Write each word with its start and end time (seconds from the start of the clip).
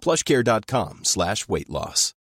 plushcare.com 0.00 1.00
slash 1.04 1.44
weight 1.48 1.68
loss. 1.68 2.14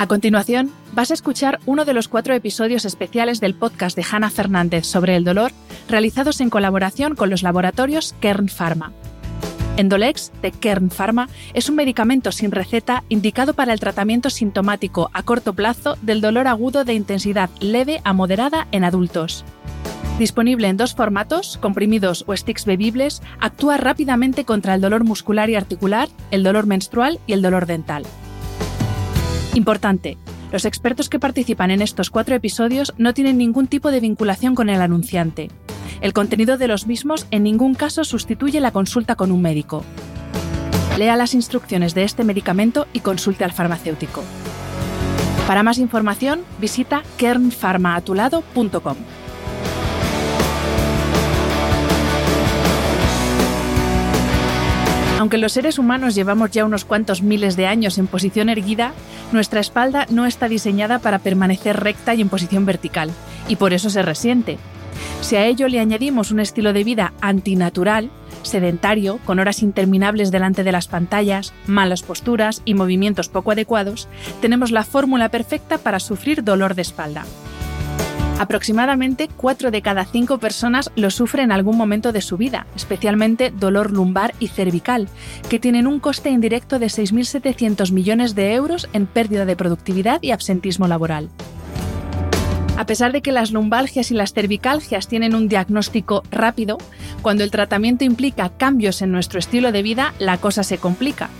A 0.00 0.08
continuación, 0.08 0.72
vas 0.92 1.12
a 1.12 1.14
escuchar 1.14 1.60
uno 1.66 1.84
de 1.84 1.94
los 1.94 2.08
cuatro 2.08 2.34
episodios 2.34 2.84
especiales 2.84 3.40
del 3.40 3.54
podcast 3.54 3.96
de 3.96 4.04
Hanna 4.10 4.28
Fernández 4.28 4.86
sobre 4.86 5.14
el 5.14 5.22
dolor, 5.22 5.52
realizados 5.88 6.40
en 6.40 6.50
colaboración 6.50 7.14
con 7.14 7.30
los 7.30 7.44
laboratorios 7.44 8.14
Kern 8.20 8.48
Pharma. 8.48 8.92
Endolex 9.76 10.32
de 10.42 10.50
Kern 10.50 10.90
Pharma 10.90 11.28
es 11.52 11.68
un 11.68 11.76
medicamento 11.76 12.32
sin 12.32 12.50
receta 12.50 13.04
indicado 13.08 13.54
para 13.54 13.72
el 13.72 13.80
tratamiento 13.80 14.30
sintomático 14.30 15.10
a 15.12 15.22
corto 15.22 15.52
plazo 15.52 15.96
del 16.02 16.20
dolor 16.20 16.48
agudo 16.48 16.84
de 16.84 16.94
intensidad 16.94 17.48
leve 17.60 18.00
a 18.04 18.12
moderada 18.12 18.66
en 18.72 18.82
adultos. 18.82 19.44
Disponible 20.18 20.68
en 20.68 20.76
dos 20.76 20.94
formatos, 20.94 21.58
comprimidos 21.60 22.24
o 22.28 22.36
sticks 22.36 22.66
bebibles, 22.66 23.20
actúa 23.40 23.78
rápidamente 23.78 24.44
contra 24.44 24.74
el 24.74 24.80
dolor 24.80 25.02
muscular 25.02 25.50
y 25.50 25.56
articular, 25.56 26.08
el 26.30 26.44
dolor 26.44 26.66
menstrual 26.66 27.18
y 27.26 27.32
el 27.32 27.42
dolor 27.42 27.66
dental. 27.66 28.04
Importante, 29.54 30.16
los 30.52 30.64
expertos 30.64 31.08
que 31.08 31.18
participan 31.18 31.72
en 31.72 31.82
estos 31.82 32.10
cuatro 32.10 32.36
episodios 32.36 32.94
no 32.96 33.12
tienen 33.12 33.38
ningún 33.38 33.66
tipo 33.66 33.90
de 33.90 33.98
vinculación 33.98 34.54
con 34.54 34.68
el 34.68 34.80
anunciante. 34.82 35.50
El 36.00 36.12
contenido 36.12 36.58
de 36.58 36.68
los 36.68 36.86
mismos 36.86 37.26
en 37.32 37.42
ningún 37.42 37.74
caso 37.74 38.04
sustituye 38.04 38.60
la 38.60 38.70
consulta 38.70 39.16
con 39.16 39.32
un 39.32 39.42
médico. 39.42 39.82
Lea 40.96 41.16
las 41.16 41.34
instrucciones 41.34 41.92
de 41.92 42.04
este 42.04 42.22
medicamento 42.22 42.86
y 42.92 43.00
consulte 43.00 43.42
al 43.42 43.52
farmacéutico. 43.52 44.22
Para 45.48 45.64
más 45.64 45.78
información, 45.78 46.42
visita 46.60 47.02
kernfarmaatulado.com. 47.16 48.96
Aunque 55.24 55.38
los 55.38 55.52
seres 55.52 55.78
humanos 55.78 56.14
llevamos 56.14 56.50
ya 56.50 56.66
unos 56.66 56.84
cuantos 56.84 57.22
miles 57.22 57.56
de 57.56 57.66
años 57.66 57.96
en 57.96 58.08
posición 58.08 58.50
erguida, 58.50 58.92
nuestra 59.32 59.58
espalda 59.58 60.06
no 60.10 60.26
está 60.26 60.50
diseñada 60.50 60.98
para 60.98 61.18
permanecer 61.18 61.80
recta 61.80 62.14
y 62.14 62.20
en 62.20 62.28
posición 62.28 62.66
vertical, 62.66 63.10
y 63.48 63.56
por 63.56 63.72
eso 63.72 63.88
se 63.88 64.02
resiente. 64.02 64.58
Si 65.22 65.36
a 65.36 65.46
ello 65.46 65.66
le 65.68 65.80
añadimos 65.80 66.30
un 66.30 66.40
estilo 66.40 66.74
de 66.74 66.84
vida 66.84 67.14
antinatural, 67.22 68.10
sedentario, 68.42 69.18
con 69.24 69.38
horas 69.38 69.62
interminables 69.62 70.30
delante 70.30 70.62
de 70.62 70.72
las 70.72 70.88
pantallas, 70.88 71.54
malas 71.66 72.02
posturas 72.02 72.60
y 72.66 72.74
movimientos 72.74 73.30
poco 73.30 73.52
adecuados, 73.52 74.08
tenemos 74.42 74.72
la 74.72 74.84
fórmula 74.84 75.30
perfecta 75.30 75.78
para 75.78 76.00
sufrir 76.00 76.44
dolor 76.44 76.74
de 76.74 76.82
espalda. 76.82 77.24
Aproximadamente 78.38 79.28
4 79.36 79.70
de 79.70 79.80
cada 79.80 80.04
5 80.04 80.38
personas 80.38 80.90
lo 80.96 81.10
sufren 81.10 81.46
en 81.46 81.52
algún 81.52 81.76
momento 81.76 82.10
de 82.10 82.20
su 82.20 82.36
vida, 82.36 82.66
especialmente 82.74 83.50
dolor 83.50 83.92
lumbar 83.92 84.34
y 84.40 84.48
cervical, 84.48 85.08
que 85.48 85.60
tienen 85.60 85.86
un 85.86 86.00
coste 86.00 86.30
indirecto 86.30 86.80
de 86.80 86.86
6.700 86.86 87.92
millones 87.92 88.34
de 88.34 88.54
euros 88.54 88.88
en 88.92 89.06
pérdida 89.06 89.44
de 89.44 89.54
productividad 89.54 90.20
y 90.20 90.32
absentismo 90.32 90.88
laboral. 90.88 91.30
A 92.76 92.86
pesar 92.86 93.12
de 93.12 93.22
que 93.22 93.30
las 93.30 93.52
lumbalgias 93.52 94.10
y 94.10 94.14
las 94.14 94.32
cervicalgias 94.32 95.06
tienen 95.06 95.36
un 95.36 95.46
diagnóstico 95.46 96.24
rápido, 96.32 96.78
cuando 97.22 97.44
el 97.44 97.52
tratamiento 97.52 98.04
implica 98.04 98.48
cambios 98.48 99.00
en 99.00 99.12
nuestro 99.12 99.38
estilo 99.38 99.70
de 99.70 99.82
vida, 99.82 100.12
la 100.18 100.38
cosa 100.38 100.64
se 100.64 100.78
complica. 100.78 101.30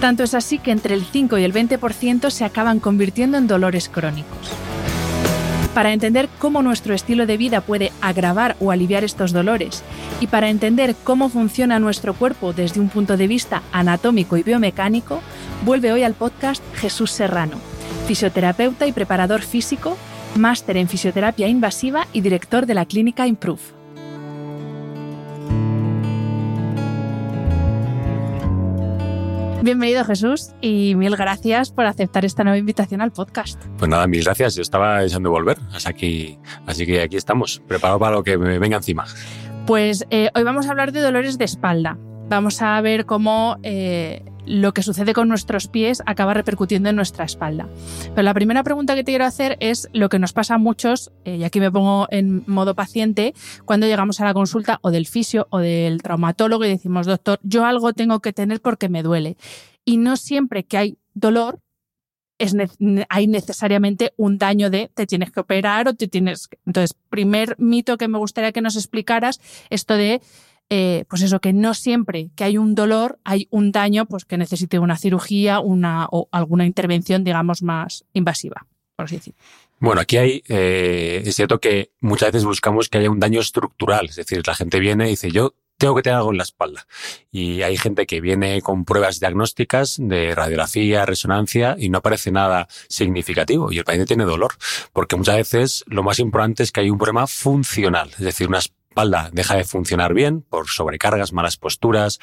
Tanto 0.00 0.22
es 0.22 0.34
así 0.34 0.58
que 0.58 0.70
entre 0.70 0.94
el 0.94 1.04
5 1.04 1.36
y 1.38 1.42
el 1.42 1.52
20% 1.52 2.30
se 2.30 2.44
acaban 2.44 2.78
convirtiendo 2.78 3.38
en 3.38 3.48
dolores 3.48 3.88
crónicos. 3.88 4.52
Para 5.74 5.92
entender 5.92 6.28
cómo 6.38 6.62
nuestro 6.62 6.94
estilo 6.94 7.26
de 7.26 7.36
vida 7.36 7.60
puede 7.60 7.90
agravar 8.00 8.56
o 8.60 8.70
aliviar 8.70 9.02
estos 9.02 9.32
dolores 9.32 9.82
y 10.20 10.28
para 10.28 10.48
entender 10.48 10.94
cómo 11.02 11.28
funciona 11.28 11.80
nuestro 11.80 12.14
cuerpo 12.14 12.52
desde 12.52 12.78
un 12.78 12.88
punto 12.88 13.16
de 13.16 13.26
vista 13.26 13.62
anatómico 13.72 14.36
y 14.36 14.44
biomecánico, 14.44 15.20
vuelve 15.64 15.92
hoy 15.92 16.04
al 16.04 16.14
podcast 16.14 16.62
Jesús 16.76 17.10
Serrano, 17.10 17.56
fisioterapeuta 18.06 18.86
y 18.86 18.92
preparador 18.92 19.42
físico, 19.42 19.96
máster 20.36 20.76
en 20.76 20.88
fisioterapia 20.88 21.48
invasiva 21.48 22.06
y 22.12 22.20
director 22.20 22.66
de 22.66 22.74
la 22.74 22.86
clínica 22.86 23.26
Improve. 23.26 23.83
Bienvenido 29.64 30.04
Jesús 30.04 30.50
y 30.60 30.94
mil 30.94 31.16
gracias 31.16 31.70
por 31.70 31.86
aceptar 31.86 32.26
esta 32.26 32.44
nueva 32.44 32.58
invitación 32.58 33.00
al 33.00 33.12
podcast. 33.12 33.58
Pues 33.78 33.88
nada, 33.88 34.06
mil 34.06 34.22
gracias. 34.22 34.56
Yo 34.56 34.60
estaba 34.60 35.00
deseando 35.00 35.30
volver, 35.30 35.56
así, 35.72 36.38
así 36.66 36.84
que 36.84 37.00
aquí 37.00 37.16
estamos, 37.16 37.62
preparados 37.66 37.98
para 37.98 38.16
lo 38.16 38.22
que 38.22 38.36
me 38.36 38.58
venga 38.58 38.76
encima. 38.76 39.06
Pues 39.66 40.04
eh, 40.10 40.28
hoy 40.34 40.42
vamos 40.42 40.66
a 40.66 40.70
hablar 40.70 40.92
de 40.92 41.00
dolores 41.00 41.38
de 41.38 41.46
espalda. 41.46 41.96
Vamos 42.28 42.60
a 42.60 42.78
ver 42.82 43.06
cómo 43.06 43.56
eh, 43.62 44.22
lo 44.46 44.72
que 44.72 44.82
sucede 44.82 45.14
con 45.14 45.28
nuestros 45.28 45.68
pies 45.68 46.02
acaba 46.06 46.34
repercutiendo 46.34 46.88
en 46.88 46.96
nuestra 46.96 47.24
espalda. 47.24 47.68
Pero 48.14 48.22
la 48.22 48.34
primera 48.34 48.62
pregunta 48.62 48.94
que 48.94 49.04
te 49.04 49.12
quiero 49.12 49.24
hacer 49.24 49.56
es 49.60 49.88
lo 49.92 50.08
que 50.08 50.18
nos 50.18 50.32
pasa 50.32 50.54
a 50.54 50.58
muchos, 50.58 51.12
eh, 51.24 51.36
y 51.36 51.44
aquí 51.44 51.60
me 51.60 51.70
pongo 51.70 52.06
en 52.10 52.44
modo 52.46 52.74
paciente, 52.74 53.34
cuando 53.64 53.86
llegamos 53.86 54.20
a 54.20 54.24
la 54.24 54.34
consulta 54.34 54.78
o 54.82 54.90
del 54.90 55.06
fisio 55.06 55.46
o 55.50 55.58
del 55.58 56.02
traumatólogo 56.02 56.64
y 56.64 56.68
decimos, 56.68 57.06
doctor, 57.06 57.38
yo 57.42 57.64
algo 57.64 57.92
tengo 57.92 58.20
que 58.20 58.32
tener 58.32 58.60
porque 58.60 58.88
me 58.88 59.02
duele. 59.02 59.36
Y 59.84 59.98
no 59.98 60.16
siempre 60.16 60.64
que 60.64 60.78
hay 60.78 60.98
dolor, 61.14 61.60
es 62.38 62.54
hay 63.08 63.26
necesariamente 63.26 64.12
un 64.16 64.38
daño 64.38 64.70
de 64.70 64.90
te 64.92 65.06
tienes 65.06 65.30
que 65.30 65.40
operar 65.40 65.88
o 65.88 65.94
te 65.94 66.08
tienes 66.08 66.48
Entonces, 66.66 66.96
primer 67.08 67.56
mito 67.58 67.96
que 67.96 68.08
me 68.08 68.18
gustaría 68.18 68.52
que 68.52 68.60
nos 68.60 68.76
explicaras, 68.76 69.40
esto 69.70 69.94
de 69.94 70.20
eh, 70.70 71.04
pues 71.08 71.22
eso, 71.22 71.40
que 71.40 71.52
no 71.52 71.74
siempre 71.74 72.30
que 72.34 72.44
hay 72.44 72.58
un 72.58 72.74
dolor 72.74 73.18
hay 73.24 73.48
un 73.50 73.70
daño 73.70 74.06
pues 74.06 74.24
que 74.24 74.38
necesite 74.38 74.78
una 74.78 74.96
cirugía 74.96 75.60
una, 75.60 76.06
o 76.10 76.28
alguna 76.32 76.66
intervención, 76.66 77.24
digamos, 77.24 77.62
más 77.62 78.04
invasiva, 78.12 78.66
por 78.96 79.04
así 79.04 79.16
decirlo. 79.16 79.38
Bueno, 79.80 80.00
aquí 80.00 80.16
hay, 80.16 80.42
eh, 80.48 81.22
es 81.24 81.34
cierto 81.34 81.60
que 81.60 81.90
muchas 82.00 82.32
veces 82.32 82.44
buscamos 82.44 82.88
que 82.88 82.98
haya 82.98 83.10
un 83.10 83.20
daño 83.20 83.40
estructural, 83.40 84.06
es 84.06 84.16
decir, 84.16 84.42
la 84.46 84.54
gente 84.54 84.80
viene 84.80 85.06
y 85.06 85.10
dice, 85.10 85.30
yo 85.30 85.54
tengo 85.76 85.96
que 85.96 86.02
tener 86.02 86.18
algo 86.18 86.30
en 86.30 86.38
la 86.38 86.44
espalda. 86.44 86.86
Y 87.30 87.62
hay 87.62 87.76
gente 87.76 88.06
que 88.06 88.20
viene 88.20 88.62
con 88.62 88.84
pruebas 88.84 89.20
diagnósticas 89.20 89.96
de 89.98 90.34
radiografía, 90.34 91.04
resonancia 91.04 91.76
y 91.78 91.88
no 91.88 91.98
aparece 91.98 92.30
nada 92.30 92.68
significativo 92.88 93.72
y 93.72 93.78
el 93.78 93.84
paciente 93.84 94.06
tiene 94.06 94.24
dolor. 94.24 94.54
Porque 94.92 95.16
muchas 95.16 95.36
veces 95.36 95.84
lo 95.86 96.02
más 96.02 96.18
importante 96.18 96.62
es 96.62 96.72
que 96.72 96.80
hay 96.80 96.90
un 96.90 96.98
problema 96.98 97.26
funcional, 97.26 98.10
es 98.10 98.24
decir, 98.24 98.48
unas 98.48 98.72
espalda 98.94 99.28
deja 99.32 99.56
de 99.56 99.64
funcionar 99.64 100.14
bien 100.14 100.42
por 100.42 100.68
sobrecargas, 100.68 101.32
malas 101.32 101.56
posturas, 101.56 102.20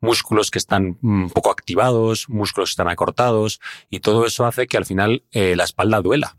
músculos 0.00 0.50
que 0.50 0.58
están 0.58 0.98
mm, 1.00 1.28
poco 1.28 1.52
activados, 1.52 2.28
músculos 2.28 2.70
que 2.70 2.72
están 2.72 2.88
acortados 2.88 3.60
y 3.88 4.00
todo 4.00 4.26
eso 4.26 4.44
hace 4.44 4.66
que 4.66 4.76
al 4.76 4.84
final 4.84 5.22
eh, 5.30 5.54
la 5.54 5.62
espalda 5.62 6.00
duela. 6.00 6.36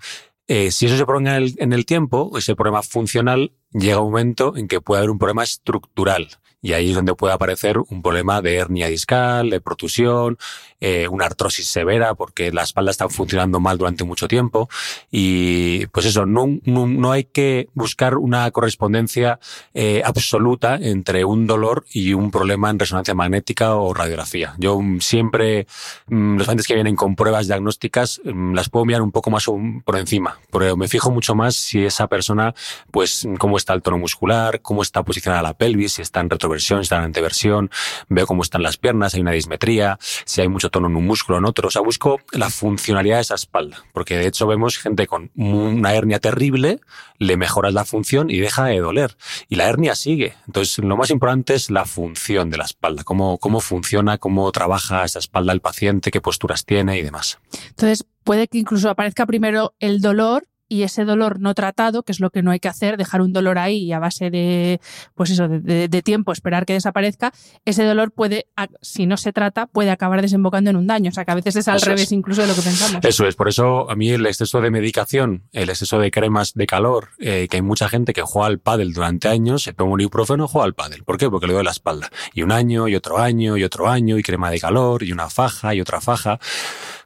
Eh, 0.48 0.72
si 0.72 0.88
eso 0.88 0.98
se 0.98 1.06
prolonga 1.06 1.38
en 1.38 1.74
el, 1.74 1.86
tiempo, 1.86 2.38
ese 2.38 2.56
problema 2.56 2.82
funcional 2.82 3.54
llega 3.72 4.00
un 4.00 4.12
momento 4.12 4.58
en 4.58 4.68
que 4.68 4.82
puede 4.82 5.00
haber 5.00 5.12
un 5.12 5.20
problema 5.20 5.44
estructural. 5.44 6.28
Y 6.62 6.74
ahí 6.74 6.90
es 6.90 6.96
donde 6.96 7.16
puede 7.16 7.34
aparecer 7.34 7.78
un 7.78 8.02
problema 8.02 8.42
de 8.42 8.56
hernia 8.56 8.88
discal, 8.88 9.50
de 9.50 9.62
protusión, 9.62 10.38
eh, 10.82 11.08
una 11.10 11.26
artrosis 11.26 11.68
severa 11.68 12.16
porque 12.16 12.52
la 12.52 12.64
espalda 12.64 12.92
está 12.92 13.10
funcionando 13.10 13.60
mal 13.60 13.78
durante 13.78 14.04
mucho 14.04 14.28
tiempo. 14.28 14.70
Y 15.12 15.86
pues 15.88 16.06
eso, 16.06 16.26
no, 16.26 16.60
no, 16.66 17.12
hay 17.12 17.26
que 17.26 17.70
buscar 17.74 18.18
una 18.18 18.50
correspondencia 18.52 19.40
eh, 19.74 20.02
absoluta 20.06 20.76
entre 20.76 21.26
un 21.26 21.48
dolor 21.48 21.86
y 21.92 22.14
un 22.14 22.32
problema 22.32 22.70
en 22.70 22.80
resonancia 22.80 23.14
magnética 23.14 23.76
o 23.76 23.94
radiografía. 23.94 24.56
Yo 24.58 24.80
siempre, 25.00 25.68
mm, 26.08 26.38
los 26.38 26.46
pacientes 26.46 26.68
que 26.68 26.76
vienen 26.76 26.96
con 26.96 27.16
pruebas 27.16 27.48
diagnósticas, 27.48 28.22
mm, 28.24 28.54
las 28.54 28.70
puedo 28.70 28.86
mirar 28.86 29.02
un 29.02 29.12
poco 29.12 29.32
más 29.32 29.46
por 29.86 29.98
encima, 29.98 30.40
porque 30.50 30.76
me 30.76 30.88
fijo 30.88 31.12
mucho 31.12 31.36
más 31.36 31.56
si 31.56 31.86
esa 31.86 32.08
persona, 32.08 32.54
pues, 32.92 33.28
cómo 33.38 33.58
está 33.58 33.74
el 33.74 33.82
tono 33.82 33.98
muscular, 33.98 34.62
cómo 34.62 34.82
está 34.82 35.04
posicionada 35.04 35.42
la 35.42 35.54
pelvis, 35.54 35.94
si 35.94 36.02
está 36.02 36.20
en 36.20 36.30
retroversión, 36.30 36.49
si 36.58 36.74
está 36.74 36.98
en 36.98 37.04
anteversión, 37.04 37.70
veo 38.08 38.26
cómo 38.26 38.44
están 38.44 38.64
las 38.64 38.78
piernas, 38.78 39.14
hay 39.14 39.22
una 39.22 39.32
dismetría, 39.32 39.98
si 40.26 40.42
hay 40.42 40.48
mucho 40.48 40.70
tono 40.70 40.88
en 40.88 40.96
un 40.96 41.06
músculo 41.06 41.38
en 41.38 41.46
otro. 41.46 41.68
O 41.68 41.72
sea, 41.72 41.82
busco 41.82 42.20
la 42.32 42.50
funcionalidad 42.50 43.18
de 43.18 43.22
esa 43.22 43.36
espalda, 43.36 43.84
porque 43.94 44.18
de 44.18 44.28
hecho 44.28 44.48
vemos 44.48 44.78
gente 44.78 45.08
con 45.08 45.32
una 45.36 45.94
hernia 45.94 46.20
terrible, 46.20 46.80
le 47.18 47.38
mejoras 47.38 47.74
la 47.74 47.86
función 47.86 48.30
y 48.30 48.38
deja 48.38 48.66
de 48.66 48.80
doler. 48.80 49.18
Y 49.48 49.56
la 49.56 49.68
hernia 49.68 49.96
sigue. 49.96 50.36
Entonces, 50.48 50.80
lo 50.80 50.98
más 50.98 51.10
importante 51.10 51.54
es 51.54 51.70
la 51.70 51.86
función 51.86 52.50
de 52.50 52.58
la 52.58 52.66
espalda, 52.66 53.04
cómo, 53.04 53.38
cómo 53.38 53.60
funciona, 53.60 54.18
cómo 54.18 54.52
trabaja 54.52 55.04
esa 55.04 55.20
espalda 55.20 55.54
el 55.54 55.62
paciente, 55.62 56.12
qué 56.12 56.22
posturas 56.22 56.66
tiene 56.66 56.98
y 56.98 57.02
demás. 57.02 57.40
Entonces, 57.70 58.06
puede 58.24 58.48
que 58.48 58.58
incluso 58.58 58.90
aparezca 58.90 59.26
primero 59.26 59.74
el 59.80 60.02
dolor 60.02 60.48
y 60.70 60.84
ese 60.84 61.04
dolor 61.04 61.40
no 61.40 61.54
tratado, 61.56 62.04
que 62.04 62.12
es 62.12 62.20
lo 62.20 62.30
que 62.30 62.44
no 62.44 62.52
hay 62.52 62.60
que 62.60 62.68
hacer, 62.68 62.96
dejar 62.96 63.22
un 63.22 63.34
dolor 63.34 63.58
ahí 63.58 63.86
y 63.86 63.92
a 63.92 64.00
base 64.00 64.30
de, 64.30 64.80
pues 65.16 65.32
eso, 65.32 65.48
de, 65.50 66.02
tiempo 66.04 66.32
esperar 66.32 66.66
que 66.66 66.74
desaparezca, 66.74 67.34
ese 67.66 67.84
dolor 67.84 68.12
puede, 68.12 68.48
si 68.82 69.06
no 69.06 69.18
se 69.18 69.34
trata, 69.34 69.66
puede 69.66 69.90
acabar 69.90 70.22
desembocando 70.22 70.70
en 70.70 70.78
un 70.78 70.88
daño. 70.88 71.10
O 71.10 71.12
sea, 71.12 71.26
que 71.26 71.32
a 71.32 71.36
veces 71.36 71.56
es 71.56 71.68
al 71.68 71.82
revés 71.82 72.12
incluso 72.12 72.44
de 72.44 72.48
lo 72.48 72.56
que 72.56 72.62
pensamos. 72.62 73.04
Eso 73.04 73.28
es, 73.28 73.36
por 73.36 73.50
eso 73.50 73.90
a 73.90 73.96
mí 73.96 74.12
el 74.12 74.26
exceso 74.26 74.62
de 74.62 74.70
medicación, 74.70 75.44
el 75.52 75.70
exceso 75.70 76.00
de 76.00 76.12
cremas 76.12 76.54
de 76.54 76.68
calor, 76.68 77.10
eh, 77.20 77.48
que 77.50 77.58
hay 77.58 77.62
mucha 77.62 77.90
gente 77.90 78.14
que 78.14 78.22
juega 78.22 78.48
al 78.48 78.60
pádel 78.60 78.94
durante 78.94 79.28
años, 79.28 79.64
se 79.64 79.74
toma 79.74 79.94
un 79.94 80.02
ibuprofeno 80.02 80.48
juega 80.48 80.66
al 80.66 80.76
pádel. 80.76 81.04
¿Por 81.04 81.18
qué? 81.18 81.30
Porque 81.30 81.48
le 81.48 81.54
duele 81.54 81.66
la 81.66 81.72
espalda. 81.72 82.10
Y 82.34 82.44
un 82.44 82.52
año, 82.52 82.88
y 82.88 82.96
otro 82.96 83.18
año, 83.18 83.58
y 83.58 83.64
otro 83.64 83.90
año, 83.90 84.18
y 84.18 84.24
crema 84.24 84.52
de 84.52 84.60
calor, 84.60 85.04
y 85.04 85.12
una 85.12 85.30
faja, 85.30 85.74
y 85.74 85.82
otra 85.82 86.00
faja. 86.00 86.40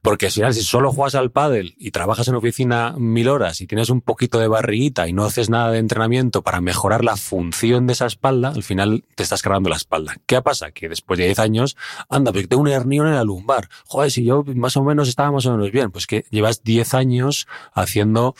Porque 0.01 0.29
si, 0.29 0.41
si 0.51 0.63
solo 0.63 0.91
juegas 0.91 1.15
al 1.15 1.31
pádel 1.31 1.75
y 1.77 1.91
trabajas 1.91 2.27
en 2.27 2.35
oficina 2.35 2.93
mil 2.97 3.29
horas 3.29 3.52
y 3.61 3.67
tienes 3.67 3.89
un 3.89 4.01
poquito 4.01 4.39
de 4.39 4.47
barriguita 4.47 5.07
y 5.07 5.13
no 5.13 5.25
haces 5.25 5.49
nada 5.49 5.71
de 5.71 5.79
entrenamiento 5.79 6.41
para 6.41 6.61
mejorar 6.61 7.03
la 7.03 7.17
función 7.17 7.87
de 7.87 7.93
esa 7.93 8.05
espalda, 8.05 8.49
al 8.49 8.63
final 8.63 9.03
te 9.15 9.23
estás 9.23 9.41
cargando 9.41 9.69
la 9.69 9.75
espalda. 9.75 10.17
¿Qué 10.25 10.41
pasa? 10.41 10.71
Que 10.71 10.89
después 10.89 11.17
de 11.17 11.25
10 11.25 11.39
años, 11.39 11.77
anda, 12.09 12.31
porque 12.31 12.47
tengo 12.47 12.61
un 12.61 12.67
hernión 12.67 13.07
en 13.07 13.15
la 13.15 13.23
lumbar. 13.23 13.69
Joder, 13.85 14.11
si 14.11 14.23
yo 14.23 14.43
más 14.55 14.77
o 14.77 14.83
menos 14.83 15.07
estaba 15.07 15.31
más 15.31 15.45
o 15.45 15.51
menos 15.51 15.71
bien, 15.71 15.91
pues 15.91 16.07
que 16.07 16.25
llevas 16.29 16.63
10 16.63 16.93
años 16.93 17.47
haciendo 17.73 18.35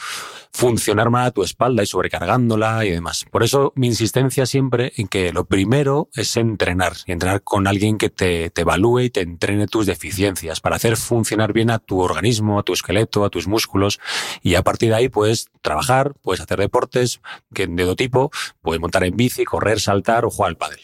funcionar 0.52 1.10
mal 1.10 1.28
a 1.28 1.32
tu 1.32 1.44
espalda 1.44 1.84
y 1.84 1.88
sobrecargándola 1.88 2.86
y 2.86 2.92
demás. 2.92 3.26
Por 3.32 3.44
eso 3.44 3.74
mi 3.76 3.88
insistencia 3.88 4.46
siempre 4.46 4.94
en 4.98 5.08
que 5.08 5.34
lo 5.34 5.46
primero 5.46 6.10
es 6.14 6.38
entrenar 6.38 6.94
y 7.06 7.12
entrenar 7.12 7.42
con 7.42 7.68
alguien 7.68 7.98
que 7.98 8.10
te, 8.10 8.50
te 8.50 8.62
evalúe 8.62 9.00
y 9.02 9.10
te 9.10 9.22
entrene 9.22 9.68
tus 9.68 9.86
deficiencias 9.86 10.62
para 10.62 10.76
hacer 10.76 10.98
funcionar 10.98 11.54
bien 11.54 11.72
a 11.72 11.80
tu 11.80 12.00
organismo, 12.00 12.60
a 12.60 12.64
tu 12.64 12.74
esqueleto, 12.74 13.26
a 13.26 13.30
tus 13.30 13.48
músculos 13.48 14.00
y 14.42 14.56
a 14.56 14.64
partir 14.64 14.90
de 14.90 14.96
ahí 14.96 15.03
puedes 15.10 15.50
trabajar, 15.62 16.14
puedes 16.22 16.42
hacer 16.42 16.60
deportes 16.60 17.22
de 17.50 17.68
todo 17.68 17.96
tipo, 17.96 18.32
puedes 18.62 18.82
montar 18.82 19.04
en 19.04 19.16
bici, 19.16 19.46
correr, 19.46 19.80
saltar 19.80 20.26
o 20.26 20.30
jugar 20.30 20.50
al 20.50 20.58
pádel. 20.58 20.80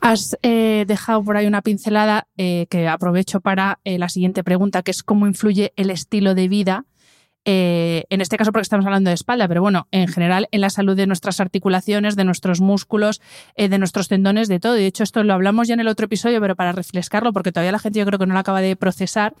Has 0.00 0.36
eh, 0.42 0.84
dejado 0.86 1.22
por 1.22 1.36
ahí 1.36 1.46
una 1.46 1.62
pincelada 1.62 2.26
eh, 2.36 2.66
que 2.68 2.88
aprovecho 2.88 3.40
para 3.40 3.80
eh, 3.84 3.98
la 3.98 4.08
siguiente 4.08 4.44
pregunta, 4.44 4.82
que 4.82 4.90
es 4.90 5.02
cómo 5.02 5.26
influye 5.26 5.72
el 5.76 5.90
estilo 5.90 6.34
de 6.34 6.48
vida 6.48 6.84
eh, 7.44 8.04
en 8.10 8.20
este 8.20 8.36
caso 8.36 8.52
porque 8.52 8.62
estamos 8.62 8.86
hablando 8.86 9.10
de 9.10 9.14
espalda, 9.14 9.46
pero 9.48 9.60
bueno, 9.60 9.86
en 9.90 10.08
general 10.08 10.48
en 10.50 10.60
la 10.60 10.70
salud 10.70 10.96
de 10.96 11.06
nuestras 11.06 11.40
articulaciones, 11.40 12.16
de 12.16 12.24
nuestros 12.24 12.60
músculos, 12.60 13.20
eh, 13.56 13.68
de 13.68 13.78
nuestros 13.78 14.08
tendones, 14.08 14.48
de 14.48 14.60
todo. 14.60 14.76
Y 14.76 14.80
de 14.80 14.86
hecho 14.86 15.02
esto 15.02 15.22
lo 15.24 15.34
hablamos 15.34 15.68
ya 15.68 15.74
en 15.74 15.80
el 15.80 15.88
otro 15.88 16.06
episodio, 16.06 16.40
pero 16.40 16.56
para 16.56 16.72
refrescarlo, 16.72 17.32
porque 17.32 17.52
todavía 17.52 17.72
la 17.72 17.78
gente 17.78 17.98
yo 17.98 18.06
creo 18.06 18.18
que 18.18 18.26
no 18.26 18.34
lo 18.34 18.40
acaba 18.40 18.60
de 18.60 18.76
procesar. 18.76 19.34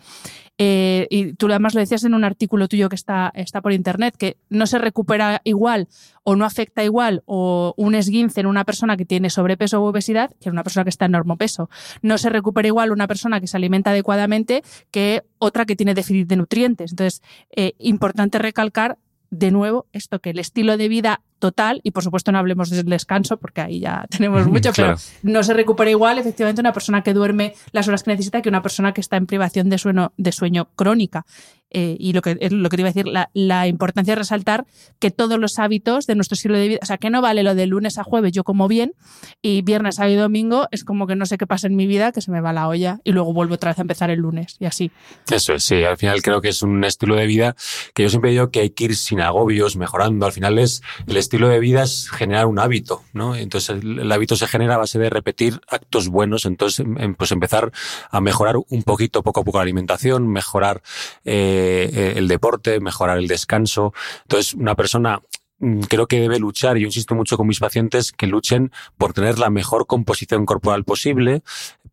Eh, 0.58 1.06
y 1.10 1.32
tú 1.32 1.46
además 1.46 1.74
lo 1.74 1.80
decías 1.80 2.04
en 2.04 2.14
un 2.14 2.24
artículo 2.24 2.68
tuyo 2.68 2.88
que 2.88 2.94
está, 2.94 3.32
está 3.34 3.60
por 3.60 3.72
internet, 3.72 4.14
que 4.16 4.36
no 4.50 4.66
se 4.66 4.78
recupera 4.78 5.40
igual 5.44 5.88
o 6.24 6.36
no 6.36 6.44
afecta 6.44 6.82
igual 6.82 7.22
o 7.26 7.74
un 7.76 7.94
esguince 7.94 8.40
en 8.40 8.46
una 8.46 8.64
persona 8.64 8.96
que 8.96 9.04
tiene 9.04 9.30
sobrepeso 9.30 9.80
u 9.80 9.84
obesidad 9.84 10.30
que 10.40 10.48
en 10.48 10.54
una 10.54 10.64
persona 10.64 10.84
que 10.84 10.90
está 10.90 11.04
en 11.04 11.12
normopeso. 11.12 11.70
No 12.02 12.18
se 12.18 12.30
recupera 12.30 12.66
igual 12.66 12.90
una 12.90 13.06
persona 13.06 13.40
que 13.40 13.46
se 13.46 13.56
alimenta 13.56 13.90
adecuadamente 13.90 14.62
que 14.90 15.22
otra 15.38 15.66
que 15.66 15.76
tiene 15.76 15.94
déficit 15.94 16.26
de 16.26 16.36
nutrientes. 16.36 16.92
Entonces, 16.92 17.22
eh, 17.54 17.74
importante 17.78 18.38
recalcar 18.38 18.98
de 19.30 19.50
nuevo 19.50 19.86
esto 19.92 20.20
que 20.20 20.30
el 20.30 20.38
estilo 20.38 20.76
de 20.76 20.88
vida 20.88 21.22
total, 21.38 21.80
y 21.82 21.90
por 21.90 22.02
supuesto 22.02 22.32
no 22.32 22.38
hablemos 22.38 22.70
del 22.70 22.86
descanso, 22.86 23.36
porque 23.36 23.60
ahí 23.60 23.80
ya 23.80 24.06
tenemos 24.10 24.46
mucho, 24.46 24.70
pero 24.74 24.96
no 25.22 25.42
se 25.42 25.52
recupera 25.52 25.90
igual 25.90 26.18
efectivamente 26.18 26.60
una 26.60 26.72
persona 26.72 27.02
que 27.02 27.12
duerme 27.12 27.54
las 27.72 27.88
horas 27.88 28.02
que 28.02 28.12
necesita 28.12 28.40
que 28.42 28.48
una 28.48 28.62
persona 28.62 28.94
que 28.94 29.00
está 29.00 29.16
en 29.16 29.26
privación 29.26 29.68
de 29.68 29.78
sueño, 29.78 30.12
de 30.16 30.32
sueño 30.32 30.68
crónica. 30.76 31.26
Eh, 31.76 31.96
y 31.98 32.12
lo 32.12 32.22
que, 32.22 32.38
lo 32.52 32.68
que 32.68 32.76
te 32.76 32.82
iba 32.82 32.88
a 32.88 32.92
decir, 32.92 33.06
la, 33.34 33.66
importancia 33.66 34.12
de 34.12 34.20
resaltar 34.20 34.64
que 35.00 35.10
todos 35.10 35.40
los 35.40 35.58
hábitos 35.58 36.06
de 36.06 36.14
nuestro 36.14 36.34
estilo 36.34 36.56
de 36.56 36.68
vida, 36.68 36.78
o 36.80 36.86
sea, 36.86 36.98
que 36.98 37.10
no 37.10 37.20
vale 37.20 37.42
lo 37.42 37.56
de 37.56 37.66
lunes 37.66 37.98
a 37.98 38.04
jueves, 38.04 38.30
yo 38.30 38.44
como 38.44 38.68
bien, 38.68 38.92
y 39.42 39.62
viernes, 39.62 39.96
sábado 39.96 40.14
y 40.14 40.16
domingo 40.16 40.68
es 40.70 40.84
como 40.84 41.08
que 41.08 41.16
no 41.16 41.26
sé 41.26 41.36
qué 41.36 41.48
pasa 41.48 41.66
en 41.66 41.74
mi 41.74 41.88
vida, 41.88 42.12
que 42.12 42.20
se 42.20 42.30
me 42.30 42.40
va 42.40 42.52
la 42.52 42.68
olla 42.68 43.00
y 43.02 43.10
luego 43.10 43.32
vuelvo 43.32 43.54
otra 43.54 43.72
vez 43.72 43.78
a 43.78 43.82
empezar 43.82 44.10
el 44.10 44.20
lunes 44.20 44.54
y 44.60 44.66
así. 44.66 44.92
Eso 45.28 45.54
es, 45.54 45.64
sí, 45.64 45.82
al 45.82 45.96
final 45.96 46.22
creo 46.22 46.40
que 46.40 46.50
es 46.50 46.62
un 46.62 46.84
estilo 46.84 47.16
de 47.16 47.26
vida 47.26 47.56
que 47.92 48.04
yo 48.04 48.08
siempre 48.08 48.30
digo 48.30 48.52
que 48.52 48.60
hay 48.60 48.70
que 48.70 48.84
ir 48.84 48.96
sin 48.96 49.20
agobios, 49.20 49.76
mejorando. 49.76 50.26
Al 50.26 50.32
final 50.32 50.60
es 50.60 50.80
el 51.08 51.16
estilo 51.16 51.48
de 51.48 51.58
vida 51.58 51.82
es 51.82 52.08
generar 52.08 52.46
un 52.46 52.60
hábito, 52.60 53.02
¿no? 53.12 53.34
Entonces 53.34 53.70
el, 53.82 54.12
hábito 54.12 54.36
se 54.36 54.46
genera 54.46 54.76
a 54.76 54.78
base 54.78 55.00
de 55.00 55.10
repetir 55.10 55.60
actos 55.66 56.08
buenos, 56.08 56.44
entonces 56.44 56.86
em, 56.86 56.98
em, 57.00 57.14
pues 57.16 57.32
empezar 57.32 57.72
a 58.10 58.20
mejorar 58.20 58.58
un 58.68 58.84
poquito, 58.84 59.24
poco 59.24 59.40
a 59.40 59.44
poco 59.44 59.58
la 59.58 59.62
alimentación, 59.62 60.28
mejorar 60.28 60.80
eh, 61.24 61.63
el 62.18 62.28
deporte, 62.28 62.80
mejorar 62.80 63.18
el 63.18 63.28
descanso. 63.28 63.92
Entonces 64.22 64.54
una 64.54 64.74
persona 64.74 65.20
Mm, 65.64 65.80
creo 65.82 66.06
que 66.06 66.20
debe 66.20 66.38
luchar, 66.38 66.76
y 66.76 66.80
yo 66.80 66.86
insisto 66.86 67.14
mucho 67.14 67.36
con 67.36 67.46
mis 67.46 67.60
pacientes, 67.60 68.12
que 68.12 68.26
luchen 68.26 68.72
por 68.98 69.12
tener 69.12 69.38
la 69.38 69.50
mejor 69.50 69.86
composición 69.86 70.46
corporal 70.46 70.84
posible. 70.84 71.42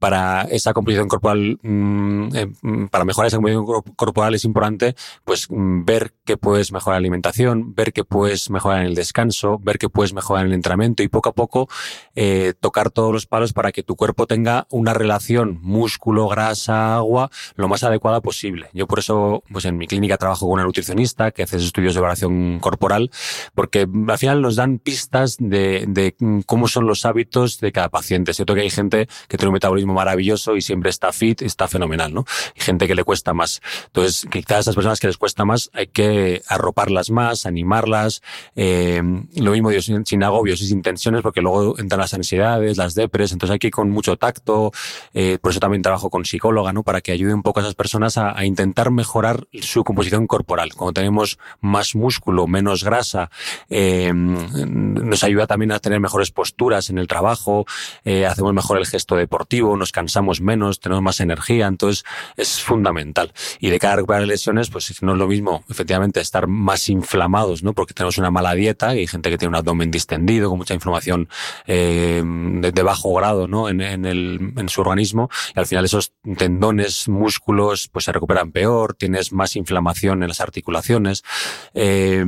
Para 0.01 0.47
esa 0.49 0.73
composición 0.73 1.07
corporal, 1.07 1.59
mm, 1.61 2.35
eh, 2.35 2.51
mm, 2.61 2.85
para 2.87 3.05
mejorar 3.05 3.27
esa 3.27 3.37
composición 3.37 3.65
corporal 3.95 4.33
es 4.33 4.45
importante, 4.45 4.95
pues, 5.23 5.47
ver 5.51 6.13
que 6.25 6.37
puedes 6.37 6.71
mejorar 6.71 6.95
la 6.95 7.03
alimentación, 7.03 7.75
ver 7.75 7.93
que 7.93 8.03
puedes 8.03 8.49
mejorar 8.49 8.81
en 8.81 8.87
el 8.87 8.95
descanso, 8.95 9.59
ver 9.59 9.77
que 9.77 9.89
puedes 9.89 10.13
mejorar 10.13 10.47
el 10.47 10.53
entrenamiento 10.53 11.03
y 11.03 11.07
poco 11.07 11.29
a 11.29 11.33
poco 11.33 11.67
eh, 12.15 12.55
tocar 12.59 12.89
todos 12.89 13.13
los 13.13 13.27
palos 13.27 13.53
para 13.53 13.71
que 13.71 13.83
tu 13.83 13.95
cuerpo 13.95 14.25
tenga 14.25 14.65
una 14.71 14.95
relación 14.95 15.59
músculo, 15.61 16.27
grasa, 16.27 16.95
agua, 16.95 17.29
lo 17.55 17.67
más 17.67 17.83
adecuada 17.83 18.21
posible. 18.21 18.69
Yo 18.73 18.87
por 18.87 18.99
eso, 18.99 19.43
pues 19.51 19.65
en 19.65 19.77
mi 19.77 19.85
clínica 19.85 20.17
trabajo 20.17 20.47
con 20.47 20.53
una 20.53 20.63
nutricionista 20.63 21.31
que 21.31 21.43
hace 21.43 21.57
estudios 21.57 21.93
de 21.93 21.99
evaluación 21.99 22.59
corporal 22.59 23.11
porque 23.53 23.87
al 24.07 24.17
final 24.17 24.41
nos 24.41 24.55
dan 24.55 24.79
pistas 24.79 25.37
de, 25.39 26.15
cómo 26.45 26.67
son 26.67 26.87
los 26.87 27.05
hábitos 27.05 27.59
de 27.59 27.71
cada 27.71 27.89
paciente. 27.89 28.31
Es 28.31 28.37
cierto 28.37 28.55
que 28.55 28.61
hay 28.61 28.69
gente 28.69 29.07
que 29.27 29.37
tiene 29.37 29.49
un 29.49 29.53
metabolismo 29.53 29.90
maravilloso 29.91 30.55
y 30.55 30.61
siempre 30.61 30.89
está 30.89 31.11
fit, 31.11 31.41
está 31.41 31.67
fenomenal, 31.67 32.13
¿no? 32.13 32.25
Hay 32.55 32.61
gente 32.61 32.87
que 32.87 32.95
le 32.95 33.03
cuesta 33.03 33.33
más. 33.33 33.61
Entonces, 33.87 34.27
quizás 34.31 34.57
a 34.57 34.59
esas 34.59 34.75
personas 34.75 34.99
que 34.99 35.07
les 35.07 35.17
cuesta 35.17 35.45
más 35.45 35.69
hay 35.73 35.87
que 35.87 36.41
arroparlas 36.47 37.09
más, 37.09 37.45
animarlas, 37.45 38.21
eh, 38.55 39.01
lo 39.35 39.51
mismo 39.51 39.69
digo, 39.69 39.81
sin, 39.81 40.23
agobios 40.23 40.61
y 40.61 40.67
sin 40.67 40.81
tensiones, 40.81 41.21
porque 41.21 41.41
luego 41.41 41.77
entran 41.79 41.99
las 41.99 42.13
ansiedades, 42.13 42.77
las 42.77 42.95
depres, 42.95 43.31
entonces 43.31 43.53
hay 43.53 43.59
que 43.59 43.67
ir 43.67 43.73
con 43.73 43.89
mucho 43.89 44.17
tacto, 44.17 44.71
eh, 45.13 45.37
por 45.41 45.51
eso 45.51 45.59
también 45.59 45.81
trabajo 45.81 46.09
con 46.09 46.25
psicóloga, 46.25 46.73
¿no? 46.73 46.83
Para 46.83 47.01
que 47.01 47.11
ayude 47.11 47.33
un 47.33 47.43
poco 47.43 47.59
a 47.59 47.63
esas 47.63 47.75
personas 47.75 48.17
a, 48.17 48.41
intentar 48.45 48.89
mejorar 48.89 49.47
su 49.61 49.83
composición 49.83 50.25
corporal. 50.25 50.73
Cuando 50.73 50.93
tenemos 50.93 51.37
más 51.59 51.95
músculo, 51.95 52.47
menos 52.47 52.83
grasa, 52.83 53.29
eh, 53.69 54.11
nos 54.13 55.23
ayuda 55.23 55.47
también 55.47 55.71
a 55.71 55.79
tener 55.79 55.99
mejores 55.99 56.31
posturas 56.31 56.89
en 56.89 56.97
el 56.97 57.07
trabajo, 57.07 57.65
hacemos 58.27 58.53
mejor 58.53 58.79
el 58.79 58.87
gesto 58.87 59.15
deportivo, 59.15 59.77
nos 59.81 59.91
cansamos 59.91 60.41
menos, 60.41 60.79
tenemos 60.79 61.03
más 61.03 61.19
energía, 61.19 61.67
entonces 61.67 62.05
es 62.37 62.61
fundamental. 62.61 63.33
Y 63.59 63.69
de 63.69 63.79
cara 63.79 63.93
a 63.93 63.95
recuperar 63.97 64.25
lesiones, 64.27 64.69
pues 64.69 65.01
no 65.01 65.13
es 65.13 65.17
lo 65.17 65.27
mismo, 65.27 65.63
efectivamente, 65.69 66.21
estar 66.21 66.47
más 66.47 66.87
inflamados, 66.89 67.63
¿no? 67.63 67.73
Porque 67.73 67.93
tenemos 67.93 68.17
una 68.17 68.31
mala 68.31 68.53
dieta 68.53 68.95
y 68.95 68.99
hay 68.99 69.07
gente 69.07 69.29
que 69.29 69.37
tiene 69.37 69.49
un 69.49 69.55
abdomen 69.55 69.91
distendido, 69.91 70.49
con 70.49 70.59
mucha 70.59 70.73
inflamación 70.73 71.27
eh, 71.65 72.23
de, 72.23 72.83
bajo 72.83 73.13
grado, 73.15 73.47
¿no? 73.47 73.69
En, 73.69 73.81
el, 73.81 74.53
en 74.55 74.69
su 74.69 74.81
organismo 74.81 75.29
y 75.55 75.59
al 75.59 75.65
final 75.65 75.85
esos 75.85 76.13
tendones, 76.37 77.07
músculos, 77.07 77.87
pues 77.87 78.05
se 78.05 78.11
recuperan 78.11 78.51
peor, 78.51 78.93
tienes 78.93 79.33
más 79.33 79.55
inflamación 79.55 80.21
en 80.21 80.29
las 80.29 80.41
articulaciones. 80.41 81.23
Eh, 81.73 82.23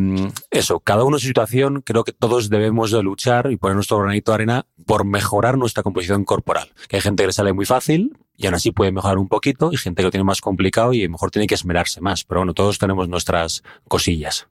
eso, 0.52 0.80
cada 0.80 1.04
uno 1.04 1.18
en 1.18 1.22
su 1.22 1.28
situación, 1.28 1.82
creo 1.82 2.04
que 2.04 2.12
todos 2.12 2.50
debemos 2.50 2.92
de 2.92 3.04
luchar 3.04 3.52
y 3.52 3.58
poner 3.58 3.76
nuestro 3.76 4.00
granito 4.00 4.32
de 4.32 4.36
arena 4.36 4.66
por 4.86 5.06
mejorar 5.06 5.58
nuestra 5.58 5.84
composición 5.84 6.26
corporal. 6.26 6.70
Que 6.88 6.98
hay 6.98 7.02
gente 7.02 7.24
que 7.24 7.28
le 7.28 7.34
sale 7.44 7.54
muy 7.54 7.66
fácil 7.66 8.18
y 8.38 8.46
aún 8.46 8.56
así 8.56 8.72
puede 8.72 8.92
mejorar 8.92 9.18
un 9.18 9.28
poquito 9.28 9.72
y 9.72 9.78
gente 9.78 10.02
que 10.02 10.06
lo 10.06 10.12
tiene 10.12 10.24
más 10.24 10.42
complicado 10.42 10.94
y 10.94 11.08
mejor 11.08 11.30
tiene 11.30 11.46
que 11.46 11.56
esmerarse 11.56 12.02
más. 12.02 12.24
Pero 12.24 12.40
bueno, 12.40 12.54
todos 12.54 12.80
tenemos 12.80 13.10
nuestras 13.10 13.64
cosillas. 13.88 14.48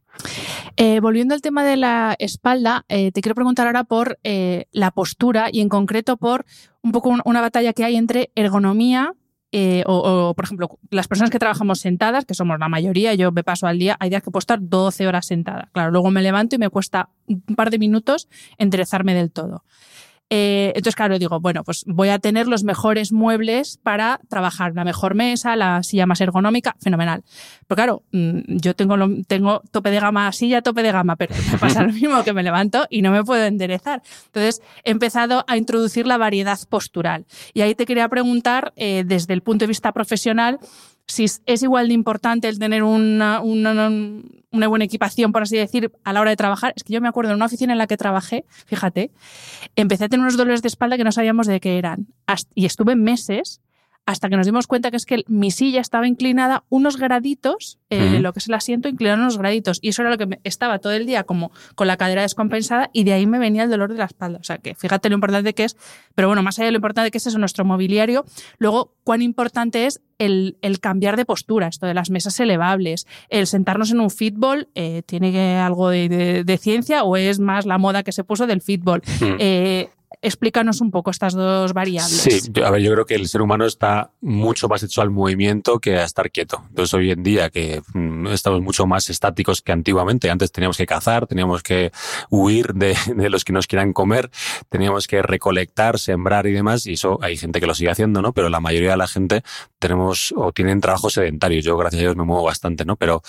Eh, 0.77 1.01
volviendo 1.01 1.35
al 1.35 1.41
tema 1.41 1.65
de 1.65 1.77
la 1.77 2.15
espalda, 2.19 2.85
eh, 2.89 3.11
te 3.13 3.23
quiero 3.23 3.35
preguntar 3.35 3.67
ahora 3.67 3.85
por 3.85 4.19
eh, 4.25 4.67
la 4.73 4.91
postura 4.91 5.49
y 5.51 5.61
en 5.61 5.71
concreto 5.71 6.19
por 6.19 6.45
un 6.83 6.93
poco 6.93 7.17
una 7.25 7.41
batalla 7.41 7.73
que 7.73 7.85
hay 7.85 7.97
entre 7.97 8.31
ergonomía 8.35 9.15
o, 9.85 10.33
por 10.35 10.45
ejemplo, 10.47 10.79
las 10.91 11.09
personas 11.09 11.29
que 11.29 11.39
trabajamos 11.39 11.79
sentadas, 11.79 12.25
que 12.25 12.33
somos 12.33 12.59
la 12.59 12.71
mayoría, 12.71 13.13
yo 13.13 13.33
me 13.33 13.45
paso 13.45 13.67
al 13.67 13.79
día, 13.79 13.99
hay 14.01 14.09
días 14.09 14.23
que 14.23 14.31
puedo 14.31 14.39
estar 14.41 14.59
12 14.63 15.07
horas 15.07 15.27
sentada. 15.27 15.69
Claro, 15.73 15.91
luego 15.91 16.11
me 16.11 16.23
levanto 16.23 16.57
y 16.57 16.59
me 16.59 16.71
cuesta 16.71 17.11
un 17.27 17.43
par 17.55 17.71
de 17.71 17.79
minutos 17.79 18.29
enderezarme 18.57 19.13
del 19.13 19.31
todo. 19.31 19.63
Eh, 20.35 20.73
entonces, 20.75 20.97
claro, 20.97 21.19
digo, 21.19 21.41
bueno, 21.41 21.63
pues 21.63 21.85
voy 21.87 22.09
a 22.09 22.19
tener 22.19 22.49
los 22.49 22.65
mejores 22.65 23.13
muebles 23.13 23.79
para 23.83 24.19
trabajar, 24.31 24.73
la 24.75 24.83
mejor 24.83 25.15
mesa, 25.15 25.57
la 25.57 25.83
silla 25.83 26.07
más 26.07 26.23
ergonómica, 26.23 26.75
fenomenal. 26.81 27.23
Pero 27.67 27.77
claro, 27.77 28.03
mm, 28.13 28.57
yo 28.57 28.75
tengo, 28.75 29.61
tope 29.71 29.91
de 29.91 30.01
gama, 30.01 30.33
silla, 30.33 30.63
tope 30.63 30.83
de 30.83 30.91
gama, 30.91 31.17
pero 31.17 31.35
me 31.53 31.59
pasa 31.59 31.83
lo 31.83 31.93
mismo 31.93 32.25
que 32.25 32.33
me 32.33 32.43
levanto 32.43 32.87
y 32.89 33.03
no 33.03 33.11
me 33.11 33.23
puedo 33.23 33.45
enderezar. 33.45 34.01
Entonces, 34.25 34.63
he 34.85 34.93
empezado 34.93 35.45
a 35.49 35.59
introducir 35.59 36.07
la 36.07 36.17
variedad 36.17 36.59
postural. 36.67 37.27
Y 37.53 37.61
ahí 37.61 37.75
te 37.75 37.85
quería 37.85 38.09
preguntar, 38.09 38.73
eh, 38.77 39.05
desde 39.07 39.35
el 39.35 39.43
punto 39.43 39.65
de 39.65 39.69
vista 39.69 39.93
profesional, 39.93 40.61
si 41.07 41.25
es 41.25 41.63
igual 41.63 41.89
de 41.89 41.95
importante 41.95 42.49
el 42.49 42.59
tener 42.59 42.83
una, 42.83 43.41
buena 43.41 44.85
equipación, 44.85 45.33
por 45.33 45.43
así 45.43 45.57
decir, 45.57 45.93
a 46.05 46.13
la 46.13 46.21
hora 46.21 46.31
de 46.31 46.37
trabajar. 46.37 46.73
Es 46.77 46.85
que 46.85 46.93
yo 46.93 47.01
me 47.01 47.09
acuerdo 47.09 47.31
en 47.31 47.37
una 47.37 47.47
oficina 47.47 47.73
en 47.73 47.79
la 47.79 47.87
que 47.87 47.97
trabajé, 47.97 48.45
fíjate, 48.67 49.11
empecé 49.77 50.05
a 50.05 50.09
tener 50.09 50.23
unos 50.23 50.37
dolores 50.37 50.63
de 50.63 50.69
espalda 50.69 50.97
que 50.97 51.05
no 51.05 51.13
sabíamos 51.13 51.47
de 51.47 51.61
qué 51.61 51.79
eran. 51.79 52.07
Y 52.55 52.67
estuve 52.67 52.97
meses 52.97 53.61
hasta 54.05 54.29
que 54.29 54.37
nos 54.37 54.47
dimos 54.47 54.67
cuenta 54.67 54.91
que 54.91 54.97
es 54.97 55.07
que 55.07 55.23
mi 55.29 55.51
silla 55.51 55.81
estaba 55.81 56.09
inclinada 56.09 56.65
unos 56.69 56.97
graditos, 56.97 57.79
eh, 57.89 58.19
lo 58.19 58.33
que 58.33 58.41
es 58.41 58.49
el 58.49 58.55
asiento, 58.55 58.89
inclinado 58.89 59.23
unos 59.23 59.39
graditos. 59.39 59.79
Y 59.81 59.91
eso 59.91 60.03
era 60.03 60.11
lo 60.11 60.19
que 60.19 60.41
estaba 60.43 60.81
todo 60.81 60.93
el 60.93 61.07
día 61.07 61.23
como 61.23 61.53
con 61.77 61.87
la 61.87 61.97
cadera 61.97 62.23
descompensada 62.23 62.91
y 62.93 63.05
de 63.05 63.13
ahí 63.13 63.27
me 63.27 63.39
venía 63.39 63.63
el 63.63 63.71
dolor 63.71 63.93
de 63.93 63.99
la 63.99 64.07
espalda. 64.07 64.39
O 64.41 64.45
sea 64.45 64.59
que 64.59 64.75
fíjate 64.75 65.09
lo 65.09 65.15
importante 65.15 65.55
que 65.55 65.65
es, 65.65 65.77
pero 66.17 66.29
bueno, 66.29 66.43
más 66.43 66.59
allá 66.59 66.67
de 66.67 66.73
lo 66.73 66.79
importante 66.79 67.13
que 67.13 67.19
es 67.19 67.27
eso, 67.27 67.39
nuestro 67.39 67.65
mobiliario, 67.65 68.25
luego 68.59 68.97
cuán 69.05 69.23
importante 69.23 69.87
es 69.87 70.01
el, 70.19 70.57
cambiar 70.81 71.17
de 71.17 71.25
postura, 71.25 71.69
esto 71.69 71.87
de 71.87 71.95
las 71.95 72.11
mesas 72.11 72.39
elevables, 72.41 73.07
el 73.29 73.47
sentarnos 73.47 73.93
en 73.93 74.01
un 74.01 74.11
fútbol, 74.11 74.69
eh, 74.75 75.03
¿tiene 75.07 75.59
algo 75.59 75.91
de, 75.91 76.59
ciencia 76.61 77.03
o 77.05 77.17
es 77.17 77.41
más 77.41 77.67
la 77.67 77.79
moda 77.79 78.03
que 78.03 78.13
se 78.13 78.25
puso 78.25 78.47
del 78.47 78.61
fútbol? 78.61 79.03
Explícanos 80.23 80.81
un 80.81 80.91
poco 80.91 81.11
estas 81.11 81.35
dos 81.35 81.73
variables. 81.73 82.11
Sí, 82.11 82.53
a 82.65 82.71
ver, 82.71 82.81
yo 82.81 82.93
creo 82.93 83.05
que 83.05 83.17
el 83.17 83.29
ser 83.29 83.43
humano 83.43 83.67
está 83.67 84.13
mucho 84.21 84.69
más 84.69 84.83
hecho 84.83 85.03
al 85.03 85.11
movimiento 85.11 85.81
que 85.81 85.99
a 85.99 86.05
estar 86.05 86.31
quieto. 86.31 86.63
Entonces, 86.69 86.95
hoy 86.95 87.11
en 87.11 87.23
día 87.23 87.51
que 87.51 87.83
mm, 87.93 88.29
estamos 88.29 88.63
mucho 88.63 88.87
más 88.87 89.11
estáticos 89.11 89.61
que 89.61 89.73
antiguamente. 89.73 90.31
Antes 90.31 90.53
teníamos 90.53 90.77
que 90.77 90.87
cazar, 90.87 91.27
teníamos 91.27 91.63
que 91.63 91.93
huir 92.31 92.73
de, 92.75 92.97
de, 93.17 93.31
los 93.31 93.45
que 93.45 93.53
nos 93.53 93.67
quieran 93.67 93.93
comer, 93.93 94.31
teníamos 94.69 95.07
que 95.07 95.23
recolectar, 95.23 95.99
sembrar 95.99 96.47
y 96.47 96.53
demás. 96.53 96.87
Y 96.87 96.95
eso 96.95 97.19
hay 97.21 97.37
gente 97.37 97.61
que 97.61 97.67
lo 97.67 97.75
sigue 97.75 97.91
haciendo, 97.91 98.23
¿no? 98.23 98.33
Pero 98.33 98.49
la 98.49 98.61
mayoría 98.61 98.93
de 98.93 98.97
la 98.97 99.09
gente 99.09 99.43
tenemos 99.79 100.33
o 100.37 100.53
tienen 100.53 100.81
trabajos 100.81 101.15
sedentarios. 101.15 101.65
Yo, 101.65 101.77
gracias 101.77 102.01
a 102.01 102.03
Dios, 102.03 102.17
me 102.17 102.25
muevo 102.25 102.45
bastante, 102.45 102.85
¿no? 102.85 102.97
Pero, 102.97 103.23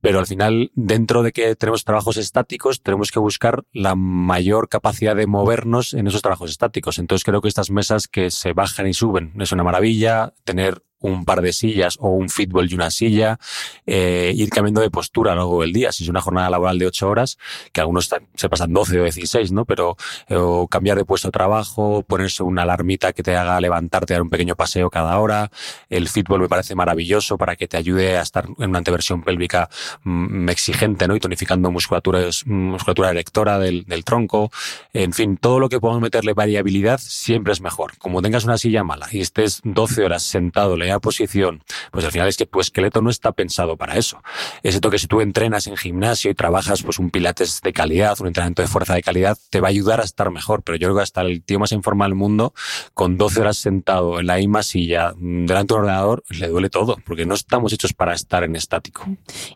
pero 0.00 0.18
al 0.18 0.26
final, 0.26 0.72
dentro 0.74 1.22
de 1.22 1.32
que 1.32 1.54
tenemos 1.56 1.84
trabajos 1.84 2.16
estáticos, 2.16 2.82
tenemos 2.82 3.10
que 3.10 3.18
buscar 3.18 3.64
la 3.72 3.94
mayor 3.94 4.68
capacidad 4.68 5.14
de 5.14 5.26
movernos 5.26 5.94
en 5.94 6.06
esos 6.06 6.22
trabajos 6.22 6.50
estáticos. 6.50 6.98
Entonces 6.98 7.24
creo 7.24 7.40
que 7.42 7.48
estas 7.48 7.70
mesas 7.70 8.08
que 8.08 8.30
se 8.30 8.52
bajan 8.52 8.86
y 8.86 8.94
suben 8.94 9.32
es 9.38 9.52
una 9.52 9.64
maravilla. 9.64 10.32
Tener 10.44 10.82
un 11.00 11.24
par 11.24 11.42
de 11.42 11.52
sillas 11.52 11.96
o 12.00 12.10
un 12.10 12.28
fútbol 12.28 12.70
y 12.70 12.74
una 12.74 12.90
silla, 12.90 13.38
eh, 13.86 14.32
ir 14.34 14.50
cambiando 14.50 14.80
de 14.80 14.90
postura 14.90 15.32
a 15.32 15.34
lo 15.34 15.42
largo 15.42 15.60
del 15.62 15.72
día. 15.72 15.92
Si 15.92 16.04
es 16.04 16.10
una 16.10 16.20
jornada 16.20 16.50
laboral 16.50 16.78
de 16.78 16.86
ocho 16.86 17.08
horas, 17.08 17.38
que 17.72 17.80
algunos 17.80 18.10
se 18.34 18.48
pasan 18.48 18.72
12 18.72 19.00
o 19.00 19.02
16, 19.04 19.52
¿no? 19.52 19.64
Pero 19.64 19.96
eh, 20.28 20.36
cambiar 20.70 20.96
de 20.96 21.04
puesto 21.04 21.28
de 21.28 21.32
trabajo, 21.32 22.02
ponerse 22.02 22.42
una 22.42 22.62
alarmita 22.62 23.12
que 23.12 23.22
te 23.22 23.36
haga 23.36 23.60
levantarte, 23.60 24.14
dar 24.14 24.22
un 24.22 24.30
pequeño 24.30 24.56
paseo 24.56 24.90
cada 24.90 25.18
hora. 25.18 25.50
El 25.88 26.08
fútbol 26.08 26.40
me 26.40 26.48
parece 26.48 26.74
maravilloso 26.74 27.38
para 27.38 27.56
que 27.56 27.68
te 27.68 27.76
ayude 27.76 28.18
a 28.18 28.22
estar 28.22 28.46
en 28.58 28.70
una 28.70 28.78
anteversión 28.78 29.22
pélvica 29.22 29.68
mm, 30.04 30.48
exigente, 30.48 31.08
¿no? 31.08 31.16
Y 31.16 31.20
tonificando 31.20 31.70
musculaturas, 31.70 32.46
musculatura 32.46 33.10
erectora 33.10 33.58
del, 33.58 33.84
del 33.84 34.04
tronco. 34.04 34.50
En 34.92 35.12
fin, 35.12 35.36
todo 35.36 35.58
lo 35.58 35.68
que 35.68 35.80
podamos 35.80 36.02
meterle 36.02 36.34
variabilidad 36.34 37.00
siempre 37.02 37.52
es 37.52 37.60
mejor. 37.60 37.96
Como 37.98 38.22
tengas 38.22 38.44
una 38.44 38.58
silla 38.58 38.84
mala 38.84 39.08
y 39.10 39.20
estés 39.20 39.60
12 39.64 40.04
horas 40.04 40.22
sentado, 40.22 40.76
posición, 40.98 41.62
pues 41.92 42.04
al 42.04 42.12
final 42.12 42.28
es 42.28 42.36
que 42.36 42.46
tu 42.46 42.60
esqueleto 42.60 43.00
no 43.02 43.10
está 43.10 43.32
pensado 43.32 43.76
para 43.76 43.96
eso. 43.96 44.22
Es 44.62 44.80
que 44.80 44.98
si 44.98 45.06
tú 45.06 45.20
entrenas 45.20 45.66
en 45.66 45.76
gimnasio 45.76 46.30
y 46.30 46.34
trabajas 46.34 46.82
pues 46.82 46.98
un 46.98 47.10
pilates 47.10 47.60
de 47.62 47.72
calidad, 47.72 48.16
un 48.20 48.28
entrenamiento 48.28 48.62
de 48.62 48.68
fuerza 48.68 48.94
de 48.94 49.02
calidad, 49.02 49.38
te 49.50 49.60
va 49.60 49.68
a 49.68 49.70
ayudar 49.70 50.00
a 50.00 50.04
estar 50.04 50.30
mejor. 50.30 50.62
Pero 50.62 50.76
yo 50.76 50.88
creo 50.88 50.96
que 50.96 51.02
hasta 51.02 51.20
el 51.20 51.42
tío 51.42 51.58
más 51.58 51.72
informal 51.72 52.10
del 52.10 52.16
mundo, 52.16 52.54
con 52.94 53.16
12 53.16 53.40
horas 53.40 53.56
sentado 53.58 54.20
en 54.20 54.26
la 54.26 54.36
misma 54.36 54.62
silla, 54.62 55.12
mm, 55.16 55.46
delante 55.46 55.74
de 55.74 55.78
un 55.78 55.84
ordenador, 55.84 56.24
le 56.30 56.48
duele 56.48 56.70
todo, 56.70 56.96
porque 57.04 57.26
no 57.26 57.34
estamos 57.34 57.72
hechos 57.72 57.92
para 57.92 58.14
estar 58.14 58.42
en 58.42 58.56
estático. 58.56 59.04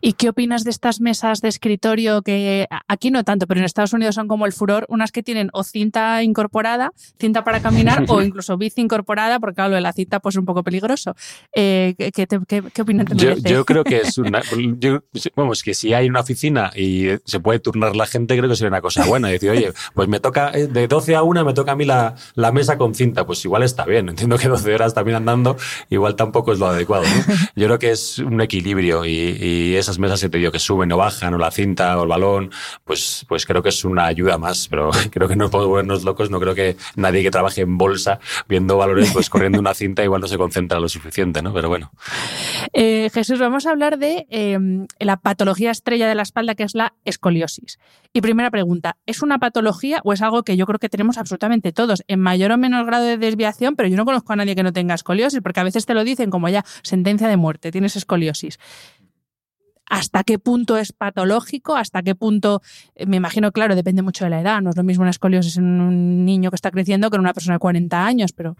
¿Y 0.01 0.13
qué 0.13 0.29
opinas 0.29 0.63
de 0.63 0.69
estas 0.69 1.01
mesas 1.01 1.41
de 1.41 1.49
escritorio 1.49 2.21
que 2.21 2.67
aquí 2.87 3.11
no 3.11 3.23
tanto, 3.23 3.47
pero 3.47 3.59
en 3.59 3.65
Estados 3.65 3.93
Unidos 3.93 4.15
son 4.15 4.27
como 4.27 4.45
el 4.45 4.53
furor, 4.53 4.85
unas 4.89 5.11
que 5.11 5.23
tienen 5.23 5.49
o 5.53 5.63
cinta 5.63 6.23
incorporada, 6.23 6.91
cinta 7.19 7.43
para 7.43 7.61
caminar, 7.61 8.05
o 8.07 8.21
incluso 8.21 8.57
bici 8.57 8.81
incorporada, 8.81 9.39
porque 9.39 9.55
claro, 9.55 9.71
lo 9.71 9.75
de 9.75 9.81
la 9.81 9.93
cinta 9.93 10.19
pues 10.19 10.35
es 10.35 10.39
un 10.39 10.45
poco 10.45 10.63
peligroso. 10.63 11.15
Eh, 11.57 11.95
¿qué, 11.97 12.11
qué, 12.11 12.81
opinión 12.81 13.05
te 13.05 13.15
yo, 13.15 13.33
yo, 13.37 13.63
creo 13.63 13.85
que 13.85 14.01
es 14.01 14.17
una. 14.17 14.41
vamos, 15.37 15.63
que 15.63 15.73
si 15.73 15.93
hay 15.93 16.09
una 16.09 16.19
oficina 16.19 16.69
y 16.75 17.07
se 17.23 17.39
puede 17.39 17.59
turnar 17.59 17.95
la 17.95 18.05
gente, 18.05 18.37
creo 18.37 18.49
que 18.49 18.57
sería 18.57 18.67
una 18.67 18.81
cosa 18.81 19.05
buena. 19.05 19.29
Decir, 19.29 19.51
oye, 19.51 19.71
pues 19.93 20.09
me 20.09 20.19
toca, 20.19 20.51
eh, 20.53 20.67
de 20.67 20.89
12 20.89 21.15
a 21.15 21.23
1 21.23 21.45
me 21.45 21.53
toca 21.53 21.71
a 21.71 21.75
mí 21.77 21.85
la, 21.85 22.15
la 22.33 22.51
mesa 22.51 22.77
con 22.77 22.93
cinta. 22.93 23.25
Pues 23.25 23.43
igual 23.45 23.63
está 23.63 23.85
bien. 23.85 24.09
Entiendo 24.09 24.37
que 24.37 24.49
12 24.49 24.75
horas 24.75 24.93
también 24.93 25.15
andando, 25.15 25.55
igual 25.89 26.17
tampoco 26.17 26.51
es 26.51 26.59
lo 26.59 26.67
adecuado. 26.67 27.05
Yo 27.55 27.67
creo 27.67 27.79
que 27.79 27.91
es 27.91 28.19
un 28.19 28.41
equilibrio 28.41 29.05
y, 29.05 29.11
y 29.11 29.75
esas 29.77 29.97
mesas 29.97 30.19
que 30.19 30.27
te 30.27 30.37
digo 30.37 30.51
que 30.51 30.59
suben 30.59 30.91
o 30.91 30.97
bajan, 30.97 31.33
o 31.33 31.37
la 31.37 31.51
cinta 31.51 31.97
o 31.97 32.03
el 32.03 32.09
balón, 32.09 32.51
pues, 32.83 33.25
pues 33.29 33.45
creo 33.45 33.63
que 33.63 33.69
es 33.69 33.85
una 33.85 34.07
ayuda 34.07 34.37
más. 34.37 34.67
Pero 34.67 34.91
creo 35.11 35.29
que 35.29 35.37
no 35.37 35.49
podemos 35.49 35.77
vernos 35.77 36.03
locos. 36.03 36.29
No 36.29 36.41
creo 36.41 36.53
que 36.53 36.75
nadie 36.97 37.23
que 37.23 37.31
trabaje 37.31 37.61
en 37.61 37.77
bolsa 37.77 38.19
viendo 38.49 38.75
valores, 38.75 39.11
pues 39.13 39.29
corriendo 39.29 39.57
una 39.57 39.73
cinta, 39.73 40.03
igual 40.03 40.19
no 40.19 40.27
se 40.27 40.37
concentra 40.37 40.81
lo 40.81 40.89
suficiente. 40.89 41.14
Pero 41.53 41.69
bueno. 41.69 41.91
Eh, 42.73 43.09
Jesús, 43.13 43.39
vamos 43.39 43.65
a 43.65 43.71
hablar 43.71 43.97
de 43.97 44.27
em, 44.29 44.87
la 44.99 45.17
patología 45.17 45.71
estrella 45.71 46.07
de 46.07 46.15
la 46.15 46.23
espalda, 46.23 46.55
que 46.55 46.63
es 46.63 46.75
la 46.75 46.93
escoliosis. 47.05 47.79
Y 48.13 48.21
primera 48.21 48.51
pregunta, 48.51 48.97
¿es 49.05 49.21
una 49.21 49.39
patología 49.39 50.01
o 50.03 50.13
es 50.13 50.21
algo 50.21 50.43
que 50.43 50.57
yo 50.57 50.65
creo 50.65 50.79
que 50.79 50.89
tenemos 50.89 51.17
absolutamente 51.17 51.71
todos, 51.71 52.03
en 52.07 52.19
mayor 52.19 52.51
o 52.51 52.57
menor 52.57 52.85
grado 52.85 53.05
de 53.05 53.17
desviación, 53.17 53.75
pero 53.75 53.89
yo 53.89 53.97
no 53.97 54.05
conozco 54.05 54.33
a 54.33 54.35
nadie 54.35 54.55
que 54.55 54.63
no 54.63 54.73
tenga 54.73 54.93
escoliosis, 54.93 55.39
porque 55.41 55.59
a 55.59 55.63
veces 55.63 55.85
te 55.85 55.93
lo 55.93 56.03
dicen 56.03 56.29
como 56.29 56.49
ya 56.49 56.65
sentencia 56.81 57.27
de 57.27 57.37
muerte, 57.37 57.71
tienes 57.71 57.95
escoliosis 57.95 58.59
hasta 59.87 60.23
qué 60.23 60.39
punto 60.39 60.77
es 60.77 60.93
patológico, 60.93 61.75
hasta 61.75 62.01
qué 62.01 62.15
punto, 62.15 62.61
eh, 62.95 63.05
me 63.05 63.17
imagino, 63.17 63.51
claro, 63.51 63.75
depende 63.75 64.01
mucho 64.01 64.23
de 64.23 64.31
la 64.31 64.41
edad, 64.41 64.61
no 64.61 64.71
es 64.71 64.75
lo 64.75 64.83
mismo 64.83 65.03
una 65.03 65.11
escoliosis 65.11 65.57
en 65.57 65.65
un 65.65 66.25
niño 66.25 66.49
que 66.49 66.55
está 66.55 66.71
creciendo 66.71 67.09
que 67.09 67.15
en 67.15 67.21
una 67.21 67.33
persona 67.33 67.55
de 67.55 67.59
40 67.59 68.05
años, 68.05 68.33
pero 68.33 68.55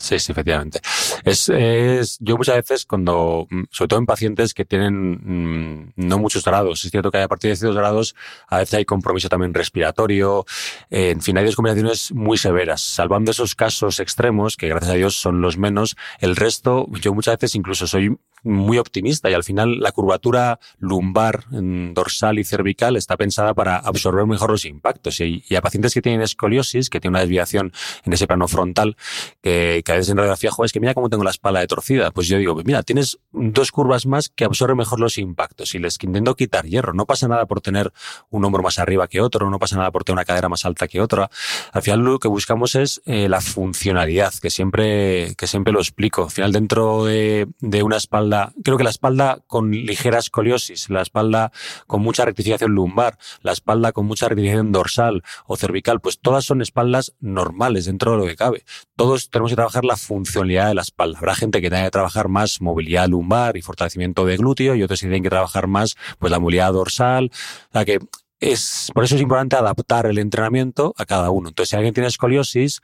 Sí, 0.00 0.20
sí, 0.20 0.30
efectivamente. 0.30 0.80
Es, 1.24 1.48
es, 1.48 2.18
yo 2.20 2.36
muchas 2.36 2.54
veces 2.54 2.86
cuando, 2.86 3.48
mm, 3.50 3.64
sobre 3.68 3.88
todo 3.88 3.98
en 3.98 4.06
pacientes 4.06 4.54
que 4.54 4.64
tienen 4.64 5.10
mm, 5.10 5.92
no 5.96 6.18
muchos 6.18 6.44
grados, 6.44 6.84
es 6.84 6.90
cierto 6.92 7.10
que 7.10 7.18
a 7.18 7.26
partir 7.26 7.50
de 7.50 7.56
ciertos 7.56 7.76
grados 7.76 8.14
a 8.46 8.58
veces 8.58 8.74
hay 8.74 8.84
compromiso 8.84 9.28
también 9.28 9.52
respiratorio, 9.54 10.46
eh, 10.88 11.10
en 11.10 11.20
fin, 11.20 11.36
hay 11.36 11.44
descombinaciones 11.44 12.12
muy 12.12 12.38
severas. 12.38 12.80
Salvando 12.80 13.32
esos 13.32 13.56
casos 13.56 13.98
extremos, 13.98 14.56
que 14.56 14.68
gracias 14.68 14.92
a 14.92 14.94
Dios 14.94 15.16
son 15.16 15.40
los 15.40 15.58
menos, 15.58 15.96
el 16.20 16.36
resto, 16.36 16.86
yo 17.00 17.12
muchas 17.12 17.34
veces 17.34 17.56
incluso 17.56 17.88
soy 17.88 18.16
muy 18.42 18.78
optimista 18.78 19.30
y 19.30 19.34
al 19.34 19.44
final 19.44 19.80
la 19.80 19.92
curvatura 19.92 20.58
lumbar, 20.78 21.44
dorsal 21.50 22.38
y 22.38 22.44
cervical 22.44 22.96
está 22.96 23.16
pensada 23.16 23.54
para 23.54 23.76
absorber 23.76 24.26
mejor 24.26 24.50
los 24.50 24.64
impactos. 24.64 25.20
Y, 25.20 25.44
a 25.56 25.60
pacientes 25.60 25.94
que 25.94 26.02
tienen 26.02 26.22
escoliosis, 26.22 26.90
que 26.90 27.00
tienen 27.00 27.14
una 27.14 27.20
desviación 27.20 27.72
en 28.04 28.12
ese 28.12 28.26
plano 28.26 28.46
frontal, 28.48 28.96
que, 29.42 29.82
a 29.86 29.92
veces 29.92 30.10
en 30.10 30.16
radiografía, 30.16 30.50
es 30.64 30.72
que 30.72 30.80
mira 30.80 30.94
cómo 30.94 31.08
tengo 31.08 31.24
la 31.24 31.30
espalda 31.30 31.60
de 31.60 31.66
torcida. 31.66 32.10
Pues 32.10 32.28
yo 32.28 32.38
digo, 32.38 32.60
mira, 32.64 32.82
tienes 32.82 33.18
dos 33.32 33.72
curvas 33.72 34.06
más 34.06 34.28
que 34.28 34.44
absorben 34.44 34.76
mejor 34.76 35.00
los 35.00 35.18
impactos 35.18 35.74
y 35.74 35.78
les 35.78 35.98
intento 36.02 36.34
quitar 36.34 36.66
hierro. 36.66 36.92
No 36.92 37.06
pasa 37.06 37.28
nada 37.28 37.46
por 37.46 37.60
tener 37.60 37.92
un 38.30 38.44
hombro 38.44 38.62
más 38.62 38.78
arriba 38.78 39.08
que 39.08 39.20
otro, 39.20 39.50
no 39.50 39.58
pasa 39.58 39.76
nada 39.76 39.90
por 39.90 40.04
tener 40.04 40.16
una 40.16 40.24
cadera 40.24 40.48
más 40.48 40.64
alta 40.64 40.88
que 40.88 41.00
otra. 41.00 41.30
Al 41.72 41.82
final 41.82 42.00
lo 42.00 42.18
que 42.18 42.28
buscamos 42.28 42.74
es 42.74 43.02
eh, 43.06 43.28
la 43.28 43.40
funcionalidad, 43.40 44.32
que 44.40 44.50
siempre, 44.50 45.34
que 45.36 45.46
siempre 45.46 45.72
lo 45.72 45.80
explico. 45.80 46.24
Al 46.24 46.30
final 46.30 46.52
dentro 46.52 47.04
de, 47.04 47.48
de 47.60 47.82
una 47.82 47.96
espalda, 47.96 48.27
creo 48.62 48.76
que 48.76 48.84
la 48.84 48.90
espalda 48.90 49.38
con 49.46 49.70
ligera 49.70 50.18
escoliosis, 50.18 50.90
la 50.90 51.02
espalda 51.02 51.52
con 51.86 52.02
mucha 52.02 52.24
rectificación 52.24 52.72
lumbar, 52.72 53.18
la 53.42 53.52
espalda 53.52 53.92
con 53.92 54.06
mucha 54.06 54.28
rectificación 54.28 54.72
dorsal 54.72 55.22
o 55.46 55.56
cervical, 55.56 56.00
pues 56.00 56.18
todas 56.18 56.44
son 56.44 56.62
espaldas 56.62 57.14
normales 57.20 57.86
dentro 57.86 58.12
de 58.12 58.18
lo 58.18 58.26
que 58.26 58.36
cabe. 58.36 58.64
Todos 58.96 59.30
tenemos 59.30 59.52
que 59.52 59.56
trabajar 59.56 59.84
la 59.84 59.96
funcionalidad 59.96 60.68
de 60.68 60.74
la 60.74 60.82
espalda. 60.82 61.18
Habrá 61.18 61.34
gente 61.34 61.60
que 61.60 61.70
tenga 61.70 61.84
que 61.84 61.90
trabajar 61.90 62.28
más 62.28 62.60
movilidad 62.60 63.08
lumbar 63.08 63.56
y 63.56 63.62
fortalecimiento 63.62 64.24
de 64.24 64.36
glúteo 64.36 64.74
y 64.74 64.82
otros 64.82 65.00
que 65.00 65.06
tienen 65.06 65.22
que 65.22 65.30
trabajar 65.30 65.66
más 65.66 65.96
pues 66.18 66.30
la 66.30 66.38
movilidad 66.38 66.72
dorsal. 66.72 67.30
O 67.70 67.72
sea 67.72 67.84
que 67.84 67.98
es, 68.40 68.90
por 68.94 69.04
eso 69.04 69.16
es 69.16 69.22
importante 69.22 69.56
adaptar 69.56 70.06
el 70.06 70.18
entrenamiento 70.18 70.94
a 70.96 71.04
cada 71.04 71.30
uno. 71.30 71.48
Entonces, 71.48 71.70
si 71.70 71.76
alguien 71.76 71.94
tiene 71.94 72.08
escoliosis, 72.08 72.80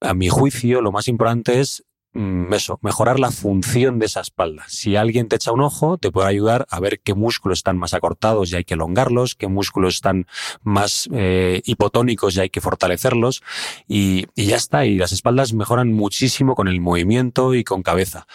a 0.00 0.14
mi 0.14 0.28
juicio, 0.28 0.80
lo 0.80 0.92
más 0.92 1.08
importante 1.08 1.60
es 1.60 1.84
eso, 2.14 2.78
mejorar 2.82 3.18
la 3.18 3.30
función 3.30 3.98
de 3.98 4.06
esa 4.06 4.20
espalda. 4.20 4.64
Si 4.68 4.96
alguien 4.96 5.28
te 5.28 5.36
echa 5.36 5.52
un 5.52 5.60
ojo, 5.60 5.98
te 5.98 6.12
puede 6.12 6.28
ayudar 6.28 6.66
a 6.70 6.78
ver 6.80 7.00
qué 7.00 7.14
músculos 7.14 7.58
están 7.58 7.76
más 7.76 7.94
acortados 7.94 8.52
y 8.52 8.56
hay 8.56 8.64
que 8.64 8.74
elongarlos, 8.74 9.34
qué 9.34 9.48
músculos 9.48 9.96
están 9.96 10.26
más 10.62 11.08
eh, 11.12 11.62
hipotónicos 11.64 12.36
y 12.36 12.40
hay 12.40 12.50
que 12.50 12.60
fortalecerlos. 12.60 13.42
Y, 13.88 14.26
y 14.34 14.46
ya 14.46 14.56
está. 14.56 14.86
Y 14.86 14.96
las 14.96 15.12
espaldas 15.12 15.52
mejoran 15.52 15.92
muchísimo 15.92 16.54
con 16.54 16.68
el 16.68 16.80
movimiento 16.80 17.54
y 17.54 17.64
con 17.64 17.82
cabeza. 17.82 18.26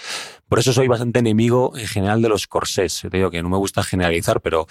Por 0.50 0.60
eso 0.60 0.74
soy 0.74 0.88
bastante 0.88 1.20
enemigo 1.20 1.74
en 1.78 1.88
general 1.88 2.22
de 2.22 2.30
los 2.30 2.48
corsés. 2.48 3.02
Te 3.02 3.18
digo 3.18 3.32
que 3.32 3.42
no 3.44 3.50
me 3.50 3.58
gusta 3.58 3.84
generalizar, 3.84 4.42
pero, 4.42 4.68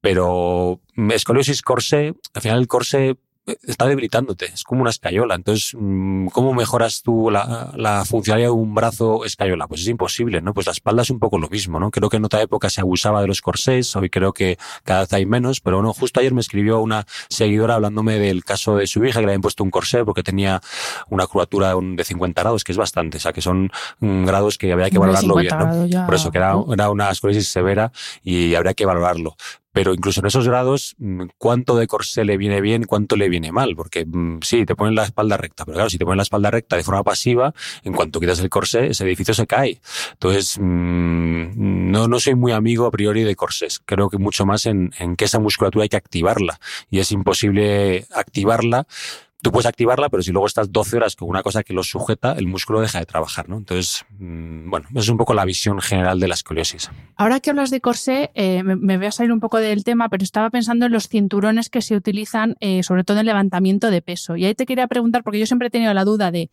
pero 0.00 0.80
escoliosis 1.10 1.62
corsé, 1.62 2.14
al 2.34 2.42
final 2.42 2.58
el 2.58 2.68
corsé 2.68 3.16
está 3.46 3.86
debilitándote, 3.86 4.46
es 4.46 4.62
como 4.62 4.82
una 4.82 4.90
escayola. 4.90 5.34
Entonces, 5.34 5.74
mm, 5.76 6.28
¿cómo 6.28 6.54
mejoras 6.54 7.02
tú 7.02 7.30
la, 7.30 7.72
la, 7.76 8.04
funcionalidad 8.04 8.48
de 8.48 8.52
un 8.52 8.74
brazo 8.74 9.24
escayola? 9.24 9.66
Pues 9.66 9.80
es 9.82 9.88
imposible, 9.88 10.40
¿no? 10.40 10.54
Pues 10.54 10.66
la 10.66 10.72
espalda 10.72 11.02
es 11.02 11.10
un 11.10 11.18
poco 11.18 11.38
lo 11.38 11.48
mismo, 11.48 11.80
¿no? 11.80 11.90
Creo 11.90 12.08
que 12.08 12.18
en 12.18 12.24
otra 12.24 12.40
época 12.42 12.70
se 12.70 12.80
abusaba 12.80 13.20
de 13.20 13.26
los 13.26 13.40
corsés, 13.40 13.94
hoy 13.96 14.10
creo 14.10 14.32
que 14.32 14.58
cada 14.84 15.00
vez 15.00 15.12
hay 15.12 15.26
menos, 15.26 15.60
pero 15.60 15.78
bueno, 15.78 15.92
justo 15.92 16.20
ayer 16.20 16.32
me 16.32 16.40
escribió 16.40 16.80
una 16.80 17.04
seguidora 17.28 17.74
hablándome 17.74 18.18
del 18.18 18.44
caso 18.44 18.76
de 18.76 18.86
su 18.86 19.04
hija 19.04 19.20
que 19.20 19.26
le 19.26 19.32
habían 19.32 19.42
puesto 19.42 19.64
un 19.64 19.70
corsé 19.70 20.04
porque 20.04 20.22
tenía 20.22 20.60
una 21.08 21.26
curvatura 21.26 21.74
de 21.74 22.04
50 22.04 22.42
grados, 22.42 22.64
que 22.64 22.72
es 22.72 22.78
bastante, 22.78 23.16
o 23.16 23.20
sea, 23.20 23.32
que 23.32 23.40
son 23.40 23.70
mm, 24.00 24.24
grados 24.24 24.56
que 24.56 24.72
habría 24.72 24.90
que 24.90 24.98
valorarlo 24.98 25.36
bien, 25.36 25.58
¿no? 25.58 26.06
Por 26.06 26.14
eso 26.14 26.30
que 26.30 26.38
era, 26.38 26.54
era 26.72 26.90
una 26.90 27.10
escoliosis 27.10 27.48
severa 27.48 27.92
y 28.22 28.54
habría 28.54 28.74
que 28.74 28.86
valorarlo 28.86 29.36
pero 29.72 29.94
incluso 29.94 30.20
en 30.20 30.26
esos 30.26 30.46
grados, 30.46 30.94
mm, 30.98 31.22
¿cuánto 31.38 31.76
de 31.76 31.86
corsé 31.86 32.24
le 32.24 32.36
viene 32.36 32.60
bien, 32.60 32.84
cuánto 32.84 33.16
le 33.16 33.28
viene 33.28 33.52
mal? 33.52 33.74
Porque 33.74 34.04
mm, 34.06 34.40
sí, 34.42 34.66
te 34.66 34.76
ponen 34.76 34.94
la 34.94 35.04
espalda 35.04 35.36
recta, 35.36 35.64
pero 35.64 35.76
claro, 35.76 35.90
si 35.90 35.98
te 35.98 36.04
ponen 36.04 36.18
la 36.18 36.24
espalda 36.24 36.50
recta 36.50 36.76
de 36.76 36.84
forma 36.84 37.02
pasiva, 37.02 37.54
en 37.82 37.92
cuanto 37.94 38.20
quitas 38.20 38.40
el 38.40 38.50
corsé, 38.50 38.88
ese 38.88 39.04
edificio 39.04 39.34
se 39.34 39.46
cae. 39.46 39.80
Entonces, 40.12 40.58
mm, 40.60 41.90
no, 41.90 42.08
no 42.08 42.20
soy 42.20 42.34
muy 42.34 42.52
amigo 42.52 42.86
a 42.86 42.90
priori 42.90 43.22
de 43.24 43.34
corsés. 43.34 43.80
Creo 43.84 44.10
que 44.10 44.18
mucho 44.18 44.44
más 44.46 44.66
en, 44.66 44.92
en 44.98 45.16
que 45.16 45.24
esa 45.24 45.38
musculatura 45.38 45.84
hay 45.84 45.88
que 45.88 45.96
activarla. 45.96 46.60
Y 46.90 46.98
es 46.98 47.10
imposible 47.12 48.06
activarla 48.14 48.86
tú 49.42 49.50
puedes 49.50 49.66
activarla, 49.66 50.08
pero 50.08 50.22
si 50.22 50.30
luego 50.30 50.46
estás 50.46 50.72
12 50.72 50.96
horas 50.96 51.16
con 51.16 51.28
una 51.28 51.42
cosa 51.42 51.64
que 51.64 51.74
lo 51.74 51.82
sujeta, 51.82 52.32
el 52.32 52.46
músculo 52.46 52.80
deja 52.80 53.00
de 53.00 53.06
trabajar, 53.06 53.48
¿no? 53.48 53.56
Entonces, 53.56 54.06
mm, 54.18 54.70
bueno, 54.70 54.88
es 54.94 55.08
un 55.08 55.16
poco 55.16 55.34
la 55.34 55.44
visión 55.44 55.80
general 55.80 56.20
de 56.20 56.28
la 56.28 56.34
escoliosis. 56.34 56.90
Ahora 57.16 57.40
que 57.40 57.50
hablas 57.50 57.70
de 57.70 57.80
corsé, 57.80 58.30
eh, 58.34 58.62
me, 58.62 58.96
voy 58.96 59.06
a 59.06 59.10
salir 59.10 59.32
un 59.32 59.40
poco 59.40 59.58
del 59.58 59.82
tema, 59.82 60.08
pero 60.08 60.22
estaba 60.22 60.48
pensando 60.50 60.86
en 60.86 60.92
los 60.92 61.08
cinturones 61.08 61.68
que 61.68 61.82
se 61.82 61.96
utilizan, 61.96 62.56
eh, 62.60 62.84
sobre 62.84 63.02
todo 63.02 63.18
en 63.18 63.26
levantamiento 63.26 63.90
de 63.90 64.00
peso. 64.00 64.36
Y 64.36 64.44
ahí 64.44 64.54
te 64.54 64.64
quería 64.64 64.86
preguntar, 64.86 65.24
porque 65.24 65.40
yo 65.40 65.46
siempre 65.46 65.68
he 65.68 65.70
tenido 65.70 65.92
la 65.92 66.04
duda 66.04 66.30
de, 66.30 66.48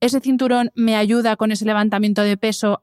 ¿ese 0.00 0.20
cinturón 0.20 0.70
me 0.74 0.96
ayuda 0.96 1.36
con 1.36 1.52
ese 1.52 1.66
levantamiento 1.66 2.22
de 2.22 2.38
peso 2.38 2.82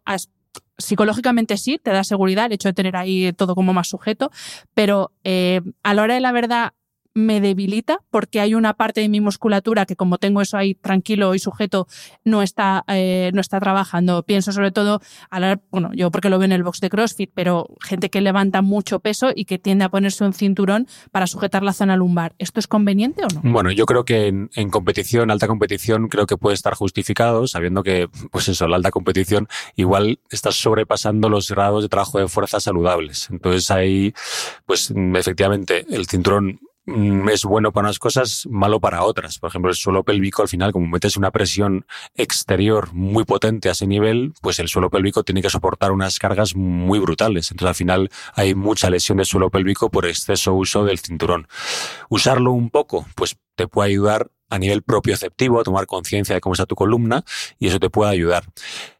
psicológicamente 0.77 1.57
sí, 1.57 1.79
te 1.81 1.91
da 1.91 2.03
seguridad 2.03 2.45
el 2.45 2.53
hecho 2.53 2.69
de 2.69 2.73
tener 2.73 2.95
ahí 2.95 3.33
todo 3.33 3.55
como 3.55 3.73
más 3.73 3.87
sujeto, 3.87 4.31
pero 4.75 5.11
eh, 5.23 5.61
a 5.81 5.95
la 5.95 6.03
hora 6.03 6.13
de 6.13 6.19
la 6.19 6.31
verdad 6.31 6.73
me 7.17 7.41
debilita 7.41 7.99
porque 8.11 8.39
hay 8.39 8.53
una 8.53 8.75
parte 8.75 9.01
de 9.01 9.09
mi 9.09 9.21
musculatura 9.21 9.87
que 9.87 9.95
como 9.95 10.19
tengo 10.19 10.39
eso 10.41 10.55
ahí 10.55 10.75
tranquilo 10.75 11.33
y 11.33 11.39
sujeto 11.39 11.87
no 12.23 12.43
está, 12.43 12.83
eh, 12.87 13.31
no 13.33 13.41
está 13.41 13.59
trabajando. 13.59 14.21
Pienso 14.21 14.51
sobre 14.51 14.71
todo, 14.71 15.01
a 15.31 15.39
la, 15.39 15.59
bueno, 15.71 15.91
yo 15.93 16.11
porque 16.11 16.29
lo 16.29 16.37
veo 16.37 16.45
en 16.45 16.51
el 16.51 16.61
box 16.61 16.79
de 16.79 16.89
CrossFit, 16.89 17.31
pero 17.33 17.67
gente 17.81 18.11
que 18.11 18.21
levanta 18.21 18.61
mucho 18.61 18.99
peso 18.99 19.31
y 19.33 19.45
que 19.45 19.57
tiende 19.57 19.83
a 19.83 19.89
ponerse 19.89 20.23
un 20.23 20.33
cinturón 20.33 20.87
para 21.11 21.25
sujetar 21.25 21.63
la 21.63 21.73
zona 21.73 21.97
lumbar. 21.97 22.35
¿Esto 22.37 22.59
es 22.59 22.67
conveniente 22.67 23.23
o 23.23 23.27
no? 23.33 23.41
Bueno, 23.51 23.71
yo 23.71 23.87
creo 23.87 24.05
que 24.05 24.27
en, 24.27 24.51
en 24.55 24.69
competición, 24.69 25.31
alta 25.31 25.47
competición, 25.47 26.09
creo 26.09 26.27
que 26.27 26.37
puede 26.37 26.53
estar 26.53 26.75
justificado, 26.75 27.47
sabiendo 27.47 27.81
que, 27.81 28.09
pues 28.31 28.47
eso, 28.47 28.67
la 28.67 28.75
alta 28.75 28.91
competición 28.91 29.47
igual 29.75 30.19
estás 30.29 30.55
sobrepasando 30.55 31.29
los 31.29 31.49
grados 31.49 31.81
de 31.81 31.89
trabajo 31.89 32.19
de 32.19 32.27
fuerza 32.27 32.59
saludables. 32.59 33.27
Entonces 33.31 33.71
ahí, 33.71 34.13
pues 34.67 34.93
efectivamente, 35.15 35.83
el 35.89 36.05
cinturón 36.05 36.59
es 36.87 37.43
bueno 37.43 37.73
para 37.73 37.87
unas 37.87 37.99
cosas, 37.99 38.47
malo 38.49 38.79
para 38.79 39.03
otras. 39.03 39.39
Por 39.39 39.49
ejemplo, 39.49 39.69
el 39.69 39.75
suelo 39.75 40.03
pélvico, 40.03 40.41
al 40.41 40.47
final, 40.47 40.71
como 40.71 40.87
metes 40.87 41.17
una 41.17 41.31
presión 41.31 41.85
exterior 42.15 42.93
muy 42.93 43.25
potente 43.25 43.67
a 43.67 43.73
ese 43.73 43.87
nivel, 43.87 44.33
pues 44.41 44.59
el 44.59 44.69
suelo 44.69 44.89
pélvico 44.89 45.23
tiene 45.23 45.41
que 45.41 45.49
soportar 45.49 45.91
unas 45.91 46.17
cargas 46.17 46.55
muy 46.55 46.99
brutales. 46.99 47.51
Entonces, 47.51 47.69
al 47.69 47.75
final, 47.75 48.09
hay 48.33 48.55
mucha 48.55 48.89
lesión 48.89 49.17
del 49.17 49.25
suelo 49.25 49.49
pélvico 49.49 49.89
por 49.89 50.05
exceso 50.05 50.53
uso 50.53 50.85
del 50.85 50.99
cinturón. 50.99 51.47
Usarlo 52.09 52.53
un 52.53 52.69
poco, 52.69 53.05
pues 53.15 53.37
te 53.55 53.67
puede 53.67 53.89
ayudar 53.89 54.31
a 54.49 54.59
nivel 54.59 54.81
propioceptivo, 54.81 55.59
a 55.59 55.63
tomar 55.63 55.87
conciencia 55.87 56.35
de 56.35 56.41
cómo 56.41 56.53
está 56.53 56.65
tu 56.65 56.75
columna 56.75 57.23
y 57.59 57.67
eso 57.67 57.79
te 57.79 57.89
puede 57.89 58.11
ayudar. 58.11 58.45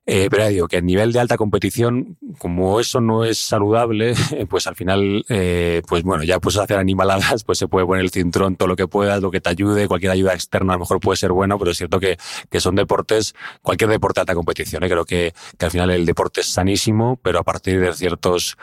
Eh, 0.09 0.29
pero 0.31 0.43
ya 0.43 0.49
digo 0.49 0.67
que 0.69 0.77
a 0.77 0.81
nivel 0.81 1.11
de 1.11 1.19
alta 1.19 1.35
competición, 1.35 2.17
como 2.37 2.79
eso 2.79 3.01
no 3.01 3.25
es 3.25 3.37
saludable, 3.37 4.13
pues 4.49 4.65
al 4.65 4.75
final, 4.75 5.25
eh, 5.27 5.81
pues 5.85 6.03
bueno, 6.03 6.23
ya 6.23 6.39
puedes 6.39 6.57
hacer 6.57 6.77
animaladas, 6.77 7.43
pues 7.43 7.57
se 7.57 7.67
puede 7.67 7.85
poner 7.85 8.05
el 8.05 8.09
cinturón 8.09 8.55
todo 8.55 8.69
lo 8.69 8.77
que 8.77 8.87
puedas, 8.87 9.21
lo 9.21 9.31
que 9.31 9.41
te 9.41 9.49
ayude, 9.49 9.85
cualquier 9.89 10.13
ayuda 10.13 10.33
externa 10.33 10.73
a 10.73 10.75
lo 10.77 10.79
mejor 10.79 11.01
puede 11.01 11.17
ser 11.17 11.33
bueno, 11.33 11.59
pero 11.59 11.71
es 11.71 11.77
cierto 11.77 11.99
que, 11.99 12.17
que 12.49 12.61
son 12.61 12.75
deportes, 12.75 13.35
cualquier 13.61 13.89
deporte 13.89 14.19
de 14.19 14.21
alta 14.21 14.33
competición, 14.35 14.81
¿eh? 14.83 14.89
creo 14.89 15.03
que, 15.03 15.33
que 15.57 15.65
al 15.65 15.71
final 15.71 15.89
el 15.89 16.05
deporte 16.05 16.39
es 16.39 16.47
sanísimo, 16.47 17.19
pero 17.21 17.39
a 17.39 17.43
partir 17.43 17.81
de 17.81 17.93
ciertos 17.93 18.57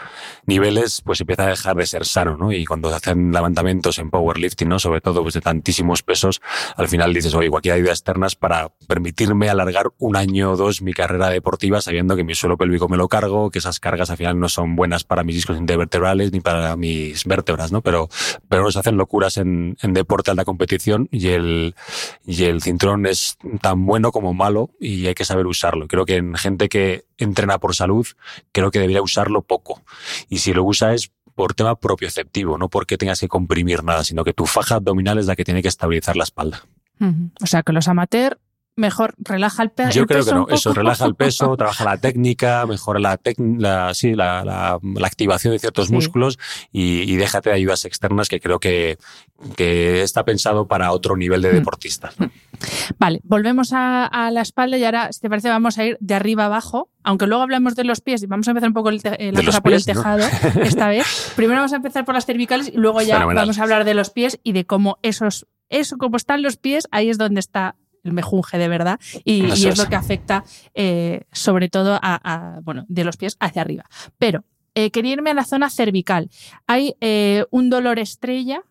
niveles, 0.46 1.02
pues 1.04 1.20
empieza 1.20 1.44
a 1.44 1.48
dejar 1.48 1.76
de 1.76 1.84
ser 1.84 2.06
sano, 2.06 2.38
¿no? 2.38 2.52
Y 2.52 2.64
cuando 2.64 2.88
se 2.88 2.96
hacen 2.96 3.32
levantamientos 3.32 3.98
en 3.98 4.08
powerlifting, 4.08 4.70
¿no? 4.70 4.78
Sobre 4.78 5.02
todo 5.02 5.20
pues 5.20 5.34
de 5.34 5.42
tantísimos 5.42 6.02
pesos, 6.02 6.40
al 6.74 6.88
final 6.88 7.12
dices, 7.12 7.34
oye, 7.34 7.50
cualquier 7.50 7.74
ayuda 7.74 7.90
externa 7.90 8.28
es 8.28 8.34
para 8.34 8.72
permitirme 8.88 9.50
alargar 9.50 9.92
un 9.98 10.16
año 10.16 10.52
o 10.52 10.56
dos 10.56 10.80
mi 10.80 10.94
carrera 10.94 11.33
deportiva 11.34 11.80
sabiendo 11.80 12.16
que 12.16 12.24
mi 12.24 12.34
suelo 12.34 12.56
pélvico 12.56 12.88
me 12.88 12.96
lo 12.96 13.08
cargo, 13.08 13.50
que 13.50 13.60
esas 13.60 13.80
cargas 13.80 14.10
al 14.10 14.16
final 14.16 14.38
no 14.38 14.48
son 14.48 14.76
buenas 14.76 15.04
para 15.04 15.22
mis 15.24 15.36
discos 15.36 15.58
intervertebrales 15.58 16.32
ni 16.32 16.40
para 16.40 16.76
mis 16.76 17.24
vértebras, 17.24 17.72
¿no? 17.72 17.82
Pero, 17.82 18.08
pero 18.48 18.70
se 18.70 18.78
hacen 18.78 18.96
locuras 18.96 19.36
en, 19.36 19.76
en 19.82 19.92
deporte 19.94 20.24
competición 20.44 21.08
y 21.12 21.28
el, 21.28 21.76
y 22.26 22.44
el 22.44 22.62
cinturón 22.62 23.06
es 23.06 23.36
tan 23.60 23.86
bueno 23.86 24.10
como 24.10 24.34
malo 24.34 24.70
y 24.80 25.06
hay 25.06 25.14
que 25.14 25.24
saber 25.24 25.46
usarlo. 25.46 25.86
Creo 25.86 26.04
que 26.04 26.16
en 26.16 26.34
gente 26.34 26.68
que 26.68 27.04
entrena 27.18 27.58
por 27.58 27.76
salud, 27.76 28.06
creo 28.50 28.70
que 28.70 28.80
debería 28.80 29.02
usarlo 29.02 29.42
poco. 29.42 29.82
Y 30.28 30.38
si 30.38 30.52
lo 30.52 30.64
usa 30.64 30.94
es 30.94 31.12
por 31.34 31.54
tema 31.54 31.76
propioceptivo, 31.76 32.58
no 32.58 32.68
porque 32.68 32.96
tengas 32.96 33.20
que 33.20 33.28
comprimir 33.28 33.84
nada, 33.84 34.02
sino 34.02 34.24
que 34.24 34.32
tu 34.32 34.46
faja 34.46 34.76
abdominal 34.76 35.18
es 35.18 35.26
la 35.26 35.36
que 35.36 35.44
tiene 35.44 35.62
que 35.62 35.68
estabilizar 35.68 36.16
la 36.16 36.24
espalda. 36.24 36.62
O 37.42 37.46
sea 37.46 37.62
que 37.62 37.72
los 37.72 37.88
amateurs 37.88 38.36
mejor 38.76 39.14
relaja 39.18 39.62
el, 39.62 39.70
peso. 39.70 39.90
Yo 39.90 40.06
creo 40.06 40.24
que 40.24 40.32
no, 40.32 40.46
eso 40.48 40.72
relaja 40.72 41.04
el 41.06 41.14
peso, 41.14 41.56
trabaja 41.58 41.84
la 41.84 41.98
técnica, 41.98 42.66
mejora 42.66 43.00
la, 43.00 43.20
la, 43.36 43.94
sí, 43.94 44.14
la, 44.14 44.44
la, 44.44 45.06
activación 45.06 45.52
de 45.52 45.58
ciertos 45.58 45.90
músculos 45.90 46.38
y, 46.72 47.02
y, 47.02 47.16
déjate 47.16 47.50
de 47.50 47.56
ayudas 47.56 47.84
externas 47.84 48.28
que 48.28 48.40
creo 48.40 48.58
que, 48.58 48.98
que 49.56 50.02
está 50.02 50.24
pensado 50.24 50.66
para 50.66 50.92
otro 50.92 51.16
nivel 51.16 51.42
de 51.42 51.52
mm. 51.52 51.54
deportistas. 51.54 52.18
Mm. 52.18 52.24
Vale, 52.98 53.20
volvemos 53.24 53.72
a, 53.72 54.06
a, 54.06 54.30
la 54.30 54.40
espalda 54.40 54.76
y 54.76 54.84
ahora, 54.84 55.12
si 55.12 55.20
te 55.20 55.28
parece, 55.28 55.48
vamos 55.48 55.78
a 55.78 55.84
ir 55.84 55.96
de 56.00 56.14
arriba 56.14 56.46
abajo, 56.46 56.90
aunque 57.02 57.26
luego 57.26 57.42
hablamos 57.42 57.76
de 57.76 57.84
los 57.84 58.00
pies 58.00 58.22
y 58.22 58.26
vamos 58.26 58.48
a 58.48 58.52
empezar 58.52 58.68
un 58.68 58.74
poco 58.74 58.88
el 58.88 59.00
eh, 59.04 59.32
la 59.32 59.44
cosa 59.44 59.60
por 59.60 59.72
el 59.72 59.84
tejado 59.84 60.24
esta 60.62 60.88
vez. 60.88 61.32
Primero 61.36 61.60
vamos 61.60 61.72
a 61.72 61.76
empezar 61.76 62.04
por 62.04 62.14
las 62.14 62.26
cervicales 62.26 62.68
y 62.68 62.76
luego 62.76 63.02
ya 63.02 63.24
vamos 63.24 63.58
a 63.58 63.62
hablar 63.62 63.84
de 63.84 63.94
los 63.94 64.10
pies 64.10 64.40
y 64.42 64.52
de 64.52 64.64
cómo 64.64 64.98
esos, 65.02 65.46
eso, 65.68 65.96
como 65.98 66.16
están 66.16 66.42
los 66.42 66.56
pies, 66.56 66.88
ahí 66.90 67.10
es 67.10 67.18
donde 67.18 67.40
está 67.40 67.76
el 68.04 68.12
mejunje 68.12 68.58
de 68.58 68.68
verdad 68.68 69.00
y, 69.24 69.44
es, 69.46 69.78
lo 69.78 69.88
que 69.88 69.96
afecta 69.96 70.44
eh, 70.74 71.22
sobre 71.32 71.68
todo 71.68 71.98
a, 72.00 72.60
bueno, 72.62 72.84
de 72.88 73.04
los 73.04 73.16
pies 73.16 73.36
hacia 73.40 73.62
arriba. 73.62 73.84
Pero 74.18 74.44
eh, 74.74 74.90
quería 74.90 75.14
irme 75.14 75.30
a 75.30 75.34
la 75.34 75.44
zona 75.44 75.70
cervical. 75.70 76.30
Hay 76.66 76.94
eh, 77.00 77.44
un 77.50 77.70
dolor 77.70 77.98
estrella, 77.98 78.62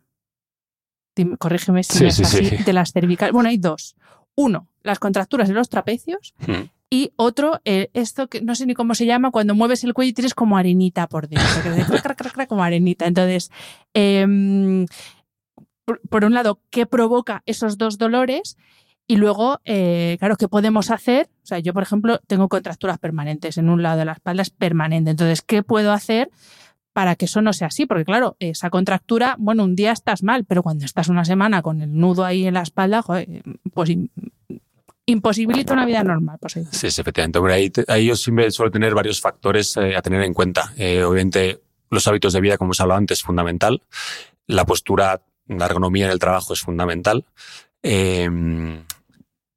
corrígeme 1.39 1.83
si 1.83 2.05
es 2.05 2.19
así, 2.19 2.49
de 2.63 2.73
las 2.73 2.93
cervicales. 2.93 3.33
Bueno, 3.33 3.49
hay 3.49 3.57
dos. 3.57 3.95
Uno, 4.35 4.69
las 4.83 4.99
contracturas 4.99 5.47
de 5.47 5.55
los 5.55 5.69
trapecios. 5.69 6.33
Hmm. 6.45 6.69
Y 6.89 7.11
otro, 7.15 7.59
esto 7.65 8.27
que 8.27 8.41
no 8.41 8.53
sé 8.53 8.67
ni 8.67 8.75
cómo 8.75 8.93
se 8.93 9.07
llama, 9.07 9.31
cuando 9.31 9.55
mueves 9.55 9.83
el 9.83 9.95
cuello 9.95 10.11
y 10.11 10.13
tienes 10.13 10.35
como 10.35 10.57
arenita 10.57 11.07
por 11.07 11.27
dentro, 11.27 12.47
como 12.47 12.63
arenita. 12.63 13.07
Entonces, 13.07 13.49
em, 13.95 14.85
por, 16.09 16.25
un 16.25 16.33
lado, 16.33 16.61
¿qué 16.69 16.85
provoca 16.85 17.43
esos 17.45 17.77
dos 17.77 17.97
dolores? 17.97 18.57
Y 19.07 19.17
luego, 19.17 19.59
eh, 19.65 20.15
claro, 20.19 20.37
¿qué 20.37 20.47
podemos 20.47 20.89
hacer? 20.89 21.29
O 21.43 21.45
sea, 21.45 21.59
yo, 21.59 21.73
por 21.73 21.83
ejemplo, 21.83 22.19
tengo 22.25 22.47
contracturas 22.47 22.99
permanentes 22.99 23.57
en 23.57 23.69
un 23.69 23.83
lado 23.83 23.97
de 23.97 24.05
la 24.05 24.13
espalda, 24.13 24.41
es 24.41 24.49
permanente. 24.49 25.11
Entonces, 25.11 25.41
¿qué 25.41 25.61
puedo 25.61 25.91
hacer 25.91 26.29
para 26.93 27.15
que 27.15 27.25
eso 27.25 27.41
no 27.41 27.51
sea 27.51 27.67
así? 27.67 27.85
Porque, 27.85 28.05
claro, 28.05 28.37
esa 28.39 28.69
contractura, 28.69 29.35
bueno, 29.39 29.65
un 29.65 29.75
día 29.75 29.91
estás 29.91 30.23
mal, 30.23 30.45
pero 30.45 30.63
cuando 30.63 30.85
estás 30.85 31.09
una 31.09 31.25
semana 31.25 31.61
con 31.61 31.81
el 31.81 31.93
nudo 31.93 32.23
ahí 32.23 32.47
en 32.47 32.53
la 32.53 32.61
espalda, 32.61 33.03
pues 33.73 33.89
imposibilita 35.05 35.73
una 35.73 35.85
vida 35.85 36.03
normal. 36.03 36.39
Sí, 36.47 36.63
sí, 36.71 37.01
efectivamente. 37.01 37.83
ahí, 37.89 38.05
yo 38.05 38.15
siempre 38.15 38.49
suelo 38.51 38.71
tener 38.71 38.95
varios 38.95 39.19
factores 39.19 39.75
eh, 39.77 39.95
a 39.97 40.01
tener 40.01 40.21
en 40.21 40.33
cuenta. 40.33 40.73
Eh, 40.77 41.03
obviamente, 41.03 41.61
los 41.89 42.07
hábitos 42.07 42.31
de 42.31 42.41
vida, 42.41 42.57
como 42.57 42.69
hemos 42.69 42.79
hablado 42.79 42.99
antes, 42.99 43.19
es 43.19 43.23
fundamental. 43.23 43.81
La 44.47 44.65
postura 44.65 45.21
la 45.47 45.65
ergonomía 45.65 46.05
en 46.05 46.11
el 46.11 46.19
trabajo 46.19 46.53
es 46.53 46.61
fundamental. 46.61 47.25
Em, 47.81 48.83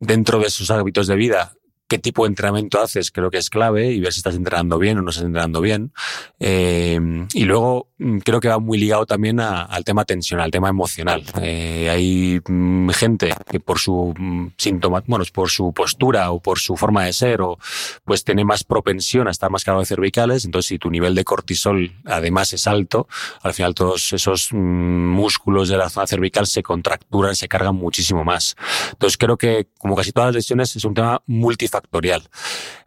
dentro 0.00 0.38
de 0.38 0.46
esos 0.46 0.70
hábitos 0.70 1.06
de 1.06 1.16
vida, 1.16 1.55
qué 1.88 1.98
tipo 1.98 2.24
de 2.24 2.28
entrenamiento 2.28 2.80
haces 2.80 3.10
creo 3.10 3.30
que 3.30 3.38
es 3.38 3.48
clave 3.48 3.92
y 3.92 4.00
ver 4.00 4.12
si 4.12 4.18
estás 4.18 4.34
entrenando 4.34 4.78
bien 4.78 4.98
o 4.98 5.02
no 5.02 5.10
estás 5.10 5.24
entrenando 5.24 5.60
bien. 5.60 5.92
Eh, 6.40 6.98
y 7.32 7.44
luego 7.44 7.88
mm, 7.98 8.18
creo 8.18 8.40
que 8.40 8.48
va 8.48 8.58
muy 8.58 8.78
ligado 8.78 9.06
también 9.06 9.40
al 9.40 9.84
tema 9.84 10.04
tensional, 10.04 10.46
al 10.46 10.50
tema 10.50 10.68
emocional. 10.68 11.22
Eh, 11.40 11.88
hay 11.90 12.40
mm, 12.46 12.90
gente 12.90 13.34
que 13.48 13.60
por 13.60 13.78
su 13.78 14.14
mm, 14.18 14.48
síntoma, 14.56 15.02
bueno, 15.06 15.24
por 15.32 15.50
su 15.50 15.72
postura 15.72 16.30
o 16.32 16.40
por 16.40 16.58
su 16.58 16.76
forma 16.76 17.04
de 17.04 17.12
ser 17.12 17.40
o 17.42 17.58
pues 18.04 18.24
tiene 18.24 18.44
más 18.44 18.64
propensión 18.64 19.28
a 19.28 19.30
estar 19.30 19.50
más 19.50 19.64
cargado 19.64 19.80
de 19.80 19.86
cervicales. 19.86 20.44
Entonces, 20.44 20.68
si 20.68 20.78
tu 20.78 20.90
nivel 20.90 21.14
de 21.14 21.24
cortisol 21.24 21.92
además 22.04 22.52
es 22.52 22.66
alto, 22.66 23.06
al 23.42 23.54
final 23.54 23.74
todos 23.74 24.12
esos 24.12 24.52
músculos 24.52 25.68
de 25.68 25.76
la 25.76 25.88
zona 25.88 26.06
cervical 26.06 26.46
se 26.46 26.62
contracturan, 26.62 27.36
se 27.36 27.48
cargan 27.48 27.76
muchísimo 27.76 28.24
más. 28.24 28.56
Entonces, 28.92 29.16
creo 29.16 29.36
que 29.36 29.68
como 29.78 29.94
casi 29.94 30.10
todas 30.10 30.28
las 30.28 30.36
lesiones 30.36 30.74
es 30.74 30.84
un 30.84 30.94
tema 30.94 31.22
multifactorial 31.26 31.75
factorial. 31.76 32.22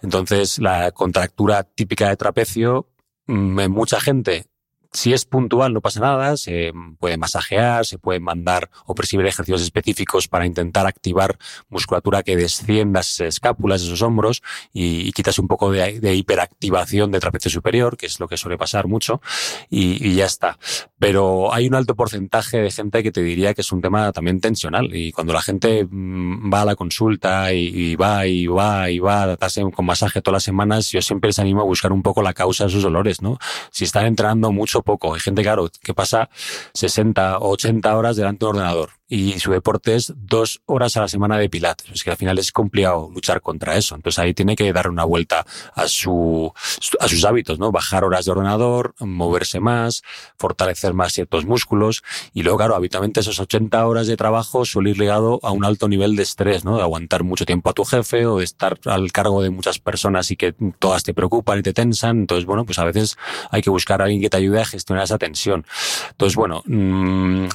Entonces, 0.02 0.60
la 0.60 0.91
contractura 0.91 1.63
típica 1.63 2.10
de 2.10 2.17
trapecio, 2.17 2.88
mm, 3.28 3.60
en 3.60 3.71
mucha 3.71 3.99
gente 3.99 4.45
si 4.91 5.13
es 5.13 5.25
puntual, 5.25 5.73
no 5.73 5.82
pasa 5.82 5.99
nada, 5.99 6.36
se 6.36 6.73
puede 6.99 7.17
masajear, 7.17 7.86
se 7.86 7.99
puede 7.99 8.19
mandar 8.19 8.69
o 8.86 8.95
prescribir 8.95 9.28
ejercicios 9.28 9.62
específicos 9.62 10.28
para 10.28 10.45
intentar 10.45 10.88
activar 10.88 11.38
musculatura 11.69 12.23
que 12.23 12.36
descienda 12.36 13.02
esas 13.02 13.28
escápulas, 13.28 13.84
esos 13.84 14.02
hombros 14.02 14.41
y, 14.73 15.12
quitas 15.12 15.38
un 15.38 15.47
poco 15.47 15.71
de, 15.71 16.15
hiperactivación 16.15 17.12
de 17.12 17.19
trapecio 17.19 17.52
superior, 17.52 17.97
que 17.97 18.06
es 18.06 18.19
lo 18.19 18.28
que 18.28 18.38
suele 18.38 18.58
pasar 18.58 18.88
mucho, 18.88 19.21
y, 19.69 20.15
ya 20.15 20.25
está. 20.25 20.58
Pero 20.97 21.54
hay 21.54 21.67
un 21.67 21.75
alto 21.75 21.95
porcentaje 21.95 22.58
de 22.58 22.71
gente 22.71 23.04
que 23.04 23.12
te 23.12 23.21
diría 23.21 23.54
que 23.54 23.62
es 23.62 23.71
un 23.71 23.82
tema 23.82 24.12
también 24.12 24.41
tensional 24.41 24.95
y 24.95 25.12
cuando 25.12 25.34
la 25.34 25.41
gente 25.41 25.86
mm, 25.89 26.52
va 26.52 26.62
a 26.62 26.65
la 26.65 26.75
consulta 26.75 27.54
y, 27.54 27.95
va 27.95 28.25
y 28.25 28.47
va 28.47 28.89
y 28.89 28.99
va 28.99 29.23
a 29.23 29.25
tratarse 29.25 29.62
con 29.71 29.86
masaje 29.86 30.21
todas 30.21 30.38
las 30.38 30.43
semanas, 30.43 30.91
yo 30.91 31.02
siempre 31.02 31.30
les 31.30 31.39
animo 31.39 31.62
a 31.62 31.65
buscar 31.65 31.91
un 31.91 32.02
poco 32.02 32.21
la 32.21 32.34
causa 32.34 32.65
de 32.65 32.71
sus 32.71 32.84
dolores, 32.84 33.21
¿no? 33.21 33.38
Si 33.71 33.84
están 33.84 34.06
entrenando 34.06 34.52
mucho 34.52 34.79
poco. 34.84 35.13
Hay 35.13 35.20
gente, 35.20 35.42
claro, 35.44 35.70
que 35.84 35.94
pasa 35.94 36.30
60 36.74 37.39
o 37.39 37.50
80 37.52 37.96
horas 37.96 38.15
delante 38.15 38.46
de 38.46 38.50
un 38.50 38.58
ordenador 38.58 38.99
y 39.10 39.39
su 39.39 39.52
deporte 39.52 39.95
es 39.95 40.13
dos 40.15 40.62
horas 40.67 40.95
a 40.95 41.02
la 41.02 41.08
semana 41.08 41.38
de 41.39 41.50
pilates. 41.50 41.89
Es 41.91 42.04
que 42.04 42.12
al 42.12 42.17
final 42.17 42.38
es 42.38 42.52
complicado 42.52 43.10
luchar 43.12 43.41
contra 43.41 43.76
eso. 43.76 43.95
Entonces 43.95 44.19
ahí 44.19 44.36
tiene 44.36 44.56
que 44.56 44.72
dar 44.72 44.88
una 44.88 45.04
vuelta 45.04 45.45
a, 45.74 45.88
su, 45.88 46.54
a 47.00 47.08
sus 47.08 47.26
hábitos, 47.26 47.58
¿no? 47.58 47.72
Bajar 47.72 48.04
horas 48.04 48.26
de 48.26 48.32
ordenador, 48.32 48.93
moverse 49.00 49.60
más, 49.60 50.04
fortalecer 50.38 50.93
más 50.93 51.13
ciertos 51.13 51.45
músculos. 51.45 52.04
Y 52.36 52.43
luego, 52.43 52.60
claro, 52.60 52.76
habitualmente 52.76 53.22
esos 53.22 53.39
80 53.39 53.86
horas 53.88 54.06
de 54.06 54.15
trabajo 54.15 54.63
suele 54.63 54.91
ir 54.91 55.00
ligado 55.00 55.39
a 55.41 55.52
un 55.52 55.65
alto 55.65 55.88
nivel 55.88 56.15
de 56.15 56.22
estrés, 56.22 56.63
¿no? 56.63 56.78
De 56.78 56.84
aguantar 56.84 57.24
mucho 57.24 57.45
tiempo 57.45 57.72
a 57.72 57.74
tu 57.74 57.86
jefe 57.86 58.28
o 58.28 58.38
de 58.38 58.43
estar 58.43 58.80
al 58.86 59.12
cargo 59.12 59.41
de 59.41 59.50
muchas 59.50 59.80
personas 59.80 60.30
y 60.30 60.36
que 60.36 60.54
todas 60.78 61.02
te 61.02 61.15
preocupan 61.15 61.60
y 61.60 61.63
te 61.63 61.74
tensan. 61.74 62.19
Entonces, 62.19 62.45
bueno, 62.45 62.63
pues 62.63 62.78
a 62.78 62.84
veces 62.84 63.17
hay 63.50 63.63
que 63.63 63.72
buscar 63.72 64.02
a 64.02 64.06
alguien 64.06 64.22
que 64.22 64.30
te 64.30 64.38
ayude 64.38 64.62
a 64.62 64.65
gestionar 64.65 65.06
esa 65.06 65.17
tensión. 65.17 65.65
Entonces, 66.12 66.36
bueno, 66.36 66.62
mmm, 66.65 67.48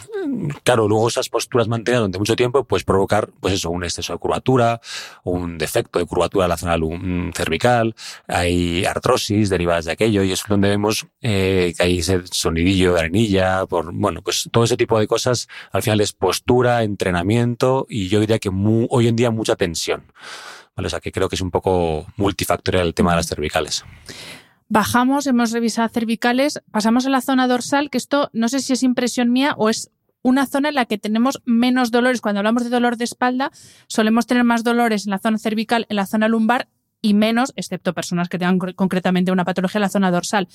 claro, 0.65 0.89
luego 0.89 1.07
esas 1.07 1.29
posturas 1.45 1.69
mantenidas 1.69 2.01
durante 2.01 2.19
mucho 2.19 2.37
tiempo, 2.37 2.65
pues 2.65 2.85
provocar, 2.85 3.31
pues 3.41 3.55
eso, 3.55 3.71
un 3.71 3.85
exceso 3.85 4.13
de 4.13 4.19
curvatura, 4.19 4.81
un 5.23 5.59
defecto 5.59 5.99
de 5.99 6.07
curvatura 6.07 6.47
en 6.47 6.51
la 6.51 6.57
zona 6.57 6.79
cervical, 7.35 7.95
hay 8.27 8.85
artrosis 8.85 9.51
derivadas 9.51 9.85
de 9.85 9.93
aquello, 9.93 10.23
y 10.23 10.33
es 10.33 10.43
donde 10.49 10.69
vemos 10.69 11.07
eh, 11.21 11.75
que 11.77 11.83
hay 11.83 11.99
ese 11.99 12.23
sonidillo 12.31 12.95
de 12.95 13.01
arenilla, 13.01 13.67
por, 13.67 13.93
bueno, 13.93 14.23
pues 14.23 14.49
todo 14.51 14.65
ese 14.65 14.77
tipo 14.77 14.99
de 14.99 15.07
cosas, 15.07 15.49
al 15.71 15.83
final 15.83 16.01
es 16.01 16.13
postura, 16.13 16.83
entrenamiento, 16.83 17.87
y 17.89 18.09
yo 18.09 18.21
diría 18.21 18.39
que 18.39 18.51
hoy 18.91 19.09
en 19.09 19.17
día 19.17 19.31
mucha 19.31 19.57
tensión. 19.57 20.05
¿Vale? 20.77 20.89
O 20.89 20.91
sea 20.91 21.01
que 21.01 21.13
creo 21.13 21.29
que 21.29 21.37
es 21.37 21.41
un 21.41 21.53
poco 21.53 22.07
multifactorial 22.17 22.89
el 22.89 22.95
tema 22.95 23.13
de 23.13 23.17
las 23.19 23.29
cervicales. 23.29 23.85
Bajamos, 24.69 25.27
hemos 25.27 25.53
revisado 25.53 25.89
cervicales, 25.89 26.61
pasamos 26.73 27.07
a 27.07 27.11
la 27.11 27.21
zona 27.21 27.47
dorsal, 27.47 27.91
que 27.91 27.99
esto 27.99 28.31
no 28.33 28.49
sé 28.49 28.61
si 28.61 28.73
es 28.73 28.83
impresión 28.83 29.31
mía 29.31 29.55
o 29.57 29.69
es 29.69 29.91
una 30.25 30.47
zona 30.47 30.71
en 30.71 30.75
la 30.75 30.87
que 30.87 30.99
tenemos 30.99 31.41
menos 31.45 31.93
dolores. 31.93 32.21
Cuando 32.21 32.41
hablamos 32.41 32.65
de 32.65 32.71
dolor 32.71 32.97
de 32.97 33.05
espalda, 33.05 33.53
solemos 33.87 34.27
tener 34.27 34.43
más 34.43 34.65
dolores 34.65 35.07
en 35.07 35.11
la 35.13 35.19
zona 35.19 35.39
cervical, 35.39 35.87
en 35.89 35.97
la 35.97 36.07
zona 36.07 36.27
lumbar 36.27 36.67
y 37.05 37.13
menos, 37.13 37.53
excepto 37.55 37.93
personas 37.93 38.31
que 38.31 38.39
tengan 38.39 38.59
concretamente 38.59 39.31
una 39.31 39.45
patología 39.45 39.79
en 39.79 39.83
la 39.83 39.89
zona 39.91 40.11
dorsal. 40.11 40.49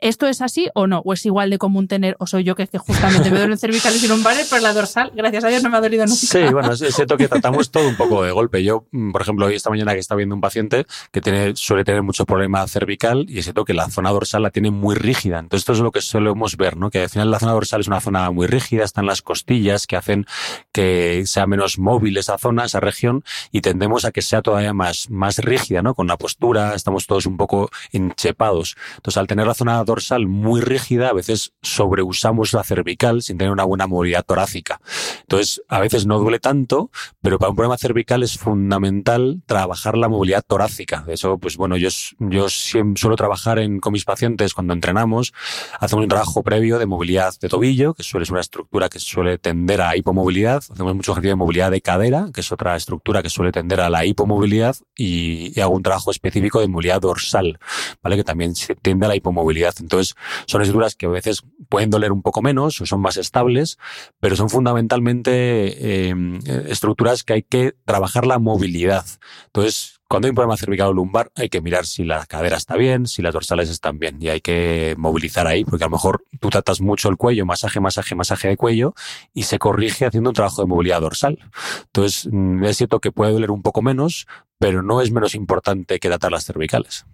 ¿Esto 0.00 0.26
es 0.26 0.42
así 0.42 0.68
o 0.74 0.88
no? 0.88 1.00
¿O 1.04 1.12
es 1.12 1.24
igual 1.26 1.48
de 1.48 1.58
común 1.58 1.86
tener, 1.86 2.16
o 2.18 2.26
soy 2.26 2.42
yo 2.42 2.56
que, 2.56 2.66
justamente 2.76 3.30
me 3.30 3.38
duelen 3.38 3.56
cervicales 3.56 4.02
y 4.02 4.08
lumbares, 4.08 4.48
pero 4.50 4.60
la 4.60 4.72
dorsal, 4.72 5.12
gracias 5.14 5.44
a 5.44 5.48
Dios, 5.48 5.62
no 5.62 5.70
me 5.70 5.76
ha 5.76 5.80
dolido 5.80 6.04
nunca? 6.04 6.18
Sí, 6.18 6.40
bueno, 6.52 6.72
es 6.72 6.92
cierto 6.92 7.16
que 7.16 7.28
tratamos 7.28 7.70
todo 7.70 7.88
un 7.88 7.94
poco 7.94 8.24
de 8.24 8.32
golpe. 8.32 8.64
Yo, 8.64 8.88
mm, 8.90 9.12
por 9.12 9.22
ejemplo, 9.22 9.46
hoy 9.46 9.54
esta 9.54 9.70
mañana 9.70 9.94
que 9.94 10.00
está 10.00 10.16
viendo 10.16 10.34
un 10.34 10.40
paciente 10.40 10.86
que 11.12 11.20
tiene, 11.20 11.54
suele 11.54 11.84
tener 11.84 12.02
mucho 12.02 12.26
problema 12.26 12.66
cervical 12.66 13.24
y 13.28 13.38
es 13.38 13.44
cierto 13.44 13.64
que 13.64 13.72
la 13.72 13.88
zona 13.88 14.10
dorsal 14.10 14.42
la 14.42 14.50
tiene 14.50 14.72
muy 14.72 14.96
rígida. 14.96 15.38
Entonces, 15.38 15.62
esto 15.62 15.74
es 15.74 15.78
lo 15.78 15.92
que 15.92 16.00
solemos 16.00 16.56
ver, 16.56 16.76
¿no? 16.76 16.90
Que 16.90 17.02
al 17.04 17.10
final 17.10 17.30
la 17.30 17.38
zona 17.38 17.52
dorsal 17.52 17.82
es 17.82 17.86
una 17.86 18.00
zona 18.00 18.28
muy 18.32 18.48
rígida, 18.48 18.82
están 18.82 19.06
las 19.06 19.22
costillas 19.22 19.86
que 19.86 19.94
hacen 19.94 20.26
que 20.72 21.22
sea 21.26 21.46
menos 21.46 21.78
móvil 21.78 22.16
esa 22.16 22.38
zona, 22.38 22.64
esa 22.64 22.80
región, 22.80 23.22
y 23.52 23.60
tendemos 23.60 24.04
a 24.04 24.10
que 24.10 24.22
sea 24.22 24.42
todavía 24.42 24.72
más, 24.72 25.08
más 25.10 25.38
rígida, 25.38 25.80
¿no? 25.80 25.91
Con 25.94 26.06
la 26.06 26.16
postura, 26.16 26.74
estamos 26.74 27.06
todos 27.06 27.26
un 27.26 27.36
poco 27.36 27.70
enchepados. 27.92 28.76
Entonces, 28.96 29.18
al 29.18 29.26
tener 29.26 29.46
la 29.46 29.54
zona 29.54 29.82
dorsal 29.84 30.26
muy 30.26 30.60
rígida, 30.60 31.08
a 31.08 31.12
veces 31.12 31.52
sobreusamos 31.62 32.52
la 32.52 32.64
cervical 32.64 33.22
sin 33.22 33.38
tener 33.38 33.52
una 33.52 33.64
buena 33.64 33.86
movilidad 33.86 34.24
torácica. 34.24 34.80
Entonces, 35.20 35.62
a 35.68 35.80
veces 35.80 36.06
no 36.06 36.18
duele 36.18 36.38
tanto, 36.38 36.90
pero 37.20 37.38
para 37.38 37.50
un 37.50 37.56
problema 37.56 37.78
cervical 37.78 38.22
es 38.22 38.38
fundamental 38.38 39.42
trabajar 39.46 39.96
la 39.96 40.08
movilidad 40.08 40.44
torácica. 40.46 41.02
De 41.06 41.14
eso, 41.14 41.38
pues 41.38 41.56
bueno, 41.56 41.76
yo, 41.76 41.88
yo 42.18 42.48
siempre 42.48 43.00
suelo 43.00 43.16
trabajar 43.16 43.58
en, 43.58 43.80
con 43.80 43.92
mis 43.92 44.04
pacientes 44.04 44.54
cuando 44.54 44.72
entrenamos, 44.72 45.32
hacemos 45.80 46.04
un 46.04 46.08
trabajo 46.08 46.42
previo 46.42 46.78
de 46.78 46.86
movilidad 46.86 47.34
de 47.40 47.48
tobillo, 47.48 47.94
que 47.94 48.02
suele 48.02 48.26
ser 48.26 48.32
una 48.32 48.40
estructura 48.40 48.88
que 48.88 48.98
suele 48.98 49.38
tender 49.38 49.80
a 49.80 49.96
hipomovilidad. 49.96 50.62
Hacemos 50.70 50.94
mucho 50.94 51.12
ejercicio 51.12 51.32
de 51.32 51.36
movilidad 51.36 51.70
de 51.70 51.80
cadera, 51.80 52.28
que 52.32 52.40
es 52.40 52.52
otra 52.52 52.76
estructura 52.76 53.22
que 53.22 53.30
suele 53.30 53.52
tender 53.52 53.80
a 53.80 53.90
la 53.90 54.04
hipomovilidad, 54.04 54.76
y, 54.96 55.52
y 55.56 55.60
hago 55.60 55.71
un 55.74 55.82
trabajo 55.82 56.10
específico 56.10 56.60
de 56.60 56.68
movilidad 56.68 57.00
dorsal, 57.00 57.58
¿vale? 58.02 58.16
Que 58.16 58.24
también 58.24 58.54
tiende 58.82 59.06
a 59.06 59.08
la 59.08 59.16
hipomovilidad. 59.16 59.74
Entonces, 59.80 60.14
son 60.46 60.62
estructuras 60.62 60.94
que 60.94 61.06
a 61.06 61.10
veces 61.10 61.42
pueden 61.68 61.90
doler 61.90 62.12
un 62.12 62.22
poco 62.22 62.42
menos 62.42 62.80
o 62.80 62.86
son 62.86 63.00
más 63.00 63.16
estables, 63.16 63.78
pero 64.20 64.36
son 64.36 64.50
fundamentalmente 64.50 66.08
em, 66.08 66.38
estructuras 66.66 67.22
que 67.24 67.34
hay 67.34 67.42
que 67.42 67.74
trabajar 67.84 68.26
la 68.26 68.38
movilidad. 68.38 69.04
Entonces, 69.46 70.01
cuando 70.12 70.26
hay 70.26 70.32
un 70.32 70.34
problema 70.34 70.58
cervical 70.58 70.94
lumbar, 70.94 71.32
hay 71.36 71.48
que 71.48 71.62
mirar 71.62 71.86
si 71.86 72.04
la 72.04 72.26
cadera 72.26 72.58
está 72.58 72.76
bien, 72.76 73.06
si 73.06 73.22
las 73.22 73.32
dorsales 73.32 73.70
están 73.70 73.98
bien 73.98 74.18
y 74.20 74.28
hay 74.28 74.42
que 74.42 74.94
movilizar 74.98 75.46
ahí, 75.46 75.64
porque 75.64 75.84
a 75.84 75.86
lo 75.86 75.92
mejor 75.92 76.26
tú 76.38 76.50
tratas 76.50 76.82
mucho 76.82 77.08
el 77.08 77.16
cuello, 77.16 77.46
masaje, 77.46 77.80
masaje, 77.80 78.14
masaje 78.14 78.48
de 78.48 78.58
cuello 78.58 78.92
y 79.32 79.44
se 79.44 79.58
corrige 79.58 80.04
haciendo 80.04 80.28
un 80.28 80.34
trabajo 80.34 80.60
de 80.60 80.68
movilidad 80.68 81.00
dorsal. 81.00 81.38
Entonces, 81.86 82.28
mm, 82.30 82.62
es 82.62 82.76
cierto 82.76 83.00
que 83.00 83.10
puede 83.10 83.32
doler 83.32 83.50
un 83.50 83.62
poco 83.62 83.80
menos, 83.80 84.26
pero 84.58 84.82
no 84.82 85.00
es 85.00 85.10
menos 85.12 85.34
importante 85.34 85.98
que 85.98 86.08
tratar 86.10 86.30
las 86.30 86.44
cervicales. 86.44 87.06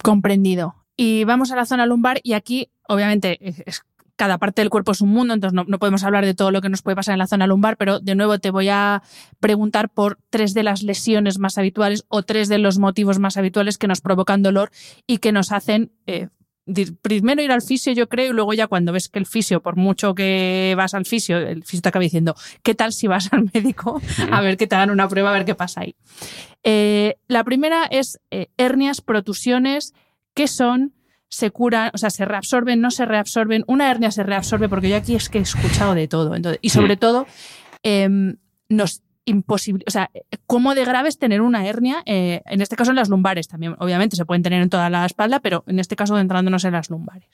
Comprendido. 0.00 0.76
Y 0.96 1.24
vamos 1.24 1.50
a 1.50 1.56
la 1.56 1.66
zona 1.66 1.86
lumbar 1.86 2.20
y 2.22 2.34
aquí, 2.34 2.70
obviamente, 2.86 3.38
es 3.68 3.82
cada 4.16 4.38
parte 4.38 4.62
del 4.62 4.70
cuerpo 4.70 4.92
es 4.92 5.00
un 5.00 5.10
mundo, 5.10 5.34
entonces 5.34 5.54
no, 5.54 5.78
podemos 5.78 6.02
hablar 6.02 6.24
de 6.24 6.34
todo 6.34 6.50
lo 6.50 6.60
que 6.60 6.68
nos 6.68 6.82
puede 6.82 6.96
pasar 6.96 7.12
en 7.12 7.18
la 7.18 7.26
zona 7.26 7.46
lumbar, 7.46 7.76
pero 7.76 8.00
de 8.00 8.14
nuevo 8.14 8.38
te 8.38 8.50
voy 8.50 8.68
a 8.68 9.02
preguntar 9.40 9.90
por 9.90 10.18
tres 10.30 10.54
de 10.54 10.62
las 10.62 10.82
lesiones 10.82 11.38
más 11.38 11.58
habituales 11.58 12.04
o 12.08 12.22
tres 12.22 12.48
de 12.48 12.58
los 12.58 12.78
motivos 12.78 13.18
más 13.18 13.36
habituales 13.36 13.78
que 13.78 13.86
nos 13.86 14.00
provocan 14.00 14.42
dolor 14.42 14.70
y 15.06 15.18
que 15.18 15.32
nos 15.32 15.52
hacen 15.52 15.92
eh, 16.06 16.28
primero 17.00 17.42
ir 17.42 17.52
al 17.52 17.62
fisio, 17.62 17.92
yo 17.92 18.08
creo, 18.08 18.30
y 18.30 18.34
luego 18.34 18.52
ya 18.52 18.66
cuando 18.66 18.92
ves 18.92 19.08
que 19.08 19.18
el 19.18 19.26
fisio, 19.26 19.62
por 19.62 19.76
mucho 19.76 20.14
que 20.14 20.74
vas 20.76 20.94
al 20.94 21.06
fisio, 21.06 21.38
el 21.38 21.62
fisio 21.62 21.82
te 21.82 21.88
acaba 21.90 22.02
diciendo, 22.02 22.34
¿qué 22.62 22.74
tal 22.74 22.92
si 22.92 23.06
vas 23.06 23.32
al 23.32 23.50
médico 23.54 24.00
a 24.32 24.40
ver 24.40 24.56
que 24.56 24.66
te 24.66 24.74
hagan 24.74 24.90
una 24.90 25.08
prueba, 25.08 25.30
a 25.30 25.32
ver 25.32 25.44
qué 25.44 25.54
pasa 25.54 25.82
ahí? 25.82 25.94
Eh, 26.64 27.16
la 27.28 27.44
primera 27.44 27.84
es 27.84 28.18
eh, 28.30 28.48
hernias, 28.56 29.00
protusiones, 29.00 29.94
¿qué 30.34 30.48
son? 30.48 30.95
Se 31.36 31.50
curan, 31.50 31.90
o 31.92 31.98
sea, 31.98 32.08
se 32.08 32.24
reabsorben, 32.24 32.80
no 32.80 32.90
se 32.90 33.04
reabsorben. 33.04 33.62
Una 33.66 33.90
hernia 33.90 34.10
se 34.10 34.22
reabsorbe 34.22 34.70
porque 34.70 34.88
yo 34.88 34.96
aquí 34.96 35.14
es 35.14 35.28
que 35.28 35.36
he 35.36 35.42
escuchado 35.42 35.94
de 35.94 36.08
todo. 36.08 36.34
Entonces, 36.34 36.58
y 36.62 36.70
sobre 36.70 36.96
todo, 36.96 37.26
em, 37.82 38.36
nos 38.70 39.02
imposible, 39.26 39.84
o 39.86 39.90
sea, 39.90 40.08
cómo 40.46 40.74
de 40.74 40.84
grave 40.84 41.08
es 41.08 41.18
tener 41.18 41.40
una 41.40 41.66
hernia, 41.66 42.02
eh, 42.06 42.42
en 42.46 42.60
este 42.60 42.76
caso 42.76 42.92
en 42.92 42.96
las 42.96 43.08
lumbares 43.08 43.48
también, 43.48 43.74
obviamente 43.80 44.14
se 44.14 44.24
pueden 44.24 44.42
tener 44.42 44.62
en 44.62 44.70
toda 44.70 44.88
la 44.88 45.04
espalda, 45.04 45.40
pero 45.40 45.64
en 45.66 45.80
este 45.80 45.96
caso 45.96 46.16
centrándonos 46.16 46.64
en 46.64 46.72
las 46.72 46.90
lumbares. 46.90 47.28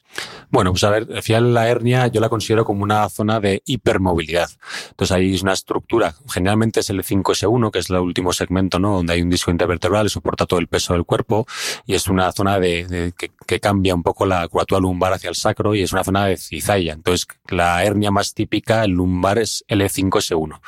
Bueno, 0.50 0.70
pues 0.72 0.82
a 0.84 0.90
ver, 0.90 1.06
al 1.14 1.22
final 1.22 1.52
la 1.52 1.68
hernia 1.68 2.06
yo 2.06 2.20
la 2.22 2.30
considero 2.30 2.64
como 2.64 2.82
una 2.82 3.08
zona 3.10 3.40
de 3.40 3.62
hipermovilidad. 3.66 4.50
Entonces 4.90 5.14
ahí 5.14 5.34
es 5.34 5.42
una 5.42 5.52
estructura, 5.52 6.14
generalmente 6.28 6.80
es 6.80 6.88
el 6.88 7.02
5S1, 7.04 7.70
que 7.70 7.78
es 7.80 7.90
el 7.90 7.96
último 7.96 8.32
segmento, 8.32 8.78
¿no? 8.78 8.96
Donde 8.96 9.12
hay 9.12 9.22
un 9.22 9.30
disco 9.30 9.50
intervertebral 9.50 10.06
y 10.06 10.08
soporta 10.08 10.46
todo 10.46 10.60
el 10.60 10.68
peso 10.68 10.94
del 10.94 11.04
cuerpo 11.04 11.46
y 11.84 11.94
es 11.94 12.08
una 12.08 12.32
zona 12.32 12.58
de, 12.58 13.12
que, 13.18 13.30
que, 13.52 13.60
cambia 13.60 13.94
un 13.94 14.02
poco 14.02 14.26
la 14.26 14.46
curvatura 14.48 14.80
lumbar 14.80 15.12
hacia 15.12 15.30
el 15.30 15.36
sacro 15.36 15.74
y 15.74 15.82
es 15.82 15.92
una 15.92 16.04
zona 16.04 16.26
de 16.26 16.36
cizalla. 16.36 16.92
Entonces 16.92 17.26
la 17.48 17.84
hernia 17.84 18.10
más 18.10 18.34
típica, 18.34 18.84
el 18.84 18.92
lumbar 18.92 19.38
es 19.38 19.64
L5S1. 19.68 20.60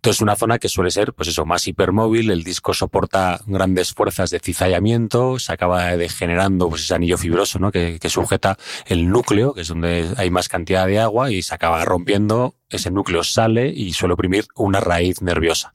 Entonces, 0.00 0.22
una 0.22 0.34
zona 0.34 0.58
que 0.58 0.70
suele 0.70 0.90
ser, 0.90 1.12
pues 1.12 1.28
eso, 1.28 1.44
más 1.44 1.68
hipermóvil, 1.68 2.30
el 2.30 2.42
disco 2.42 2.72
soporta 2.72 3.38
grandes 3.44 3.92
fuerzas 3.92 4.30
de 4.30 4.40
cizallamiento, 4.40 5.38
se 5.38 5.52
acaba 5.52 5.94
degenerando 5.94 6.70
pues 6.70 6.84
ese 6.84 6.94
anillo 6.94 7.18
fibroso, 7.18 7.58
¿no? 7.58 7.70
Que, 7.70 7.98
que 8.00 8.08
sujeta 8.08 8.56
el 8.86 9.10
núcleo, 9.10 9.52
que 9.52 9.60
es 9.60 9.68
donde 9.68 10.08
hay 10.16 10.30
más 10.30 10.48
cantidad 10.48 10.86
de 10.86 11.00
agua, 11.00 11.30
y 11.30 11.42
se 11.42 11.54
acaba 11.54 11.84
rompiendo, 11.84 12.54
ese 12.70 12.90
núcleo 12.90 13.22
sale 13.22 13.68
y 13.68 13.92
suele 13.92 14.14
oprimir 14.14 14.46
una 14.54 14.80
raíz 14.80 15.20
nerviosa. 15.20 15.74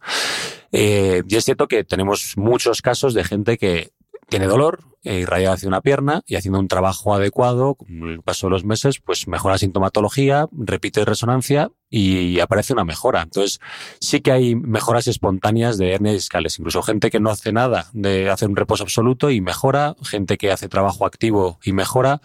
Eh, 0.72 1.22
y 1.28 1.36
es 1.36 1.46
cierto 1.46 1.68
que 1.68 1.84
tenemos 1.84 2.34
muchos 2.36 2.82
casos 2.82 3.14
de 3.14 3.26
gente 3.26 3.60
que 3.60 3.92
tiene 4.28 4.48
dolor, 4.48 4.80
eh, 5.06 5.26
hacia 5.48 5.68
una 5.68 5.82
pierna 5.82 6.22
y 6.26 6.36
haciendo 6.36 6.60
un 6.60 6.68
trabajo 6.68 7.14
adecuado, 7.14 7.76
con 7.76 8.10
el 8.10 8.22
paso 8.22 8.48
de 8.48 8.52
los 8.52 8.66
meses, 8.66 9.00
pues 9.00 9.28
mejora 9.28 9.58
sintomatología, 9.58 10.48
repite 10.52 11.06
resonancia 11.06 11.72
y 11.90 12.40
aparece 12.40 12.74
una 12.74 12.84
mejora. 12.84 13.22
Entonces, 13.22 13.62
sí 14.00 14.20
que 14.20 14.32
hay 14.32 14.56
mejoras 14.56 15.08
espontáneas 15.08 15.78
de 15.78 15.94
hernias 15.94 16.16
discales. 16.16 16.60
Incluso 16.60 16.82
gente 16.82 17.10
que 17.10 17.20
no 17.20 17.30
hace 17.30 17.54
nada 17.54 17.88
de 17.94 18.30
hacer 18.30 18.50
un 18.50 18.56
reposo 18.56 18.84
absoluto 18.84 19.30
y 19.30 19.40
mejora, 19.40 19.96
gente 20.04 20.38
que 20.38 20.52
hace 20.52 20.68
trabajo 20.68 21.06
activo 21.06 21.60
y 21.64 21.72
mejora. 21.72 22.22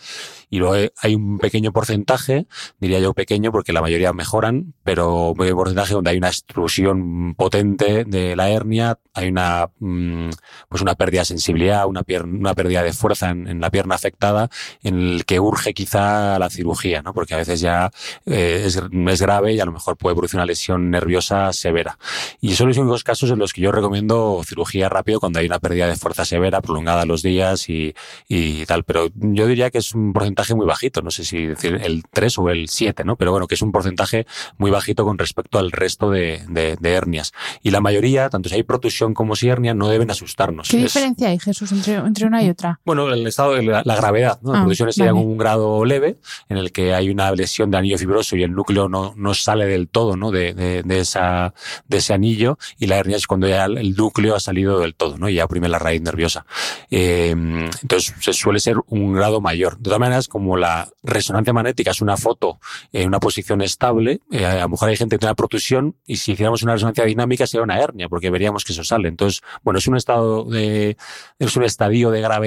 Y 0.49 0.59
luego 0.59 0.91
hay 1.01 1.15
un 1.15 1.39
pequeño 1.39 1.73
porcentaje, 1.73 2.47
diría 2.81 2.99
yo 2.99 3.15
pequeño 3.15 3.53
porque 3.53 3.73
la 3.73 3.81
mayoría 3.81 4.13
mejoran, 4.13 4.75
pero 4.83 5.31
un 5.31 5.37
porcentaje 5.37 5.95
donde 5.95 6.11
hay 6.11 6.17
una 6.17 6.29
extrusión 6.29 7.35
potente 7.37 8.05
de 8.05 8.35
la 8.35 8.51
hernia, 8.51 8.99
hay 9.15 9.29
una, 9.29 9.71
mm, 9.79 10.31
pues 10.69 10.83
una 10.83 10.95
pérdida 10.95 11.21
de 11.21 11.27
sensibilidad, 11.27 11.87
una, 11.87 12.03
una 12.25 12.55
pérdida 12.55 12.70
de 12.71 12.93
fuerza 12.93 13.31
en, 13.31 13.61
la 13.61 13.71
pierna 13.71 13.95
afectada, 13.95 14.51
en 14.83 15.01
el 15.01 15.25
que 15.25 15.41
urge 15.41 15.75
quizá 15.75 16.39
la 16.39 16.51
cirugía, 16.51 17.03
¿no? 17.03 17.13
Porque 17.13 17.35
a 17.35 17.39
veces 17.39 17.61
ya 17.61 17.91
eh, 18.27 18.63
es, 18.67 18.77
es 18.77 19.23
grave 19.23 19.53
y 19.53 19.61
a 19.61 19.65
lo 19.65 19.73
mejor 19.73 19.97
puede 19.97 20.17
producir 20.17 20.39
una 20.39 20.47
lesión 20.47 20.91
nerviosa 20.91 21.53
severa. 21.53 21.99
Y 22.41 22.55
son 22.55 22.69
los 22.69 22.79
únicos 22.79 23.05
casos 23.05 23.31
en 23.31 23.39
los 23.39 23.53
que 23.53 23.61
yo 23.61 23.73
recomiendo 23.73 24.41
cirugía 24.47 24.89
rápido 24.89 25.21
cuando 25.21 25.41
hay 25.41 25.47
una 25.47 25.59
pérdida 25.59 25.87
de 25.87 25.97
fuerza 25.97 26.25
severa, 26.25 26.61
prolongada 26.61 27.05
los 27.05 27.23
días 27.23 27.69
y, 27.69 27.95
y 28.29 28.65
tal. 28.67 28.85
Pero 28.85 29.09
yo 29.15 29.47
diría 29.47 29.71
que 29.71 29.79
es 29.79 29.95
un 29.95 30.13
porcentaje 30.13 30.55
muy 30.55 30.67
bajito, 30.67 31.03
no 31.03 31.11
sé 31.11 31.25
si 31.25 31.47
decir 31.47 31.81
el 31.83 32.05
3 32.11 32.39
o 32.39 32.51
el 32.51 32.69
7, 32.69 33.05
¿no? 33.05 33.17
Pero 33.17 33.33
bueno, 33.33 33.47
que 33.47 33.55
es 33.55 33.63
un 33.63 33.73
porcentaje 33.73 34.27
muy 34.59 34.71
bajito 34.71 35.05
con 35.05 35.19
respecto 35.19 35.59
al 35.59 35.73
resto 35.73 36.11
de, 36.11 36.43
de, 36.49 36.91
hernias. 36.91 37.33
Y 37.63 37.71
la 37.71 37.81
mayoría, 37.81 38.29
tanto 38.29 38.49
si 38.49 38.57
hay 38.57 38.63
protusión 38.63 39.15
como 39.15 39.37
si 39.37 39.49
hernia, 39.49 39.75
no 39.75 39.89
deben 39.89 40.11
asustarnos. 40.11 40.69
¿Qué 40.69 40.77
diferencia 40.77 41.29
hay, 41.29 41.39
Jesús, 41.39 41.73
entre, 41.73 41.95
entre, 41.95 42.27
una 42.27 42.43
y 42.43 42.51
otra? 42.51 42.60
Bueno, 42.85 43.13
el 43.13 43.27
estado 43.27 43.55
de 43.55 43.63
la, 43.63 43.83
gravedad, 43.83 44.41
¿no? 44.43 44.53
La 44.53 44.63
ah, 44.63 44.93
sería 44.93 45.15
un 45.15 45.37
grado 45.37 45.85
leve, 45.85 46.17
en 46.49 46.57
el 46.57 46.73
que 46.73 46.95
hay 46.95 47.11
una 47.11 47.31
lesión 47.33 47.71
de 47.71 47.79
anillo 47.79 47.99
fibroso 47.99 48.37
y 48.37 48.43
el 48.43 48.53
núcleo 48.53 48.89
no, 48.89 49.15
no 49.17 49.35
sale 49.35 49.67
del 49.67 49.89
todo 49.89 50.17
¿no? 50.17 50.31
de, 50.31 50.55
de, 50.55 50.99
esa, 50.99 51.55
de 51.87 51.99
ese 51.99 52.13
anillo 52.13 52.59
y 52.79 52.87
la 52.87 52.99
hernia 52.99 53.17
es 53.17 53.27
cuando 53.27 53.49
ya 53.49 53.65
el 53.65 53.95
núcleo 53.95 54.35
ha 54.35 54.41
salido 54.41 54.79
del 54.81 54.95
todo 54.95 55.19
¿no? 55.19 55.29
y 55.29 55.35
ya 55.35 55.45
oprime 55.45 55.69
la 55.69 55.79
raíz 55.79 56.03
nerviosa. 56.03 56.47
Eh, 56.91 57.31
entonces 57.31 58.15
se 58.21 58.33
suele 58.33 58.61
ser 58.61 58.77
un 58.87 59.13
grado 59.13 59.41
mayor. 59.41 59.77
De 59.79 59.85
todas 59.85 60.01
maneras, 60.01 60.29
como 60.29 60.57
la 60.57 60.89
resonancia 61.03 61.53
magnética 61.53 61.91
es 61.91 62.01
una 62.01 62.17
foto 62.17 62.59
en 62.93 63.09
una 63.09 63.21
posición 63.21 63.63
estable, 63.63 64.21
eh, 64.31 64.47
a 64.47 64.61
lo 64.61 64.71
mejor 64.71 64.89
hay 64.89 64.97
gente 64.97 65.17
que 65.17 65.21
tiene 65.21 65.31
una 65.31 65.37
protusión 65.37 65.97
y 66.07 66.17
si 66.17 66.33
hiciéramos 66.33 66.63
una 66.63 66.75
resonancia 66.75 67.05
dinámica 67.05 67.47
sería 67.47 67.65
una 67.65 67.79
hernia 67.79 68.09
porque 68.09 68.31
veríamos 68.31 68.65
que 68.65 68.73
eso 68.73 68.85
sale. 68.85 69.09
Entonces, 69.09 69.43
bueno, 69.63 69.79
es 69.79 69.87
un 69.87 69.97
estado 69.97 70.45
de, 70.45 70.97
es 71.39 71.57
un 71.57 71.65
estadio 71.65 72.11
de 72.11 72.21
gravedad, 72.21 72.40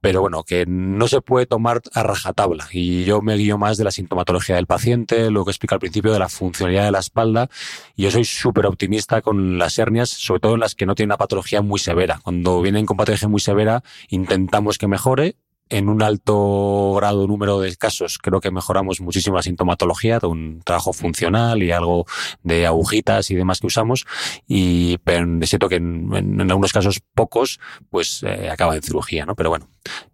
pero 0.00 0.22
bueno, 0.22 0.44
que 0.44 0.64
no 0.66 1.08
se 1.08 1.20
puede 1.20 1.46
tomar 1.46 1.82
a 1.92 2.02
rajatabla. 2.02 2.66
Y 2.72 3.04
yo 3.04 3.20
me 3.20 3.36
guío 3.36 3.58
más 3.58 3.76
de 3.76 3.84
la 3.84 3.90
sintomatología 3.90 4.56
del 4.56 4.66
paciente, 4.66 5.30
lo 5.30 5.44
que 5.44 5.50
explica 5.50 5.74
al 5.74 5.80
principio 5.80 6.12
de 6.12 6.18
la 6.18 6.28
funcionalidad 6.28 6.84
de 6.84 6.90
la 6.90 7.00
espalda. 7.00 7.50
Y 7.96 8.04
yo 8.04 8.10
soy 8.10 8.24
súper 8.24 8.66
optimista 8.66 9.20
con 9.20 9.58
las 9.58 9.78
hernias, 9.78 10.08
sobre 10.08 10.40
todo 10.40 10.54
en 10.54 10.60
las 10.60 10.74
que 10.74 10.86
no 10.86 10.94
tienen 10.94 11.10
una 11.10 11.18
patología 11.18 11.60
muy 11.60 11.78
severa. 11.78 12.20
Cuando 12.22 12.62
vienen 12.62 12.86
con 12.86 12.96
patología 12.96 13.28
muy 13.28 13.40
severa, 13.40 13.82
intentamos 14.08 14.78
que 14.78 14.88
mejore 14.88 15.36
en 15.70 15.88
un 15.88 16.02
alto 16.02 16.94
grado 16.96 17.26
número 17.26 17.60
de 17.60 17.74
casos 17.76 18.18
creo 18.18 18.40
que 18.40 18.50
mejoramos 18.50 19.00
muchísimo 19.00 19.36
la 19.36 19.42
sintomatología 19.42 20.18
de 20.18 20.26
un 20.26 20.60
trabajo 20.64 20.92
funcional 20.92 21.62
y 21.62 21.70
algo 21.70 22.06
de 22.42 22.66
agujitas 22.66 23.30
y 23.30 23.36
demás 23.36 23.60
que 23.60 23.68
usamos 23.68 24.06
y 24.46 24.98
pero 24.98 25.26
es 25.40 25.48
cierto 25.48 25.68
que 25.68 25.76
en, 25.76 26.40
algunos 26.40 26.72
casos 26.72 27.00
pocos 27.14 27.60
pues 27.88 28.22
eh, 28.22 28.50
acaba 28.50 28.76
en 28.76 28.82
cirugía, 28.82 29.24
¿no? 29.24 29.34
Pero 29.34 29.50
bueno, 29.50 29.68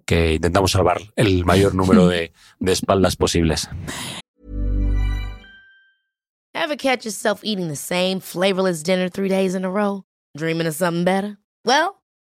que 0.05 0.35
intentamos 0.35 0.73
salvar 0.73 1.01
el 1.17 1.45
mayor 1.45 1.75
número 1.75 2.07
de, 2.07 2.33
espaldas 2.61 3.17
posibles. 3.17 3.69
Ever 6.55 6.77
catch 6.77 7.05
yourself 7.05 7.41
eating 7.43 7.69
the 7.69 7.77
same 7.77 8.21
flavorless 8.21 8.83
dinner 8.83 9.11
three 9.11 9.29
days 9.29 9.55
in 9.55 9.65
a 9.65 9.71
row? 9.71 10.05
Dreaming 10.37 10.67
of 10.67 10.75
something 10.75 11.05
better? 11.05 11.39
Well, 11.65 12.03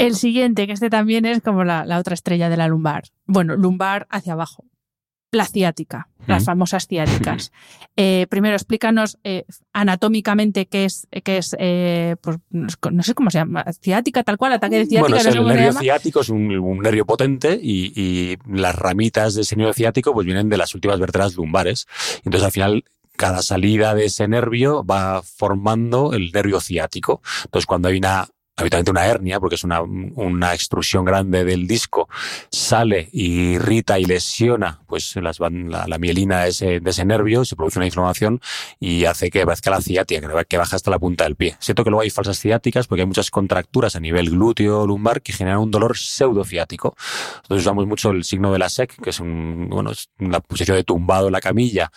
El 0.00 0.16
siguiente, 0.16 0.66
que 0.66 0.72
este 0.72 0.88
también 0.88 1.26
es 1.26 1.42
como 1.42 1.62
la, 1.62 1.84
la 1.84 1.98
otra 1.98 2.14
estrella 2.14 2.48
de 2.48 2.56
la 2.56 2.68
lumbar. 2.68 3.04
Bueno, 3.26 3.54
lumbar 3.54 4.06
hacia 4.08 4.32
abajo. 4.32 4.64
la 5.32 5.44
ciática, 5.44 6.08
las 6.26 6.44
famosas 6.44 6.86
ciáticas. 6.86 7.52
Eh, 7.96 8.26
primero, 8.30 8.54
explícanos 8.54 9.18
eh, 9.24 9.44
anatómicamente 9.74 10.64
qué 10.66 10.86
es, 10.86 11.06
qué 11.22 11.36
es 11.36 11.54
eh, 11.58 12.16
pues, 12.22 12.38
no 12.50 13.02
sé 13.02 13.12
cómo 13.12 13.30
se 13.30 13.38
llama, 13.38 13.62
ciática, 13.78 14.22
tal 14.22 14.38
cual, 14.38 14.54
ataque 14.54 14.78
de 14.78 14.86
ciática. 14.86 15.22
Bueno, 15.22 15.28
el 15.28 15.46
nervio 15.46 15.72
ciático 15.74 16.20
es 16.20 16.30
un, 16.30 16.78
nervio 16.78 17.04
potente 17.04 17.58
y, 17.60 18.38
las 18.46 18.74
ramitas 18.74 19.34
de 19.34 19.42
ese 19.42 19.56
nervio 19.56 19.74
ciático 19.74 20.14
pues 20.14 20.24
vienen 20.24 20.48
de 20.48 20.56
las 20.56 20.74
últimas 20.74 20.98
vértebras 20.98 21.34
lumbares. 21.34 21.86
Entonces, 22.24 22.46
al 22.46 22.52
final, 22.52 22.84
cada 23.16 23.42
salida 23.42 23.94
de 23.94 24.06
ese 24.06 24.28
nervio 24.28 24.82
va 24.82 25.20
formando 25.22 26.14
el 26.14 26.32
nervio 26.32 26.60
ciático. 26.60 27.20
Entonces, 27.44 27.66
cuando 27.66 27.88
hay 27.88 27.98
una 27.98 28.28
habitualmente 28.60 28.90
una 28.90 29.06
hernia, 29.06 29.40
porque 29.40 29.54
es 29.56 29.64
una, 29.64 29.82
una 29.82 30.54
extrusión 30.54 31.04
grande 31.04 31.44
del 31.44 31.66
disco, 31.66 32.08
sale 32.50 33.08
y 33.12 33.54
irrita 33.54 33.98
y 33.98 34.04
lesiona 34.04 34.80
pues 34.86 35.14
las, 35.16 35.38
la, 35.40 35.86
la, 35.86 35.98
mielina 35.98 36.42
de 36.42 36.50
ese, 36.50 36.80
de 36.80 36.90
ese 36.90 37.04
nervio, 37.04 37.44
se 37.44 37.56
produce 37.56 37.78
una 37.78 37.86
inflamación 37.86 38.40
y 38.78 39.04
hace 39.04 39.30
que 39.30 39.44
parezca 39.44 39.70
la 39.70 39.80
ciática, 39.80 40.44
que 40.44 40.56
baja 40.58 40.76
hasta 40.76 40.90
la 40.90 40.98
punta 40.98 41.24
del 41.24 41.36
pie. 41.36 41.56
Siento 41.60 41.84
que 41.84 41.90
luego 41.90 42.02
hay 42.02 42.10
falsas 42.10 42.38
ciáticas 42.38 42.86
porque 42.86 43.02
hay 43.02 43.06
muchas 43.06 43.30
contracturas 43.30 43.96
a 43.96 44.00
nivel 44.00 44.30
glúteo 44.30 44.86
lumbar 44.86 45.22
que 45.22 45.32
generan 45.32 45.60
un 45.60 45.70
dolor 45.70 45.96
pseudociático. 45.96 46.96
Entonces 47.42 47.64
usamos 47.66 47.86
mucho 47.86 48.10
el 48.10 48.24
signo 48.24 48.52
de 48.52 48.58
la 48.58 48.68
SEC, 48.68 49.00
que 49.00 49.10
es 49.10 49.20
un, 49.20 49.68
bueno, 49.70 49.92
es 49.92 50.10
la 50.18 50.40
posición 50.40 50.76
de 50.76 50.84
tumbado 50.84 51.28
en 51.28 51.32
la 51.32 51.40
camilla, 51.40 51.90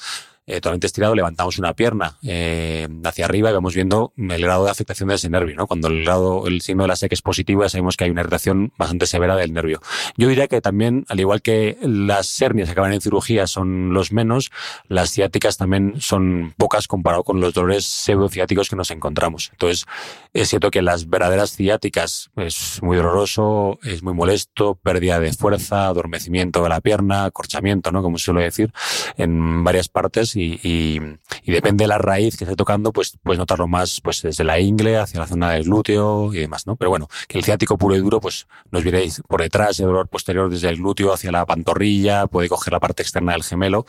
eh, 0.45 0.55
totalmente 0.55 0.87
estirado, 0.87 1.15
levantamos 1.15 1.57
una 1.57 1.73
pierna 1.73 2.17
eh, 2.21 2.87
hacia 3.05 3.25
arriba 3.25 3.49
y 3.49 3.53
vamos 3.53 3.73
viendo 3.75 4.13
el 4.17 4.41
grado 4.41 4.65
de 4.65 4.71
afectación 4.71 5.09
de 5.09 5.15
ese 5.15 5.29
nervio. 5.29 5.55
¿no? 5.55 5.67
Cuando 5.67 5.87
el 5.87 6.03
grado, 6.03 6.47
el 6.47 6.61
signo 6.61 6.83
de 6.83 6.89
la 6.89 6.95
SEC 6.97 7.13
es 7.13 7.21
positivo, 7.21 7.63
ya 7.63 7.69
sabemos 7.69 7.95
que 7.95 8.03
hay 8.03 8.09
una 8.09 8.21
irritación 8.21 8.73
bastante 8.77 9.05
severa 9.05 9.37
del 9.37 9.53
nervio. 9.53 9.81
Yo 10.17 10.27
diría 10.27 10.47
que 10.47 10.59
también, 10.59 11.05
al 11.07 11.19
igual 11.19 11.41
que 11.41 11.77
las 11.81 12.41
hernias 12.41 12.67
que 12.67 12.73
acaban 12.73 12.91
en 12.91 12.99
cirugía 12.99 13.47
son 13.47 13.93
los 13.93 14.11
menos, 14.11 14.51
las 14.87 15.11
ciáticas 15.11 15.57
también 15.57 15.95
son 15.99 16.53
pocas 16.57 16.87
comparado 16.87 17.23
con 17.23 17.39
los 17.39 17.53
dolores 17.53 17.85
pseudociáticos 17.85 18.69
que 18.69 18.75
nos 18.75 18.91
encontramos. 18.91 19.49
Entonces, 19.53 19.85
es 20.33 20.49
cierto 20.49 20.71
que 20.71 20.81
las 20.81 21.09
verdaderas 21.09 21.55
ciáticas 21.55 22.31
es 22.35 22.79
muy 22.81 22.97
doloroso, 22.97 23.79
es 23.83 24.03
muy 24.03 24.13
molesto, 24.13 24.75
pérdida 24.75 25.19
de 25.19 25.31
fuerza, 25.31 25.87
adormecimiento 25.87 26.63
de 26.63 26.69
la 26.69 26.81
pierna, 26.81 27.25
acorchamiento, 27.25 27.91
¿no? 27.91 28.01
Como 28.01 28.17
suele 28.17 28.43
decir, 28.43 28.73
en 29.17 29.63
varias 29.63 29.87
partes 29.87 30.32
y, 30.35 30.99
depende 31.45 31.83
de 31.83 31.87
la 31.87 31.97
raíz 31.97 32.37
que 32.37 32.45
esté 32.45 32.55
tocando, 32.55 32.91
pues 32.91 33.17
puedes 33.21 33.37
notarlo 33.37 33.67
más 33.67 34.01
pues 34.01 34.21
desde 34.21 34.43
la 34.43 34.59
ingle 34.59 34.97
hacia 34.97 35.19
la 35.19 35.27
zona 35.27 35.51
del 35.51 35.63
glúteo 35.63 36.33
y 36.33 36.39
demás, 36.39 36.67
¿no? 36.67 36.75
Pero 36.75 36.89
bueno, 36.89 37.07
que 37.27 37.37
el 37.37 37.43
ciático 37.43 37.77
puro 37.77 37.95
y 37.95 37.99
duro, 37.99 38.19
pues 38.19 38.47
nos 38.71 38.83
viréis 38.83 39.21
por 39.27 39.41
detrás, 39.41 39.79
el 39.79 39.87
dolor 39.87 40.07
posterior 40.07 40.49
desde 40.49 40.69
el 40.69 40.77
glúteo 40.77 41.13
hacia 41.13 41.31
la 41.31 41.45
pantorrilla, 41.45 42.27
puede 42.27 42.49
coger 42.49 42.73
la 42.73 42.79
parte 42.79 43.03
externa 43.03 43.33
del 43.33 43.43
gemelo 43.43 43.85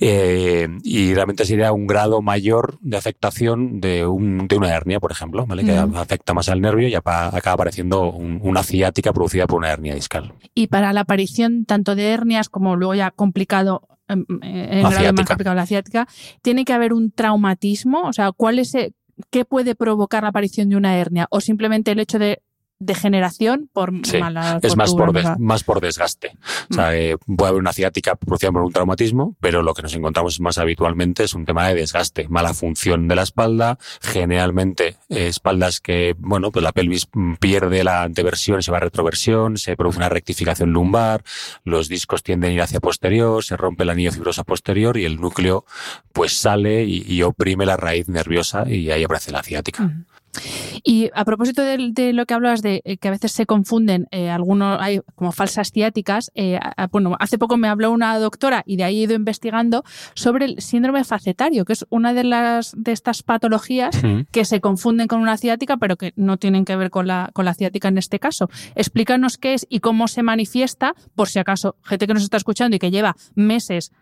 eh, 0.00 0.68
y 0.82 1.14
realmente 1.14 1.44
sería 1.44 1.72
un 1.72 1.86
grado 1.86 2.22
mayor 2.22 2.78
de 2.80 2.96
afectación 2.96 3.80
de, 3.80 4.06
un, 4.06 4.46
de 4.48 4.56
una 4.56 4.74
hernia, 4.74 5.00
por 5.00 5.12
ejemplo, 5.12 5.46
¿vale? 5.46 5.64
Que 5.64 5.76
afecta 5.76 6.34
más 6.34 6.48
al 6.48 6.60
nervio 6.60 6.88
y 6.88 6.94
acaba 6.94 7.28
apareciendo 7.28 8.10
una 8.10 8.62
ciática 8.62 9.12
producida 9.12 9.46
por 9.46 9.58
una 9.58 9.70
hernia 9.70 9.94
discal. 9.94 10.34
Y 10.54 10.68
para 10.68 10.92
la 10.92 11.00
aparición 11.00 11.64
tanto 11.64 11.94
de 11.94 12.10
hernias 12.10 12.48
como 12.48 12.76
luego 12.76 12.94
ya 12.94 13.10
complicado 13.10 13.93
en, 14.08 14.24
grado 14.28 15.12
más 15.12 15.26
complicado 15.26 15.56
la 15.56 15.66
ciática, 15.66 16.06
tiene 16.42 16.64
que 16.64 16.72
haber 16.72 16.92
un 16.92 17.10
traumatismo, 17.10 18.02
o 18.02 18.12
sea, 18.12 18.32
¿cuál 18.32 18.58
es 18.58 18.74
qué 19.30 19.44
puede 19.44 19.74
provocar 19.74 20.22
la 20.22 20.30
aparición 20.30 20.68
de 20.68 20.76
una 20.76 20.96
hernia 20.96 21.26
o 21.30 21.40
simplemente 21.40 21.92
el 21.92 22.00
hecho 22.00 22.18
de 22.18 22.42
degeneración 22.78 23.70
por 23.72 23.92
mala 23.92 24.58
Es 24.62 24.76
más 24.76 24.92
por, 24.94 25.38
más 25.38 25.64
por 25.64 25.80
desgaste. 25.80 26.32
O 26.70 26.74
sea, 26.74 26.90
mm. 26.90 26.94
eh, 26.94 27.16
puede 27.36 27.48
haber 27.48 27.60
una 27.60 27.72
ciática 27.72 28.16
producida 28.16 28.52
por 28.52 28.62
un 28.62 28.72
traumatismo, 28.72 29.36
pero 29.40 29.62
lo 29.62 29.74
que 29.74 29.82
nos 29.82 29.94
encontramos 29.94 30.40
más 30.40 30.58
habitualmente 30.58 31.24
es 31.24 31.34
un 31.34 31.44
tema 31.44 31.68
de 31.68 31.74
desgaste, 31.74 32.28
mala 32.28 32.54
función 32.54 33.08
de 33.08 33.16
la 33.16 33.22
espalda, 33.22 33.78
generalmente 34.00 34.96
eh, 35.08 35.28
espaldas 35.28 35.80
que, 35.80 36.14
bueno, 36.18 36.50
pues 36.50 36.62
la 36.62 36.72
pelvis 36.72 37.08
pierde 37.38 37.84
la 37.84 38.02
anteversión, 38.02 38.62
se 38.62 38.70
va 38.70 38.78
a 38.78 38.80
retroversión, 38.80 39.56
se 39.56 39.76
produce 39.76 39.98
una 39.98 40.08
rectificación 40.08 40.72
lumbar, 40.72 41.22
los 41.64 41.88
discos 41.88 42.22
tienden 42.22 42.50
a 42.50 42.54
ir 42.54 42.62
hacia 42.62 42.80
posterior, 42.80 43.42
se 43.44 43.56
rompe 43.56 43.84
el 43.84 43.90
anillo 43.90 44.12
fibrosa 44.12 44.44
posterior 44.44 44.96
y 44.96 45.04
el 45.04 45.20
núcleo 45.20 45.64
pues 46.12 46.36
sale 46.36 46.84
y, 46.84 47.22
oprime 47.22 47.66
la 47.66 47.76
raíz 47.76 48.08
nerviosa 48.08 48.68
y 48.68 48.90
ahí 48.90 49.04
aparece 49.04 49.32
la 49.32 49.42
ciática. 49.42 49.90
Y 50.82 51.10
a 51.14 51.24
propósito 51.24 51.62
de, 51.62 52.12
lo 52.12 52.26
que 52.26 52.34
hablabas 52.34 52.62
de 52.62 52.82
eh, 52.84 52.96
que 52.96 53.08
a 53.08 53.10
veces 53.10 53.32
se 53.32 53.46
confunden 53.46 54.06
eh, 54.10 54.30
algunos, 54.30 54.78
hay 54.80 55.00
como 55.14 55.32
falsas 55.32 55.70
ciáticas, 55.72 56.30
eh, 56.34 56.58
bueno, 56.90 57.16
hace 57.18 57.38
poco 57.38 57.56
me 57.56 57.68
habló 57.68 57.90
una 57.90 58.18
doctora 58.18 58.62
y 58.66 58.76
de 58.76 58.84
ahí 58.84 59.00
he 59.00 59.02
ido 59.04 59.14
investigando 59.14 59.84
sobre 60.14 60.46
el 60.46 60.60
síndrome 60.60 61.04
facetario, 61.04 61.64
que 61.64 61.72
es 61.72 61.86
una 61.90 62.12
de 62.12 62.24
las 62.24 62.72
de 62.76 62.92
estas 62.92 63.22
patologías 63.22 64.00
que 64.30 64.44
se 64.44 64.60
confunden 64.60 65.06
con 65.06 65.20
una 65.20 65.36
ciática, 65.36 65.76
pero 65.76 65.96
que 65.96 66.12
no 66.16 66.36
tienen 66.36 66.64
que 66.64 66.76
ver 66.76 66.90
con 66.90 67.06
la, 67.06 67.30
con 67.32 67.44
la 67.44 67.54
ciática 67.54 67.88
en 67.88 67.98
este 67.98 68.18
caso. 68.18 68.48
Explícanos 68.74 69.38
qué 69.38 69.54
es 69.54 69.66
y 69.68 69.80
cómo 69.80 70.08
se 70.08 70.22
manifiesta, 70.22 70.94
por 71.14 71.28
si 71.28 71.38
acaso 71.38 71.76
gente 71.82 72.06
que 72.06 72.14
nos 72.14 72.22
está 72.22 72.36
escuchando 72.36 72.76
y 72.76 72.78
que 72.78 72.90
lleva 72.90 73.16
meses 73.34 73.92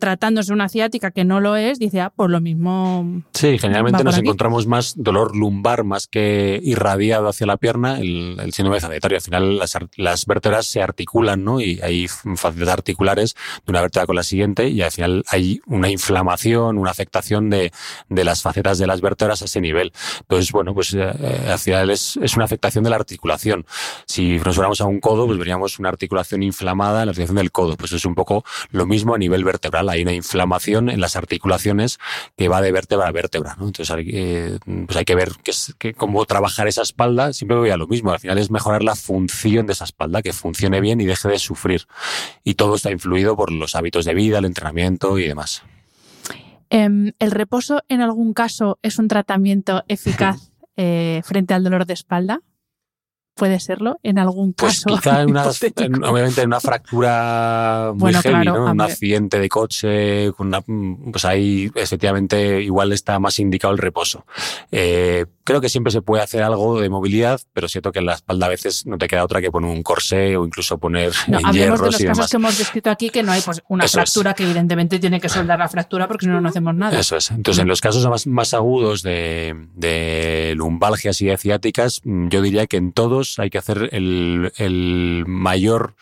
tratándose 0.00 0.52
una 0.52 0.68
ciática 0.68 1.12
que 1.12 1.24
no 1.24 1.40
lo 1.40 1.54
es, 1.54 1.78
dice, 1.78 2.00
ah, 2.00 2.12
pues 2.14 2.30
lo 2.30 2.40
mismo. 2.40 3.22
Sí, 3.32 3.58
generalmente 3.58 4.02
nos 4.02 4.18
encontramos 4.18 4.66
más 4.66 4.94
dolor 4.96 5.36
lumbar 5.36 5.84
más 5.84 6.08
que 6.08 6.58
irradiado 6.62 7.28
hacia 7.28 7.46
la 7.46 7.56
pierna, 7.56 7.98
el, 8.00 8.52
síndrome 8.52 8.80
facetario. 8.80 9.16
Al 9.16 9.22
final 9.22 9.60
las, 9.96 10.26
vértebras 10.26 10.66
se 10.66 10.82
articulan, 10.82 11.44
¿no? 11.44 11.60
Y 11.60 11.80
hay 11.80 12.08
facetas 12.08 12.68
articulares 12.68 13.36
de 13.64 13.70
una 13.70 13.82
vértebra 13.82 14.06
con 14.06 14.16
la 14.16 14.24
siguiente 14.24 14.68
y 14.68 14.82
al 14.82 14.90
final 14.90 15.24
hay 15.28 15.60
una 15.66 15.90
inflamación, 15.90 16.76
una 16.76 16.90
afectación 16.90 17.48
de, 17.48 17.70
de 18.08 18.24
las 18.24 18.42
facetas 18.42 18.78
de 18.78 18.86
las 18.88 19.00
vértebras 19.00 19.42
a 19.42 19.44
ese 19.44 19.60
nivel. 19.60 19.92
Entonces, 20.20 20.50
bueno, 20.50 20.74
pues 20.74 20.92
eh, 20.94 21.02
eh, 21.20 21.48
al 21.52 21.58
final 21.58 21.90
es, 21.90 22.18
es, 22.20 22.34
una 22.34 22.44
afectación 22.44 22.82
de 22.82 22.90
la 22.90 22.96
articulación. 22.96 23.64
Si 24.06 24.38
nos 24.38 24.56
fuéramos 24.56 24.80
a 24.80 24.86
un 24.86 24.98
codo, 24.98 25.26
pues 25.26 25.38
veríamos 25.38 25.78
una 25.78 25.88
articulación 25.88 26.42
inflamada 26.42 27.00
en 27.00 27.06
la 27.06 27.10
articulación 27.10 27.36
del 27.36 27.52
codo. 27.52 27.76
Pues 27.76 27.92
es 27.92 28.04
un 28.04 28.16
poco 28.16 28.44
lo 28.70 28.84
mismo 28.84 29.14
a 29.14 29.18
nivel 29.18 29.44
vertebral 29.44 29.67
hay 29.74 30.02
una 30.02 30.12
inflamación 30.12 30.88
en 30.90 31.00
las 31.00 31.16
articulaciones 31.16 31.98
que 32.36 32.48
va 32.48 32.60
de 32.60 32.72
vértebra 32.72 33.08
a 33.08 33.12
vértebra. 33.12 33.56
Entonces 33.60 33.90
hay, 33.90 34.58
pues 34.86 34.96
hay 34.96 35.04
que 35.04 35.14
ver 35.14 35.32
qué 35.78 35.94
cómo 35.94 36.24
trabajar 36.24 36.68
esa 36.68 36.82
espalda. 36.82 37.32
Siempre 37.32 37.56
voy 37.56 37.70
a 37.70 37.76
lo 37.76 37.86
mismo. 37.86 38.12
Al 38.12 38.20
final 38.20 38.38
es 38.38 38.50
mejorar 38.50 38.82
la 38.82 38.94
función 38.94 39.66
de 39.66 39.72
esa 39.72 39.84
espalda, 39.84 40.22
que 40.22 40.32
funcione 40.32 40.80
bien 40.80 41.00
y 41.00 41.06
deje 41.06 41.28
de 41.28 41.38
sufrir. 41.38 41.86
Y 42.44 42.54
todo 42.54 42.76
está 42.76 42.90
influido 42.90 43.36
por 43.36 43.52
los 43.52 43.74
hábitos 43.74 44.04
de 44.04 44.14
vida, 44.14 44.38
el 44.38 44.44
entrenamiento 44.44 45.18
y 45.18 45.26
demás. 45.26 45.62
Em, 46.70 47.12
¿El 47.18 47.30
reposo 47.30 47.82
en 47.88 48.00
algún 48.00 48.34
caso 48.34 48.78
es 48.82 48.98
un 48.98 49.08
tratamiento 49.08 49.84
eficaz 49.88 50.50
eh, 50.76 51.22
frente 51.24 51.54
al 51.54 51.64
dolor 51.64 51.86
de 51.86 51.94
espalda? 51.94 52.40
Puede 53.38 53.60
serlo 53.60 53.98
en 54.02 54.18
algún 54.18 54.52
pues 54.52 54.84
caso. 54.84 54.96
Quizá 54.96 55.22
en 55.22 55.30
una, 55.30 55.44
obviamente 56.10 56.42
en 56.42 56.48
una 56.48 56.60
fractura 56.60 57.92
muy 57.94 58.12
heavy, 58.12 58.46
¿no? 58.46 58.70
un 58.70 58.80
accidente 58.80 59.38
de 59.38 59.48
coche, 59.48 60.32
pues 61.10 61.24
ahí 61.24 61.70
efectivamente 61.74 62.62
igual 62.62 62.92
está 62.92 63.18
más 63.18 63.38
indicado 63.38 63.72
el 63.72 63.78
reposo. 63.78 64.26
Eh, 64.72 65.24
creo 65.44 65.60
que 65.60 65.68
siempre 65.68 65.92
se 65.92 66.02
puede 66.02 66.22
hacer 66.22 66.42
algo 66.42 66.80
de 66.80 66.90
movilidad, 66.90 67.40
pero 67.54 67.68
siento 67.68 67.92
que 67.92 68.00
en 68.00 68.06
la 68.06 68.14
espalda 68.14 68.46
a 68.46 68.48
veces 68.50 68.84
no 68.84 68.98
te 68.98 69.06
queda 69.06 69.24
otra 69.24 69.40
que 69.40 69.50
poner 69.50 69.70
un 69.70 69.82
corsé 69.82 70.36
o 70.36 70.44
incluso 70.44 70.78
poner 70.78 71.12
no, 71.28 71.38
hierros 71.52 71.80
de 71.80 71.86
los 71.86 72.02
casos 72.02 72.30
que 72.30 72.36
hemos 72.36 72.58
descrito 72.58 72.90
aquí 72.90 73.08
que 73.10 73.22
no 73.22 73.32
hay 73.32 73.40
pues, 73.40 73.62
una 73.68 73.86
fractura 73.88 74.34
que 74.34 74.42
evidentemente 74.42 74.98
tiene 74.98 75.20
que 75.20 75.28
soldar 75.28 75.58
la 75.58 75.68
fractura 75.68 76.08
porque 76.08 76.26
si 76.26 76.30
no 76.30 76.40
no 76.40 76.48
hacemos 76.48 76.74
nada. 76.74 76.98
Eso 76.98 77.16
es. 77.16 77.30
Entonces, 77.30 77.62
en 77.62 77.68
los 77.68 77.80
casos 77.80 78.06
más, 78.08 78.26
más 78.26 78.52
agudos 78.52 79.02
de, 79.02 79.68
de 79.74 80.54
lumbalgias 80.56 81.20
y 81.20 81.26
de 81.26 81.36
ciáticas, 81.36 82.02
yo 82.04 82.42
diría 82.42 82.66
que 82.66 82.76
en 82.76 82.92
todos 82.92 83.27
hay 83.38 83.50
que 83.50 83.58
hacer 83.58 83.88
el, 83.92 84.52
el 84.56 85.24
mayor, 85.26 85.94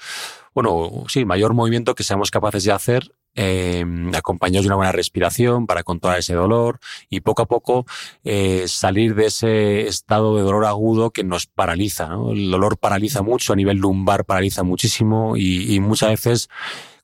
bueno, 0.55 1.05
sí, 1.09 1.25
mayor 1.25 1.55
movimiento 1.55 1.95
que 1.95 2.05
seamos 2.05 2.31
capaces 2.31 2.65
de 2.65 2.73
hacer 2.73 3.13
eh, 3.37 3.85
acompañados 4.15 4.65
de 4.65 4.69
una 4.69 4.77
buena 4.77 4.93
respiración 4.93 5.67
para 5.67 5.83
controlar 5.83 6.19
ese 6.19 6.35
dolor 6.35 6.81
y 7.11 7.21
poco 7.21 7.43
a 7.43 7.47
poco 7.47 7.85
eh, 8.25 8.65
salir 8.67 9.15
de 9.15 9.27
ese 9.27 9.87
estado 9.87 10.37
de 10.37 10.43
dolor 10.43 10.65
agudo 10.65 11.11
que 11.11 11.23
nos 11.23 11.47
paraliza. 11.47 12.09
El 12.31 12.51
dolor 12.51 12.79
paraliza 12.79 13.23
mucho, 13.23 13.53
a 13.53 13.57
nivel 13.57 13.77
lumbar 13.77 14.25
paraliza 14.25 14.63
muchísimo 14.63 15.37
y, 15.37 15.75
y 15.75 15.81
muchas 15.81 16.11
veces 16.11 16.49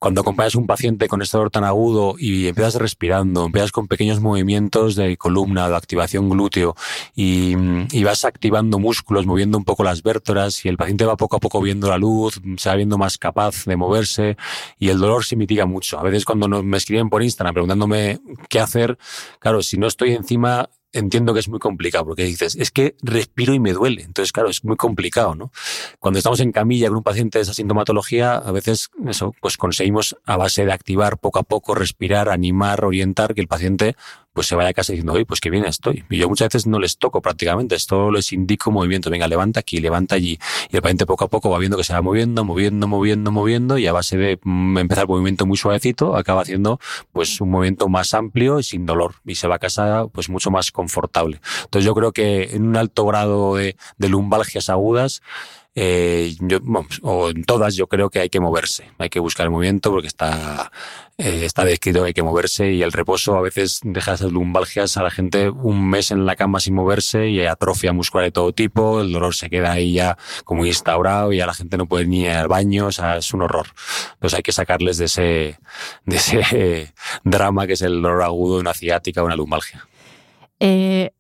cuando 0.02 0.22
acompañas 0.22 0.56
a 0.56 0.58
un 0.58 0.66
paciente 0.66 1.06
con 1.06 1.22
este 1.22 1.36
dolor 1.36 1.52
tan 1.52 1.62
agudo 1.62 2.16
y 2.18 2.48
empiezas 2.48 2.74
respirando, 2.74 3.46
empiezas 3.46 3.70
con 3.70 3.86
pequeños 3.86 4.20
movimientos 4.20 4.96
de 4.96 5.16
columna, 5.16 5.68
de 5.68 5.76
activación 5.76 6.28
glúteo 6.28 6.74
y, 7.14 7.54
vas 8.02 8.24
activando 8.24 8.80
músculos, 8.80 9.26
moviendo 9.26 9.56
un 9.56 9.64
poco 9.64 9.84
las 9.84 10.02
vértebras 10.02 10.64
y 10.64 10.68
el 10.68 10.76
paciente 10.76 11.04
va 11.04 11.16
poco 11.16 11.36
a 11.36 11.38
poco 11.38 11.60
viendo 11.60 11.88
la 11.88 11.98
luz, 11.98 12.40
se 12.56 12.68
va 12.68 12.74
viendo 12.74 12.98
más 12.98 13.16
capaz 13.16 13.64
de 13.64 13.76
moverse 13.76 14.36
y 14.76 14.88
el 14.88 14.98
dolor 14.98 15.24
se 15.24 15.36
mitiga 15.36 15.66
mucho. 15.66 16.00
A 16.00 16.02
veces 16.02 16.24
cuando 16.24 16.48
me 16.48 16.78
escriben 16.78 17.08
por 17.08 17.22
Instagram 17.22 17.54
preguntándome 17.54 18.18
qué 18.48 18.58
hacer, 18.58 18.98
claro, 19.38 19.62
si 19.62 19.78
no 19.78 19.86
estoy 19.86 20.14
encima 20.14 20.68
entiendo 20.92 21.34
que 21.34 21.40
es 21.40 21.48
muy 21.48 21.58
complicado, 21.58 22.04
porque 22.04 22.24
dices, 22.24 22.56
es 22.56 22.70
que 22.70 22.96
respiro 23.02 23.54
y 23.54 23.58
me 23.58 23.72
duele. 23.72 24.02
Entonces, 24.02 24.32
claro, 24.32 24.48
es 24.48 24.64
muy 24.64 24.76
complicado, 24.76 25.34
¿no? 25.34 25.52
Cuando 25.98 26.18
estamos 26.18 26.40
en 26.40 26.52
camilla 26.52 26.88
con 26.88 26.98
un 26.98 27.02
paciente 27.02 27.38
de 27.38 27.42
esa 27.42 27.54
sintomatología, 27.54 28.34
a 28.34 28.52
veces 28.52 28.90
eso, 29.06 29.34
pues 29.40 29.56
conseguimos 29.56 30.16
a 30.24 30.36
base 30.36 30.64
de 30.64 30.72
activar 30.72 31.18
poco 31.18 31.38
a 31.38 31.42
poco, 31.42 31.74
respirar, 31.74 32.28
animar, 32.28 32.84
orientar, 32.84 33.34
que 33.34 33.40
el 33.40 33.48
paciente 33.48 33.96
pues 34.32 34.46
se 34.46 34.54
vaya 34.54 34.70
a 34.70 34.72
casa 34.72 34.92
diciendo, 34.92 35.12
oye, 35.12 35.26
pues 35.26 35.40
qué 35.40 35.50
bien 35.50 35.64
estoy. 35.64 36.04
Y 36.10 36.18
yo 36.18 36.28
muchas 36.28 36.48
veces 36.48 36.66
no 36.66 36.78
les 36.78 36.96
toco 36.98 37.20
prácticamente, 37.20 37.74
esto 37.74 38.10
les 38.10 38.32
indico 38.32 38.70
movimiento, 38.70 39.10
venga, 39.10 39.28
levanta 39.28 39.60
aquí, 39.60 39.78
levanta 39.78 40.14
allí. 40.14 40.38
Y 40.70 40.76
el 40.76 40.82
paciente 40.82 41.06
poco 41.06 41.24
a 41.24 41.28
poco 41.28 41.50
va 41.50 41.58
viendo 41.58 41.76
que 41.76 41.84
se 41.84 41.92
va 41.92 42.02
moviendo, 42.02 42.44
moviendo, 42.44 42.88
moviendo, 42.88 43.30
moviendo, 43.30 43.78
y 43.78 43.86
a 43.86 43.92
base 43.92 44.16
de 44.16 44.38
mm, 44.42 44.78
empezar 44.78 45.02
el 45.02 45.08
movimiento 45.08 45.46
muy 45.46 45.56
suavecito, 45.56 46.16
acaba 46.16 46.42
haciendo 46.42 46.80
pues 47.12 47.40
un 47.40 47.50
movimiento 47.50 47.88
más 47.88 48.14
amplio 48.14 48.58
y 48.58 48.62
sin 48.62 48.86
dolor. 48.86 49.16
Y 49.24 49.34
se 49.34 49.48
va 49.48 49.56
a 49.56 49.58
casa 49.58 50.06
pues 50.12 50.28
mucho 50.28 50.50
más 50.50 50.72
confortable. 50.72 51.40
Entonces 51.64 51.84
yo 51.84 51.94
creo 51.94 52.12
que 52.12 52.54
en 52.54 52.66
un 52.68 52.76
alto 52.76 53.04
grado 53.06 53.56
de, 53.56 53.76
de 53.98 54.08
lumbalgias 54.08 54.70
agudas, 54.70 55.22
eh, 55.74 56.34
yo, 56.40 56.58
o 57.00 57.30
en 57.30 57.44
todas 57.44 57.74
yo 57.76 57.86
creo 57.86 58.10
que 58.10 58.20
hay 58.20 58.28
que 58.28 58.40
moverse, 58.40 58.90
hay 58.98 59.08
que 59.08 59.20
buscar 59.20 59.44
el 59.44 59.50
movimiento 59.50 59.90
porque 59.90 60.06
está, 60.06 60.70
eh, 61.22 61.44
está 61.44 61.64
descrito 61.64 62.00
que 62.00 62.08
hay 62.08 62.14
que 62.14 62.22
moverse 62.24 62.72
y 62.72 62.82
el 62.82 62.90
reposo 62.90 63.36
a 63.36 63.40
veces 63.40 63.78
deja 63.84 64.14
esas 64.14 64.32
lumbalgias 64.32 64.96
a 64.96 65.04
la 65.04 65.10
gente 65.10 65.50
un 65.50 65.88
mes 65.88 66.10
en 66.10 66.26
la 66.26 66.34
cama 66.34 66.58
sin 66.58 66.74
moverse 66.74 67.28
y 67.28 67.46
atrofia 67.46 67.92
muscular 67.92 68.24
de 68.24 68.32
todo 68.32 68.52
tipo, 68.52 69.00
el 69.00 69.12
dolor 69.12 69.32
se 69.32 69.48
queda 69.48 69.70
ahí 69.70 69.92
ya 69.92 70.18
como 70.44 70.66
instaurado 70.66 71.32
y 71.32 71.40
a 71.40 71.46
la 71.46 71.54
gente 71.54 71.76
no 71.78 71.86
puede 71.86 72.06
ni 72.06 72.22
ir 72.22 72.30
al 72.30 72.48
baño, 72.48 72.86
o 72.86 72.92
sea, 72.92 73.18
es 73.18 73.32
un 73.32 73.42
horror. 73.42 73.68
Entonces 74.14 74.36
hay 74.36 74.42
que 74.42 74.50
sacarles 74.50 74.98
de 74.98 75.04
ese, 75.04 75.58
de 76.06 76.16
ese 76.16 76.92
drama 77.22 77.68
que 77.68 77.74
es 77.74 77.82
el 77.82 78.02
dolor 78.02 78.22
agudo 78.22 78.56
de 78.56 78.62
una 78.62 78.74
ciática 78.74 79.22
o 79.22 79.26
una 79.26 79.36
lumbalgia. 79.36 79.86
Eh, 80.58 81.12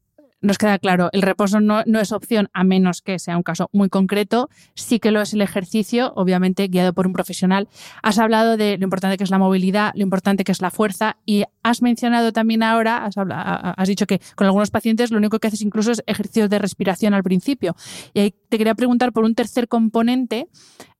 nos 0.42 0.58
queda 0.58 0.78
claro, 0.78 1.08
el 1.12 1.22
reposo 1.22 1.60
no, 1.60 1.82
no, 1.86 2.00
es 2.00 2.12
opción 2.12 2.48
a 2.52 2.64
menos 2.64 3.00
que 3.00 3.18
sea 3.18 3.36
un 3.36 3.42
caso 3.44 3.70
muy 3.72 3.88
concreto. 3.88 4.50
Sí 4.74 4.98
que 4.98 5.12
lo 5.12 5.20
es 5.20 5.32
el 5.32 5.40
ejercicio, 5.40 6.12
obviamente 6.16 6.66
guiado 6.66 6.92
por 6.92 7.06
un 7.06 7.12
profesional. 7.12 7.68
Has 8.02 8.18
hablado 8.18 8.56
de 8.56 8.76
lo 8.76 8.84
importante 8.84 9.16
que 9.16 9.24
es 9.24 9.30
la 9.30 9.38
movilidad, 9.38 9.92
lo 9.94 10.02
importante 10.02 10.44
que 10.44 10.52
es 10.52 10.60
la 10.60 10.70
fuerza 10.70 11.16
y 11.24 11.44
has 11.62 11.80
mencionado 11.80 12.32
también 12.32 12.62
ahora, 12.62 13.06
has, 13.06 13.88
dicho 13.88 14.06
que 14.06 14.20
con 14.34 14.46
algunos 14.46 14.70
pacientes 14.70 15.10
lo 15.12 15.18
único 15.18 15.38
que 15.38 15.46
haces 15.46 15.62
incluso 15.62 15.92
es 15.92 16.02
ejercicios 16.06 16.50
de 16.50 16.58
respiración 16.58 17.14
al 17.14 17.22
principio. 17.22 17.76
Y 18.12 18.20
ahí 18.20 18.34
te 18.48 18.58
quería 18.58 18.74
preguntar 18.74 19.12
por 19.12 19.24
un 19.24 19.34
tercer 19.34 19.68
componente 19.68 20.48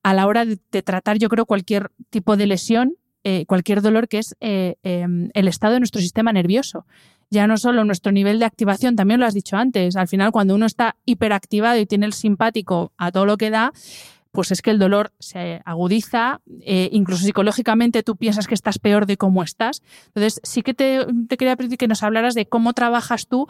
a 0.05 0.15
la 0.15 0.27
hora 0.27 0.45
de, 0.45 0.57
tratar, 0.83 1.19
yo 1.19 1.29
creo, 1.29 1.47
cualquier 1.47 1.91
tipo 2.11 2.37
de 2.37 2.47
lesión, 2.47 2.95
eh, 3.25 3.45
cualquier 3.47 3.83
dolor, 3.83 4.09
que 4.09 4.19
es 4.19 4.37
eh, 4.41 4.77
eh, 4.83 5.07
el 5.35 5.49
estado 5.49 5.75
de 5.75 5.81
nuestro 5.81 6.01
sistema 6.01 6.33
nervioso 6.33 6.87
ya 7.33 7.47
no 7.47 7.57
solo 7.57 7.83
nuestro 7.85 8.13
nivel 8.13 8.39
de 8.39 8.45
activación, 8.45 8.95
también 8.95 9.19
lo 9.19 9.25
has 9.25 9.33
dicho 9.33 9.57
antes, 9.57 9.97
al 9.97 10.07
final 10.07 10.33
cuando 10.33 10.55
uno 10.55 10.67
está 10.67 10.97
hiperactivado 11.07 11.81
y 11.81 11.87
tiene 11.87 12.05
el 12.05 12.13
simpático 12.13 12.93
a 12.99 13.11
todo 13.11 13.25
lo 13.25 13.39
que 13.39 13.49
da, 13.49 13.73
pues 14.33 14.51
es 14.51 14.61
que 14.61 14.71
el 14.71 14.79
dolor 14.79 15.13
se 15.19 15.63
agudiza, 15.65 16.43
eh, 16.61 16.91
incluso 16.93 17.25
psicológicamente 17.25 18.03
tú 18.03 18.17
piensas 18.17 18.47
que 18.47 18.55
estás 18.55 18.79
peor 18.79 19.07
de 19.07 19.17
cómo 19.17 19.43
estás. 19.43 19.83
Entonces, 20.09 20.41
sí 20.43 20.63
que 20.63 20.75
te, 20.75 21.07
quería 21.39 21.57
pedir 21.57 21.79
que 21.79 21.89
nos 21.89 22.03
hablaras 22.03 22.35
de 22.35 22.47
cómo 22.47 22.75
trabajas 22.75 23.27
tú 23.27 23.47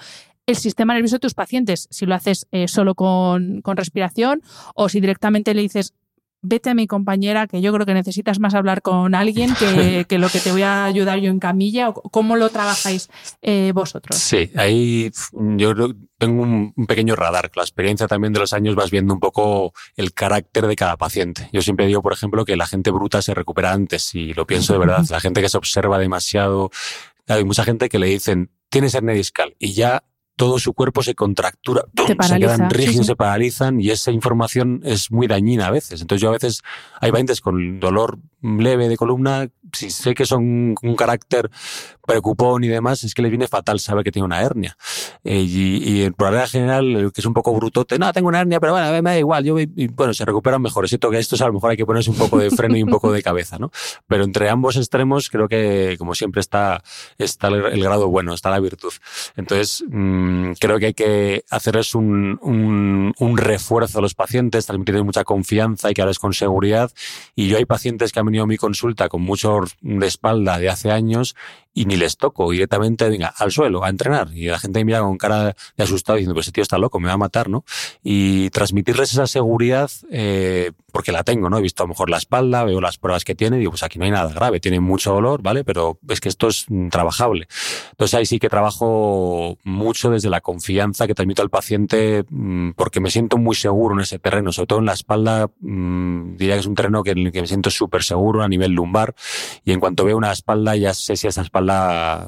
el 0.46 0.56
sistema 0.56 0.94
nervioso 0.94 1.16
de 1.16 1.20
tus 1.20 1.34
pacientes, 1.34 1.88
si 1.90 2.06
lo 2.06 2.14
haces 2.14 2.46
eh, 2.52 2.68
solo 2.68 2.94
con, 2.94 3.62
con 3.62 3.76
respiración 3.76 4.42
o 4.74 4.88
si 4.88 5.00
directamente 5.00 5.54
le 5.54 5.62
dices, 5.62 5.94
vete 6.42 6.70
a 6.70 6.74
mi 6.74 6.86
compañera, 6.86 7.46
que 7.46 7.62
yo 7.62 7.72
creo 7.72 7.86
que 7.86 7.94
necesitas 7.94 8.40
más 8.40 8.54
hablar 8.54 8.82
con 8.82 9.14
alguien 9.14 9.54
que, 9.54 10.04
que 10.08 10.18
lo 10.18 10.28
que 10.28 10.40
te 10.40 10.52
voy 10.52 10.62
a 10.62 10.84
ayudar 10.84 11.18
yo 11.20 11.30
en 11.30 11.38
camilla, 11.38 11.88
o 11.88 11.94
cómo 11.94 12.36
lo 12.36 12.50
trabajáis 12.50 13.08
eh, 13.40 13.72
vosotros. 13.74 14.16
Sí, 14.18 14.50
ahí 14.56 15.10
yo 15.32 15.74
tengo 16.18 16.42
un, 16.42 16.72
un, 16.76 16.86
pequeño 16.86 17.16
radar. 17.16 17.50
La 17.54 17.62
experiencia 17.62 18.06
también 18.06 18.32
de 18.32 18.40
los 18.40 18.52
años 18.52 18.74
vas 18.74 18.90
viendo 18.90 19.14
un 19.14 19.20
poco 19.20 19.72
el 19.96 20.12
carácter 20.12 20.66
de 20.66 20.76
cada 20.76 20.96
paciente. 20.96 21.48
Yo 21.52 21.62
siempre 21.62 21.86
digo, 21.86 22.02
por 22.02 22.12
ejemplo, 22.12 22.44
que 22.44 22.56
la 22.56 22.66
gente 22.66 22.90
bruta 22.90 23.22
se 23.22 23.34
recupera 23.34 23.72
antes 23.72 24.14
y 24.14 24.34
lo 24.34 24.46
pienso 24.46 24.72
de 24.72 24.80
verdad. 24.80 25.04
La 25.10 25.20
gente 25.20 25.40
que 25.40 25.48
se 25.48 25.58
observa 25.58 25.98
demasiado, 25.98 26.70
hay 27.28 27.44
mucha 27.44 27.64
gente 27.64 27.88
que 27.88 27.98
le 27.98 28.06
dicen, 28.06 28.50
tienes 28.68 28.94
hernia 28.94 29.14
discal 29.14 29.54
y 29.58 29.72
ya 29.74 30.02
todo 30.36 30.58
su 30.58 30.72
cuerpo 30.72 31.02
se 31.02 31.14
contractura, 31.14 31.84
se, 31.96 32.28
se 32.28 32.38
quedan 32.38 32.70
rígidos, 32.70 32.94
sí, 32.94 33.02
sí. 33.02 33.04
se 33.04 33.16
paralizan 33.16 33.80
y 33.80 33.90
esa 33.90 34.10
información 34.10 34.80
es 34.84 35.10
muy 35.10 35.26
dañina 35.26 35.66
a 35.66 35.70
veces. 35.70 36.00
Entonces 36.00 36.22
yo 36.22 36.30
a 36.30 36.32
veces 36.32 36.62
hay 37.00 37.10
pacientes 37.10 37.40
con 37.40 37.80
dolor 37.80 38.18
leve 38.42 38.88
de 38.88 38.96
columna, 38.96 39.48
si 39.72 39.90
sé 39.90 40.14
que 40.14 40.26
son 40.26 40.74
un 40.82 40.96
carácter 40.96 41.50
preocupón 42.04 42.64
y 42.64 42.68
demás, 42.68 43.04
es 43.04 43.14
que 43.14 43.22
les 43.22 43.30
viene 43.30 43.46
fatal 43.46 43.78
saber 43.78 44.04
que 44.04 44.10
tiene 44.10 44.26
una 44.26 44.42
hernia. 44.42 44.76
Eh, 45.24 45.40
y, 45.40 45.76
y 45.78 46.02
el 46.02 46.14
problema 46.14 46.46
general, 46.46 47.10
que 47.14 47.20
es 47.20 47.26
un 47.26 47.32
poco 47.32 47.54
brutote, 47.54 47.98
no, 47.98 48.12
tengo 48.12 48.28
una 48.28 48.40
hernia, 48.40 48.60
pero 48.60 48.72
bueno, 48.72 48.90
me 49.02 49.10
da 49.10 49.18
igual, 49.18 49.44
yo, 49.44 49.58
y, 49.58 49.86
bueno, 49.88 50.12
se 50.12 50.24
recuperan 50.24 50.60
mejor. 50.60 50.84
Es 50.84 50.90
cierto 50.90 51.10
que 51.10 51.18
esto 51.18 51.42
a 51.42 51.46
lo 51.46 51.54
mejor 51.54 51.70
hay 51.70 51.76
que 51.76 51.86
ponerse 51.86 52.10
un 52.10 52.16
poco 52.16 52.38
de 52.38 52.50
freno 52.50 52.76
y 52.76 52.82
un 52.82 52.90
poco 52.90 53.12
de 53.12 53.22
cabeza, 53.22 53.58
¿no? 53.58 53.70
Pero 54.06 54.24
entre 54.24 54.50
ambos 54.50 54.76
extremos 54.76 55.30
creo 55.30 55.48
que, 55.48 55.96
como 55.98 56.14
siempre, 56.14 56.40
está, 56.40 56.82
está 57.18 57.48
el, 57.48 57.64
el 57.66 57.82
grado 57.82 58.08
bueno, 58.08 58.34
está 58.34 58.50
la 58.50 58.60
virtud. 58.60 58.92
Entonces, 59.36 59.84
mmm, 59.88 60.52
creo 60.58 60.78
que 60.78 60.86
hay 60.86 60.94
que 60.94 61.44
hacerles 61.50 61.94
un, 61.94 62.38
un, 62.42 63.14
un 63.18 63.36
refuerzo 63.38 64.00
a 64.00 64.02
los 64.02 64.14
pacientes, 64.14 64.66
transmitirles 64.66 65.04
mucha 65.04 65.24
confianza 65.24 65.90
y 65.90 65.94
que 65.94 66.02
hables 66.02 66.18
con 66.18 66.32
seguridad. 66.32 66.90
Y 67.34 67.48
yo 67.48 67.56
hay 67.56 67.64
pacientes 67.64 68.12
que 68.12 68.20
han 68.20 68.26
venido 68.32 68.46
mi 68.46 68.56
consulta 68.56 69.10
con 69.10 69.20
mucho 69.20 69.60
de 69.82 70.06
espalda 70.06 70.58
de 70.58 70.70
hace 70.70 70.90
años 70.90 71.36
y 71.74 71.86
ni 71.86 71.96
les 71.96 72.16
toco 72.16 72.50
directamente, 72.50 73.08
venga, 73.08 73.32
al 73.36 73.50
suelo, 73.50 73.84
a 73.84 73.88
entrenar. 73.88 74.28
Y 74.34 74.46
la 74.46 74.58
gente 74.58 74.80
me 74.80 74.84
mira 74.84 75.00
con 75.00 75.16
cara 75.16 75.56
de 75.76 75.84
asustado 75.84 76.16
diciendo, 76.16 76.34
pues 76.34 76.46
ese 76.46 76.52
tío 76.52 76.62
está 76.62 76.78
loco, 76.78 77.00
me 77.00 77.08
va 77.08 77.14
a 77.14 77.18
matar, 77.18 77.48
¿no? 77.48 77.64
Y 78.02 78.50
transmitirles 78.50 79.12
esa 79.12 79.26
seguridad, 79.26 79.90
eh, 80.10 80.72
porque 80.92 81.12
la 81.12 81.24
tengo, 81.24 81.48
¿no? 81.48 81.58
He 81.58 81.62
visto 81.62 81.82
a 81.82 81.86
lo 81.86 81.88
mejor 81.88 82.10
la 82.10 82.18
espalda, 82.18 82.64
veo 82.64 82.80
las 82.80 82.98
pruebas 82.98 83.24
que 83.24 83.34
tiene, 83.34 83.56
y 83.56 83.60
digo, 83.60 83.72
pues 83.72 83.82
aquí 83.82 83.98
no 83.98 84.04
hay 84.04 84.10
nada 84.10 84.32
grave, 84.32 84.60
tiene 84.60 84.80
mucho 84.80 85.14
dolor, 85.14 85.42
¿vale? 85.42 85.64
Pero 85.64 85.98
es 86.08 86.20
que 86.20 86.28
esto 86.28 86.48
es 86.48 86.66
trabajable. 86.90 87.48
Entonces 87.92 88.14
ahí 88.14 88.26
sí 88.26 88.38
que 88.38 88.50
trabajo 88.50 89.56
mucho 89.64 90.10
desde 90.10 90.28
la 90.28 90.42
confianza 90.42 91.06
que 91.06 91.14
transmito 91.14 91.40
al 91.40 91.48
paciente, 91.48 92.24
mmm, 92.28 92.72
porque 92.72 93.00
me 93.00 93.10
siento 93.10 93.38
muy 93.38 93.54
seguro 93.54 93.94
en 93.94 94.02
ese 94.02 94.18
terreno, 94.18 94.52
sobre 94.52 94.66
todo 94.66 94.78
en 94.80 94.86
la 94.86 94.92
espalda, 94.92 95.48
mmm, 95.60 96.36
diría 96.36 96.56
que 96.56 96.60
es 96.60 96.66
un 96.66 96.74
terreno 96.74 97.02
que, 97.02 97.12
en 97.12 97.18
el 97.18 97.32
que 97.32 97.40
me 97.40 97.46
siento 97.46 97.70
súper 97.70 98.02
seguro 98.02 98.42
a 98.42 98.48
nivel 98.48 98.72
lumbar, 98.72 99.14
y 99.64 99.72
en 99.72 99.80
cuanto 99.80 100.04
veo 100.04 100.18
una 100.18 100.32
espalda 100.32 100.76
ya 100.76 100.92
sé 100.92 101.16
si 101.16 101.26
esa 101.26 101.40
espalda 101.40 101.61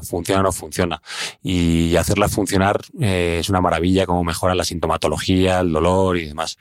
funciona 0.03 0.41
o 0.41 0.45
no 0.45 0.53
funciona. 0.53 1.01
Y 1.43 1.97
hacerla 1.97 2.29
funcionar 2.29 2.81
eh, 3.01 3.39
es 3.41 3.49
una 3.49 3.61
maravilla, 3.61 4.07
como 4.07 4.25
mejora 4.25 4.55
la 4.55 4.65
sintomatología, 4.65 5.61
el 5.61 5.73
dolor 5.73 6.17
y 6.19 6.27
demás. 6.27 6.59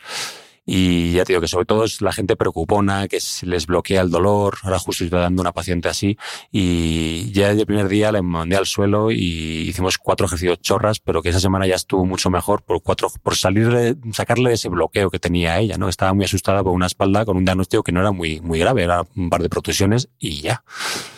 Y 0.66 1.11
ya 1.11 1.26
te 1.26 1.34
digo 1.34 1.41
que 1.41 1.47
sobre 1.47 1.66
todo 1.66 1.84
es 1.84 2.01
la 2.01 2.14
gente 2.14 2.38
preocupona, 2.38 3.07
que 3.07 3.20
les 3.41 3.68
bloquea 3.68 4.01
el 4.01 4.09
dolor. 4.09 4.57
Ahora 4.64 4.80
justo 4.80 5.03
estoy 5.03 5.20
dando 5.20 5.41
una 5.41 5.51
paciente 5.51 5.89
así. 5.89 6.18
Y 6.51 7.32
ya 7.32 7.49
desde 7.49 7.61
el 7.61 7.68
primer 7.68 7.89
día 7.89 8.11
le 8.11 8.22
mandé 8.22 8.55
al 8.55 8.66
suelo 8.66 9.11
y 9.11 9.68
hicimos 9.68 9.97
cuatro 9.97 10.26
ejercicios 10.26 10.61
chorras, 10.61 10.99
pero 10.99 11.22
que 11.22 11.30
esa 11.30 11.41
semana 11.41 11.68
ya 11.68 11.76
estuvo 11.76 12.05
mucho 12.05 12.30
mejor 12.30 12.64
por 12.64 12.82
cuatro, 12.82 13.09
por 13.22 13.36
salir 13.36 13.70
de, 13.70 13.97
sacarle 14.14 14.49
de 14.49 14.55
ese 14.55 14.70
bloqueo 14.70 15.09
que 15.09 15.20
tenía 15.20 15.59
ella, 15.59 15.78
¿no? 15.78 15.89
Estaba 15.89 16.14
muy 16.14 16.26
asustada 16.26 16.64
por 16.64 16.72
una 16.72 16.86
espalda 16.86 17.26
con 17.26 17.36
un 17.36 17.43
diagnóstico 17.43 17.84
que 17.84 17.91
no 17.91 17.99
era 17.99 18.11
muy, 18.11 18.39
muy 18.39 18.59
grave, 18.59 18.84
era 18.84 19.05
un 19.16 19.30
par 19.30 19.41
de 19.41 19.49
protusiones 19.49 20.09
y 20.18 20.41
ya. 20.41 20.64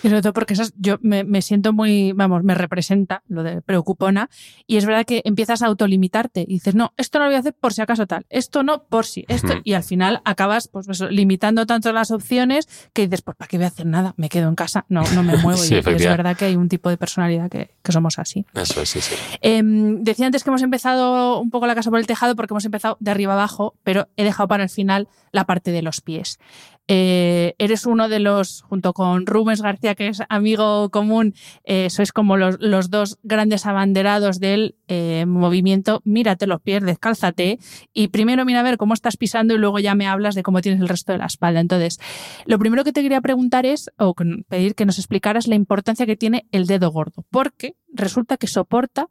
Y 0.01 0.09
sobre 0.09 0.21
todo 0.23 0.33
porque 0.33 0.53
esas, 0.53 0.73
yo 0.77 0.97
me, 1.01 1.23
me 1.23 1.43
siento 1.43 1.71
muy, 1.71 2.13
vamos, 2.13 2.43
me 2.43 2.55
representa 2.55 3.21
lo 3.27 3.43
de 3.43 3.61
preocupona. 3.61 4.29
Y 4.65 4.77
es 4.77 4.85
verdad 4.85 5.05
que 5.05 5.21
empiezas 5.23 5.61
a 5.61 5.67
autolimitarte 5.67 6.41
y 6.41 6.55
dices, 6.55 6.73
no, 6.73 6.93
esto 6.97 7.19
no 7.19 7.25
lo 7.25 7.29
voy 7.29 7.35
a 7.35 7.39
hacer 7.39 7.53
por 7.53 7.73
si 7.73 7.81
acaso 7.81 8.07
tal, 8.07 8.25
esto 8.29 8.63
no 8.63 8.85
por 8.85 9.05
si 9.05 9.25
esto, 9.35 9.53
y 9.63 9.73
al 9.73 9.83
final 9.83 10.21
acabas 10.25 10.67
pues, 10.67 10.85
pues, 10.85 11.01
limitando 11.01 11.65
tanto 11.65 11.91
las 11.93 12.11
opciones 12.11 12.67
que 12.93 13.03
dices, 13.03 13.21
pues 13.21 13.37
¿para 13.37 13.47
qué 13.47 13.57
voy 13.57 13.65
a 13.65 13.67
hacer 13.67 13.85
nada? 13.85 14.13
Me 14.17 14.29
quedo 14.29 14.49
en 14.49 14.55
casa, 14.55 14.85
no, 14.89 15.03
no 15.13 15.23
me 15.23 15.37
muevo. 15.41 15.57
sí, 15.57 15.75
y 15.75 15.77
es 15.77 15.83
verdad 15.83 16.35
que 16.35 16.45
hay 16.45 16.55
un 16.55 16.69
tipo 16.69 16.89
de 16.89 16.97
personalidad 16.97 17.49
que, 17.49 17.71
que 17.81 17.91
somos 17.91 18.19
así. 18.19 18.45
Eso 18.53 18.81
es, 18.81 18.89
sí, 18.89 19.01
sí. 19.01 19.15
Eh, 19.41 19.61
decía 19.63 20.25
antes 20.25 20.43
que 20.43 20.49
hemos 20.49 20.61
empezado 20.61 21.39
un 21.39 21.49
poco 21.49 21.67
la 21.67 21.75
casa 21.75 21.89
por 21.89 21.99
el 21.99 22.07
tejado 22.07 22.35
porque 22.35 22.53
hemos 22.53 22.65
empezado 22.65 22.97
de 22.99 23.11
arriba 23.11 23.33
abajo, 23.33 23.75
pero 23.83 24.07
he 24.17 24.23
dejado 24.23 24.47
para 24.47 24.63
el 24.63 24.69
final 24.69 25.07
la 25.31 25.45
parte 25.45 25.71
de 25.71 25.81
los 25.81 26.01
pies. 26.01 26.39
Eh, 26.87 27.55
eres 27.57 27.87
uno 27.87 28.09
de 28.09 28.19
los, 28.19 28.61
junto 28.61 28.93
con 28.93 29.25
Rubens 29.25 29.61
García, 29.61 29.95
que 29.95 30.07
es 30.07 30.21
amigo 30.29 30.89
común, 30.91 31.33
eh, 31.63 31.89
sois 31.89 32.11
como 32.11 32.37
los, 32.37 32.57
los, 32.59 32.91
dos 32.91 33.17
grandes 33.23 33.65
abanderados 33.65 34.39
del 34.39 34.75
eh, 34.87 35.25
movimiento. 35.25 36.01
Mírate 36.05 36.45
los 36.45 36.61
pies, 36.61 36.83
descálzate 36.83 37.57
y 37.93 38.09
primero 38.09 38.45
mira 38.45 38.59
a 38.59 38.63
ver 38.63 38.77
cómo 38.77 38.93
estás 38.93 39.17
pisando 39.17 39.55
y 39.55 39.57
luego 39.57 39.79
ya 39.79 39.95
me 39.95 40.07
hablas 40.07 40.35
de 40.35 40.43
cómo 40.43 40.61
tienes 40.61 40.79
el 40.79 40.87
resto 40.87 41.11
de 41.11 41.17
la 41.17 41.25
espalda. 41.25 41.59
Entonces, 41.59 41.99
lo 42.45 42.59
primero 42.59 42.83
que 42.83 42.93
te 42.93 43.01
quería 43.01 43.21
preguntar 43.21 43.65
es, 43.65 43.89
o 43.97 44.13
pedir 44.47 44.75
que 44.75 44.85
nos 44.85 44.99
explicaras 44.99 45.47
la 45.47 45.55
importancia 45.55 46.05
que 46.05 46.15
tiene 46.15 46.45
el 46.51 46.67
dedo 46.67 46.91
gordo, 46.91 47.25
porque 47.31 47.75
resulta 47.91 48.37
que 48.37 48.47
soporta 48.47 49.07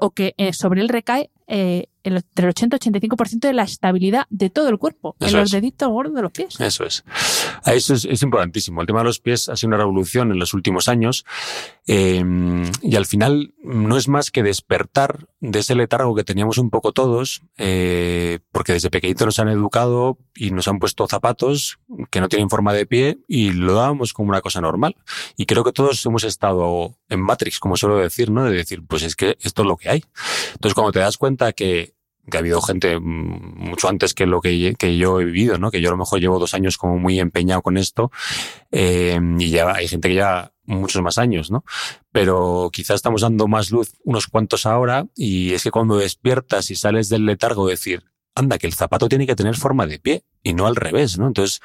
o 0.00 0.10
que 0.10 0.34
sobre 0.52 0.82
él 0.82 0.88
recae 0.88 1.30
el, 2.04 2.16
entre 2.16 2.46
el 2.46 2.50
80 2.50 2.76
y 2.76 2.78
85% 2.90 3.40
de 3.40 3.52
la 3.52 3.64
estabilidad 3.64 4.26
de 4.30 4.50
todo 4.50 4.68
el 4.68 4.78
cuerpo, 4.78 5.16
Eso 5.18 5.30
en 5.30 5.40
los 5.40 5.48
es. 5.48 5.52
deditos 5.52 5.88
gordos 5.88 6.14
de 6.14 6.22
los 6.22 6.32
pies. 6.32 6.60
Eso 6.60 6.84
es. 6.84 7.04
Eso 7.66 7.94
es, 7.94 8.04
es, 8.04 8.22
importantísimo. 8.22 8.80
El 8.80 8.86
tema 8.86 9.00
de 9.00 9.06
los 9.06 9.18
pies 9.18 9.48
ha 9.48 9.56
sido 9.56 9.68
una 9.68 9.78
revolución 9.78 10.30
en 10.30 10.38
los 10.38 10.54
últimos 10.54 10.88
años 10.88 11.24
eh, 11.86 12.22
y 12.82 12.96
al 12.96 13.06
final 13.06 13.54
no 13.62 13.96
es 13.96 14.08
más 14.08 14.30
que 14.30 14.42
despertar 14.42 15.26
de 15.40 15.58
ese 15.58 15.74
letargo 15.74 16.14
que 16.14 16.24
teníamos 16.24 16.58
un 16.58 16.70
poco 16.70 16.92
todos, 16.92 17.42
eh, 17.58 18.38
porque 18.52 18.72
desde 18.72 18.90
pequeñito 18.90 19.26
nos 19.26 19.38
han 19.38 19.48
educado 19.48 20.18
y 20.34 20.50
nos 20.50 20.68
han 20.68 20.78
puesto 20.78 21.06
zapatos 21.06 21.78
que 22.10 22.20
no 22.20 22.28
tienen 22.28 22.48
forma 22.48 22.72
de 22.72 22.86
pie 22.86 23.18
y 23.28 23.52
lo 23.52 23.74
dábamos 23.74 24.12
como 24.12 24.30
una 24.30 24.40
cosa 24.40 24.60
normal. 24.60 24.96
Y 25.36 25.46
creo 25.46 25.64
que 25.64 25.72
todos 25.72 26.04
hemos 26.06 26.24
estado 26.24 26.94
en 27.08 27.20
Matrix, 27.20 27.58
como 27.58 27.76
suelo 27.76 27.98
decir, 27.98 28.30
¿no? 28.30 28.44
De 28.44 28.56
decir, 28.56 28.82
pues 28.86 29.02
es 29.02 29.16
que 29.16 29.36
esto 29.40 29.62
es 29.62 29.68
lo 29.68 29.76
que 29.76 29.90
hay. 29.90 30.04
Entonces, 30.54 30.74
cuando 30.74 30.92
te 30.92 31.00
das 31.00 31.18
cuenta 31.18 31.52
que 31.52 31.93
que 32.30 32.36
ha 32.36 32.40
habido 32.40 32.60
gente 32.60 32.98
mucho 33.00 33.88
antes 33.88 34.14
que 34.14 34.26
lo 34.26 34.40
que, 34.40 34.74
yo 34.98 35.20
he 35.20 35.24
vivido, 35.24 35.58
¿no? 35.58 35.70
Que 35.70 35.80
yo 35.80 35.90
a 35.90 35.92
lo 35.92 35.98
mejor 35.98 36.20
llevo 36.20 36.38
dos 36.38 36.54
años 36.54 36.78
como 36.78 36.98
muy 36.98 37.20
empeñado 37.20 37.62
con 37.62 37.76
esto 37.76 38.10
eh, 38.70 39.20
y 39.38 39.50
ya 39.50 39.72
hay 39.72 39.88
gente 39.88 40.08
que 40.08 40.14
lleva 40.14 40.52
muchos 40.64 41.02
más 41.02 41.18
años, 41.18 41.50
¿no? 41.50 41.64
Pero 42.12 42.70
quizás 42.72 42.96
estamos 42.96 43.20
dando 43.20 43.46
más 43.48 43.70
luz 43.70 43.92
unos 44.04 44.26
cuantos 44.26 44.66
ahora 44.66 45.06
y 45.14 45.52
es 45.52 45.62
que 45.62 45.70
cuando 45.70 45.96
despiertas 45.96 46.70
y 46.70 46.76
sales 46.76 47.08
del 47.08 47.26
letargo 47.26 47.66
decir, 47.66 48.04
anda, 48.34 48.58
que 48.58 48.66
el 48.66 48.74
zapato 48.74 49.08
tiene 49.08 49.26
que 49.26 49.36
tener 49.36 49.56
forma 49.56 49.86
de 49.86 49.98
pie 49.98 50.24
y 50.44 50.54
no 50.54 50.68
al 50.68 50.76
revés, 50.76 51.18
¿no? 51.18 51.26
Entonces, 51.26 51.60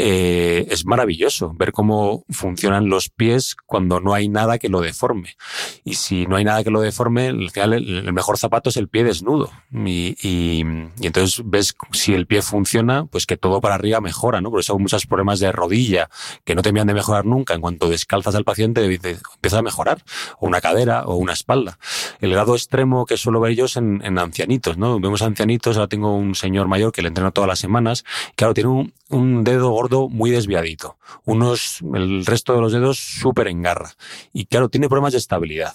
eh, 0.00 0.64
es 0.70 0.86
maravilloso 0.86 1.52
ver 1.56 1.72
cómo 1.72 2.24
funcionan 2.30 2.88
los 2.88 3.08
pies 3.08 3.56
cuando 3.66 3.98
no 3.98 4.14
hay 4.14 4.28
nada 4.28 4.60
que 4.60 4.68
lo 4.68 4.80
deforme. 4.80 5.34
Y 5.82 5.94
si 5.94 6.24
no 6.24 6.36
hay 6.36 6.44
nada 6.44 6.62
que 6.62 6.70
lo 6.70 6.80
deforme, 6.80 7.30
al 7.30 7.72
el, 7.72 8.12
mejor 8.12 8.38
zapato 8.38 8.70
es 8.70 8.76
el 8.76 8.86
pie 8.86 9.02
desnudo. 9.02 9.50
Y, 9.72 10.16
y, 10.22 10.60
entonces 11.00 11.42
ves 11.44 11.74
si 11.90 12.14
el 12.14 12.28
pie 12.28 12.42
funciona, 12.42 13.06
pues 13.06 13.26
que 13.26 13.36
todo 13.36 13.60
para 13.60 13.74
arriba 13.74 14.00
mejora, 14.00 14.40
¿no? 14.40 14.52
Por 14.52 14.60
eso 14.60 14.74
hay 14.74 14.78
muchos 14.78 15.04
problemas 15.04 15.40
de 15.40 15.50
rodilla 15.50 16.08
que 16.44 16.54
no 16.54 16.62
terminan 16.62 16.86
de 16.86 16.94
mejorar 16.94 17.24
nunca. 17.24 17.54
En 17.54 17.60
cuanto 17.60 17.88
descalzas 17.88 18.36
al 18.36 18.44
paciente, 18.44 18.84
empieza 18.84 19.58
a 19.58 19.62
mejorar. 19.62 20.04
O 20.38 20.46
una 20.46 20.60
cadera 20.60 21.06
o 21.06 21.16
una 21.16 21.32
espalda. 21.32 21.76
El 22.20 22.30
grado 22.30 22.54
extremo 22.54 23.04
que 23.04 23.16
suelo 23.16 23.40
ver 23.40 23.56
yo 23.56 23.64
es 23.64 23.76
en, 23.76 24.00
en 24.04 24.16
ancianitos, 24.20 24.78
¿no? 24.78 25.00
Vemos 25.00 25.22
ancianitos, 25.22 25.76
ahora 25.76 25.88
tengo 25.88 26.14
un 26.14 26.36
señor 26.36 26.68
mayor 26.68 26.92
que 26.92 27.02
le 27.02 27.08
entreno 27.08 27.32
todas 27.32 27.48
las 27.48 27.58
semanas. 27.58 28.04
Claro, 28.36 28.54
tiene 28.54 28.70
un, 28.70 28.92
un 29.08 29.44
dedo 29.44 29.70
gordo 29.70 30.08
muy 30.08 30.30
desviadito. 30.30 30.96
Unos, 31.24 31.80
el 31.94 32.24
resto 32.26 32.54
de 32.54 32.60
los 32.60 32.72
dedos 32.72 32.98
súper 32.98 33.48
en 33.48 33.62
garra. 33.62 33.92
Y 34.32 34.46
claro, 34.46 34.68
tiene 34.68 34.88
problemas 34.88 35.12
de 35.12 35.18
estabilidad. 35.18 35.74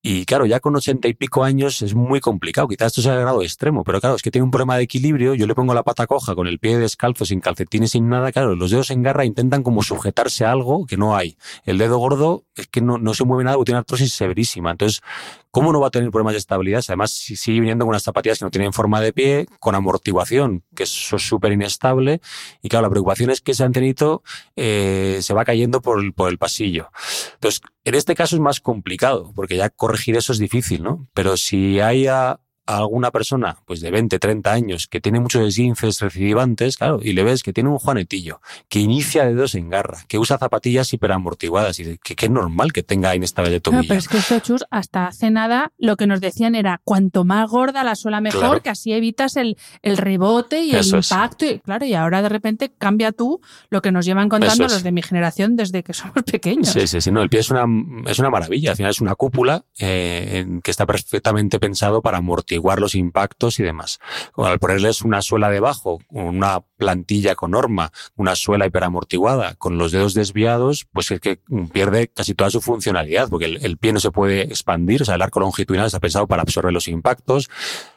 Y 0.00 0.24
claro, 0.26 0.46
ya 0.46 0.60
con 0.60 0.76
ochenta 0.76 1.08
y 1.08 1.14
pico 1.14 1.42
años 1.42 1.82
es 1.82 1.94
muy 1.94 2.20
complicado. 2.20 2.68
Quizás 2.68 2.88
esto 2.88 3.02
sea 3.02 3.14
el 3.14 3.20
grado 3.20 3.42
extremo, 3.42 3.82
pero 3.82 4.00
claro, 4.00 4.16
es 4.16 4.22
que 4.22 4.30
tiene 4.30 4.44
un 4.44 4.50
problema 4.50 4.76
de 4.76 4.84
equilibrio. 4.84 5.34
Yo 5.34 5.46
le 5.46 5.54
pongo 5.54 5.74
la 5.74 5.82
pata 5.82 6.06
coja 6.06 6.34
con 6.34 6.46
el 6.46 6.58
pie 6.58 6.78
descalzo, 6.78 7.24
sin 7.24 7.40
calcetines, 7.40 7.90
sin 7.90 8.08
nada. 8.08 8.30
Claro, 8.30 8.54
los 8.54 8.70
dedos 8.70 8.90
en 8.90 9.02
garra 9.02 9.24
intentan 9.24 9.62
como 9.62 9.82
sujetarse 9.82 10.44
a 10.44 10.52
algo 10.52 10.86
que 10.86 10.96
no 10.96 11.16
hay. 11.16 11.36
El 11.64 11.78
dedo 11.78 11.98
gordo 11.98 12.44
es 12.54 12.68
que 12.68 12.80
no, 12.80 12.98
no 12.98 13.14
se 13.14 13.24
mueve 13.24 13.44
nada 13.44 13.56
porque 13.56 13.70
tiene 13.70 13.80
artrosis 13.80 14.12
severísima. 14.12 14.70
Entonces, 14.70 15.02
¿Cómo 15.50 15.72
no 15.72 15.80
va 15.80 15.88
a 15.88 15.90
tener 15.90 16.10
problemas 16.10 16.34
de 16.34 16.38
estabilidad? 16.38 16.84
Además, 16.88 17.10
sigue 17.10 17.60
viniendo 17.60 17.84
con 17.84 17.90
unas 17.90 18.02
zapatillas 18.02 18.38
que 18.38 18.44
no 18.44 18.50
tienen 18.50 18.72
forma 18.72 19.00
de 19.00 19.12
pie, 19.14 19.46
con 19.60 19.74
amortiguación, 19.74 20.62
que 20.76 20.82
es 20.82 20.90
súper 20.90 21.52
inestable. 21.52 22.20
Y 22.62 22.68
claro, 22.68 22.86
la 22.86 22.90
preocupación 22.90 23.30
es 23.30 23.40
que 23.40 23.52
ese 23.52 23.64
antenito 23.64 24.22
eh, 24.56 25.18
se 25.22 25.34
va 25.34 25.44
cayendo 25.44 25.80
por 25.80 25.98
por 26.14 26.28
el 26.28 26.38
pasillo. 26.38 26.90
Entonces, 27.34 27.62
en 27.84 27.94
este 27.94 28.14
caso 28.14 28.36
es 28.36 28.40
más 28.40 28.60
complicado, 28.60 29.32
porque 29.34 29.56
ya 29.56 29.70
corregir 29.88 30.18
eso 30.18 30.32
es 30.32 30.38
difícil, 30.38 30.82
¿no? 30.82 31.08
Pero 31.14 31.38
si 31.38 31.80
hay 31.80 32.08
a 32.08 32.40
alguna 32.76 33.10
persona 33.10 33.56
pues 33.64 33.80
de 33.80 33.90
20, 33.90 34.18
30 34.18 34.52
años 34.52 34.86
que 34.86 35.00
tiene 35.00 35.20
muchos 35.20 35.42
esguinces 35.42 36.00
recidivantes, 36.00 36.76
claro, 36.76 37.00
y 37.02 37.14
le 37.14 37.24
ves 37.24 37.42
que 37.42 37.54
tiene 37.54 37.70
un 37.70 37.78
juanetillo, 37.78 38.40
que 38.68 38.80
inicia 38.80 39.24
dedos 39.24 39.54
en 39.54 39.70
garra, 39.70 40.04
que 40.06 40.18
usa 40.18 40.36
zapatillas 40.36 40.92
hiperamortiguadas 40.92 41.80
y 41.80 41.98
que, 41.98 42.14
es 42.18 42.30
normal 42.30 42.72
que 42.72 42.82
tenga 42.82 43.16
inestabilidad 43.16 43.56
de 43.56 43.60
tobillo. 43.60 43.84
pero 43.88 43.98
es 43.98 44.08
que 44.08 44.18
esto, 44.18 44.38
Chus, 44.40 44.64
hasta 44.70 45.06
hace 45.06 45.30
nada 45.30 45.72
lo 45.78 45.96
que 45.96 46.06
nos 46.06 46.20
decían 46.20 46.54
era 46.54 46.80
cuanto 46.84 47.24
más 47.24 47.48
gorda 47.48 47.84
la 47.84 47.94
suela 47.94 48.20
mejor, 48.20 48.60
que 48.60 48.68
así 48.68 48.92
evitas 48.92 49.36
el, 49.36 49.56
el 49.80 49.96
rebote 49.96 50.62
y 50.62 50.74
el 50.74 50.86
impacto. 50.86 51.46
Y 51.46 51.60
claro, 51.60 51.86
y 51.86 51.94
ahora 51.94 52.20
de 52.20 52.28
repente 52.28 52.70
cambia 52.76 53.12
tú 53.12 53.40
lo 53.70 53.80
que 53.80 53.92
nos 53.92 54.04
llevan 54.04 54.28
contando 54.28 54.64
los 54.64 54.82
de 54.82 54.92
mi 54.92 55.00
generación 55.00 55.56
desde 55.56 55.82
que 55.82 55.92
somos 55.94 56.22
pequeños. 56.24 56.68
Sí, 56.68 56.86
sí, 56.86 57.00
sí. 57.00 57.10
No, 57.10 57.22
el 57.22 57.30
pie 57.30 57.40
es 57.40 57.50
una, 57.50 57.64
es 58.06 58.18
una 58.18 58.28
maravilla. 58.28 58.72
Al 58.72 58.76
final 58.76 58.90
es 58.90 59.00
una 59.00 59.14
cúpula 59.14 59.64
eh, 59.78 60.46
que 60.62 60.70
está 60.70 60.84
perfectamente 60.84 61.58
pensado 61.58 62.02
para 62.02 62.18
amortiguar 62.18 62.57
igual 62.58 62.80
los 62.80 62.94
impactos 62.94 63.58
y 63.58 63.62
demás. 63.62 63.98
Al 64.36 64.58
ponerles 64.58 65.02
una 65.02 65.22
suela 65.22 65.50
debajo, 65.50 65.98
una 66.10 66.60
plantilla 66.76 67.34
con 67.34 67.52
norma, 67.52 67.92
una 68.16 68.34
suela 68.34 68.66
hiperamortiguada, 68.66 69.54
con 69.54 69.78
los 69.78 69.92
dedos 69.92 70.14
desviados, 70.14 70.86
pues 70.92 71.10
es 71.10 71.20
que 71.20 71.40
pierde 71.72 72.08
casi 72.08 72.34
toda 72.34 72.50
su 72.50 72.60
funcionalidad, 72.60 73.28
porque 73.28 73.46
el, 73.46 73.78
pie 73.78 73.92
no 73.92 74.00
se 74.00 74.10
puede 74.10 74.42
expandir, 74.42 75.02
o 75.02 75.04
sea, 75.04 75.14
el 75.14 75.22
arco 75.22 75.40
longitudinal 75.40 75.86
está 75.86 76.00
pensado 76.00 76.26
para 76.26 76.42
absorber 76.42 76.72
los 76.72 76.88
impactos, 76.88 77.48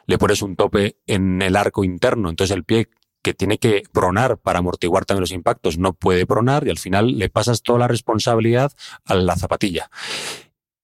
le 0.06 0.18
pones 0.18 0.42
un 0.42 0.56
tope 0.56 0.96
en 1.06 1.42
el 1.42 1.56
arco 1.56 1.84
interno, 1.84 2.30
entonces 2.30 2.56
el 2.56 2.64
pie 2.64 2.88
que 3.22 3.34
tiene 3.34 3.58
que 3.58 3.84
pronar 3.92 4.38
para 4.38 4.58
amortiguar 4.58 5.04
también 5.04 5.22
los 5.22 5.30
impactos, 5.30 5.78
no 5.78 5.92
puede 5.92 6.26
pronar 6.26 6.66
y 6.66 6.70
al 6.70 6.78
final 6.78 7.18
le 7.18 7.28
pasas 7.28 7.62
toda 7.62 7.78
la 7.78 7.88
responsabilidad 7.88 8.72
a 9.04 9.14
la 9.14 9.36
zapatilla 9.36 9.90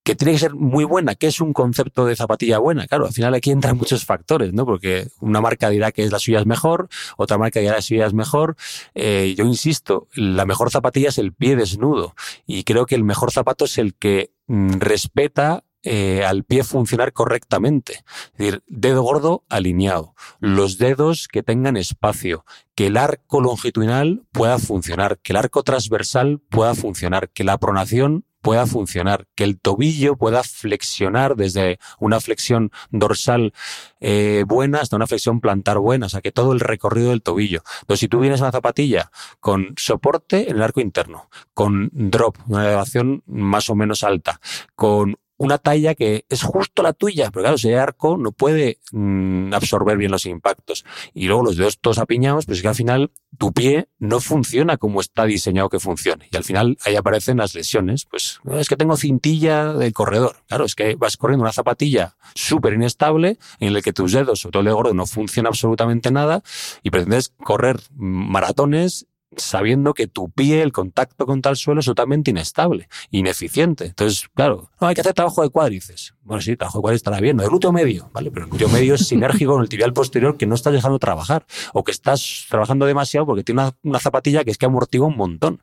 que 0.09 0.15
tiene 0.15 0.33
que 0.33 0.39
ser 0.39 0.55
muy 0.55 0.85
buena. 0.85 1.13
¿Qué 1.13 1.27
es 1.27 1.39
un 1.39 1.53
concepto 1.53 2.03
de 2.07 2.15
zapatilla 2.15 2.57
buena? 2.57 2.87
Claro, 2.87 3.05
al 3.05 3.13
final 3.13 3.35
aquí 3.35 3.51
entran 3.51 3.77
muchos 3.77 4.05
factores, 4.05 4.53
¿no? 4.53 4.65
Porque 4.65 5.07
una 5.19 5.39
marca 5.39 5.69
dirá 5.69 5.91
que 5.91 6.03
es 6.03 6.11
la 6.11 6.17
suya 6.17 6.39
es 6.39 6.47
mejor, 6.47 6.89
otra 7.15 7.37
marca 7.37 7.59
dirá 7.59 7.73
que 7.73 7.77
la 7.77 7.81
suya 7.83 8.07
es 8.07 8.13
mejor. 8.13 8.55
Eh, 8.95 9.35
yo 9.37 9.45
insisto, 9.45 10.07
la 10.15 10.47
mejor 10.47 10.71
zapatilla 10.71 11.09
es 11.09 11.19
el 11.19 11.31
pie 11.31 11.55
desnudo 11.55 12.15
y 12.47 12.63
creo 12.63 12.87
que 12.87 12.95
el 12.95 13.03
mejor 13.03 13.31
zapato 13.31 13.65
es 13.65 13.77
el 13.77 13.93
que 13.93 14.31
mm, 14.47 14.79
respeta 14.79 15.63
eh, 15.83 16.25
al 16.25 16.43
pie 16.43 16.63
funcionar 16.63 17.13
correctamente. 17.13 18.03
Es 18.33 18.37
decir, 18.39 18.63
dedo 18.65 19.03
gordo 19.03 19.43
alineado, 19.47 20.15
los 20.39 20.79
dedos 20.79 21.27
que 21.27 21.43
tengan 21.43 21.77
espacio, 21.77 22.45
que 22.73 22.87
el 22.87 22.97
arco 22.97 23.41
longitudinal 23.41 24.23
pueda 24.31 24.57
funcionar, 24.57 25.19
que 25.19 25.33
el 25.33 25.37
arco 25.37 25.61
transversal 25.61 26.39
pueda 26.49 26.73
funcionar, 26.73 27.29
que 27.29 27.43
la 27.43 27.59
pronación 27.59 28.25
pueda 28.41 28.65
funcionar, 28.65 29.27
que 29.35 29.43
el 29.43 29.59
tobillo 29.59 30.15
pueda 30.15 30.43
flexionar 30.43 31.35
desde 31.35 31.79
una 31.99 32.19
flexión 32.19 32.71
dorsal 32.91 33.53
eh, 33.99 34.43
buena 34.47 34.79
hasta 34.79 34.95
una 34.95 35.07
flexión 35.07 35.41
plantar 35.41 35.79
buena, 35.79 36.05
o 36.07 36.09
sea, 36.09 36.21
que 36.21 36.31
todo 36.31 36.53
el 36.53 36.59
recorrido 36.59 37.09
del 37.09 37.21
tobillo. 37.21 37.63
Entonces, 37.81 37.99
si 37.99 38.07
tú 38.07 38.19
vienes 38.19 38.41
a 38.41 38.45
una 38.45 38.51
zapatilla 38.51 39.11
con 39.39 39.73
soporte 39.77 40.49
en 40.49 40.55
el 40.57 40.63
arco 40.63 40.81
interno, 40.81 41.29
con 41.53 41.89
drop, 41.91 42.37
una 42.47 42.65
elevación 42.65 43.23
más 43.25 43.69
o 43.69 43.75
menos 43.75 44.03
alta, 44.03 44.39
con 44.75 45.17
una 45.39 45.57
talla 45.57 45.95
que 45.95 46.25
es 46.27 46.43
justo 46.43 46.83
la 46.83 46.91
tuya, 46.91 47.31
pero 47.31 47.43
claro, 47.43 47.55
ese 47.55 47.77
arco 47.77 48.17
no 48.17 48.33
puede 48.33 48.79
mm, 48.91 49.53
absorber 49.53 49.97
bien 49.97 50.11
los 50.11 50.25
impactos. 50.25 50.83
Y 51.13 51.27
luego 51.27 51.43
los 51.43 51.55
dedos 51.55 51.79
todos 51.79 51.97
apiñados, 51.97 52.45
pues 52.45 52.57
es 52.57 52.61
que 52.61 52.67
al 52.67 52.75
final 52.75 53.11
tu 53.37 53.53
pie 53.53 53.87
no 53.99 54.19
funciona 54.19 54.75
como 54.75 54.99
está 54.99 55.23
diseñado 55.23 55.69
que 55.69 55.79
funcione. 55.79 56.27
Y 56.29 56.35
al 56.35 56.43
final 56.43 56.77
ahí 56.85 56.97
aparecen 56.97 57.37
las 57.37 57.55
lesiones. 57.55 58.05
Pues 58.05 58.41
es 58.51 58.67
que 58.67 58.75
tengo 58.75 58.97
cintilla 58.97 59.71
del 59.71 59.93
corredor. 59.93 60.43
Claro, 60.49 60.65
es 60.65 60.75
que 60.75 60.95
vas 60.95 61.15
corriendo 61.15 61.43
una 61.43 61.53
zapatilla 61.53 62.17
súper 62.35 62.73
inestable 62.73 63.39
en 63.61 63.73
la 63.73 63.81
que 63.81 63.93
tus 63.93 64.11
dedos, 64.11 64.41
sobre 64.41 64.51
todo 64.51 64.59
el 64.59 64.65
dedo 64.65 64.75
gordo, 64.75 64.93
no 64.93 65.05
funciona 65.05 65.47
absolutamente 65.47 66.11
nada 66.11 66.43
y 66.83 66.89
pretendes 66.89 67.29
correr 67.29 67.79
maratones 67.95 69.07
sabiendo 69.35 69.93
que 69.93 70.07
tu 70.07 70.29
pie, 70.29 70.61
el 70.61 70.71
contacto 70.71 71.25
con 71.25 71.41
tal 71.41 71.55
suelo 71.55 71.81
es 71.81 71.85
totalmente 71.85 72.31
inestable, 72.31 72.89
ineficiente. 73.11 73.85
Entonces, 73.85 74.27
claro, 74.33 74.69
no 74.81 74.87
hay 74.87 74.95
que 74.95 75.01
hacer 75.01 75.13
trabajo 75.13 75.43
de 75.43 75.49
cuádriceps. 75.49 76.15
Bueno, 76.23 76.41
sí, 76.41 76.55
trabajo 76.55 76.79
de 76.79 76.81
cuádriceps 76.81 76.99
estará 76.99 77.19
bien, 77.19 77.37
no 77.37 77.43
de 77.43 77.49
glúteo 77.49 77.71
medio, 77.71 78.09
¿vale? 78.13 78.31
Pero 78.31 78.45
el 78.45 78.49
glúteo 78.49 78.69
medio 78.69 78.95
es 78.95 79.07
sinérgico 79.07 79.53
con 79.53 79.61
el 79.61 79.69
tibial 79.69 79.93
posterior 79.93 80.37
que 80.37 80.45
no 80.45 80.55
estás 80.55 80.73
dejando 80.73 80.99
trabajar 80.99 81.45
o 81.73 81.83
que 81.83 81.91
estás 81.91 82.45
trabajando 82.49 82.85
demasiado 82.85 83.25
porque 83.25 83.43
tiene 83.43 83.71
una, 83.83 83.99
zapatilla 83.99 84.43
que 84.43 84.51
es 84.51 84.57
que 84.57 84.65
amortigua 84.65 85.07
un 85.07 85.17
montón. 85.17 85.61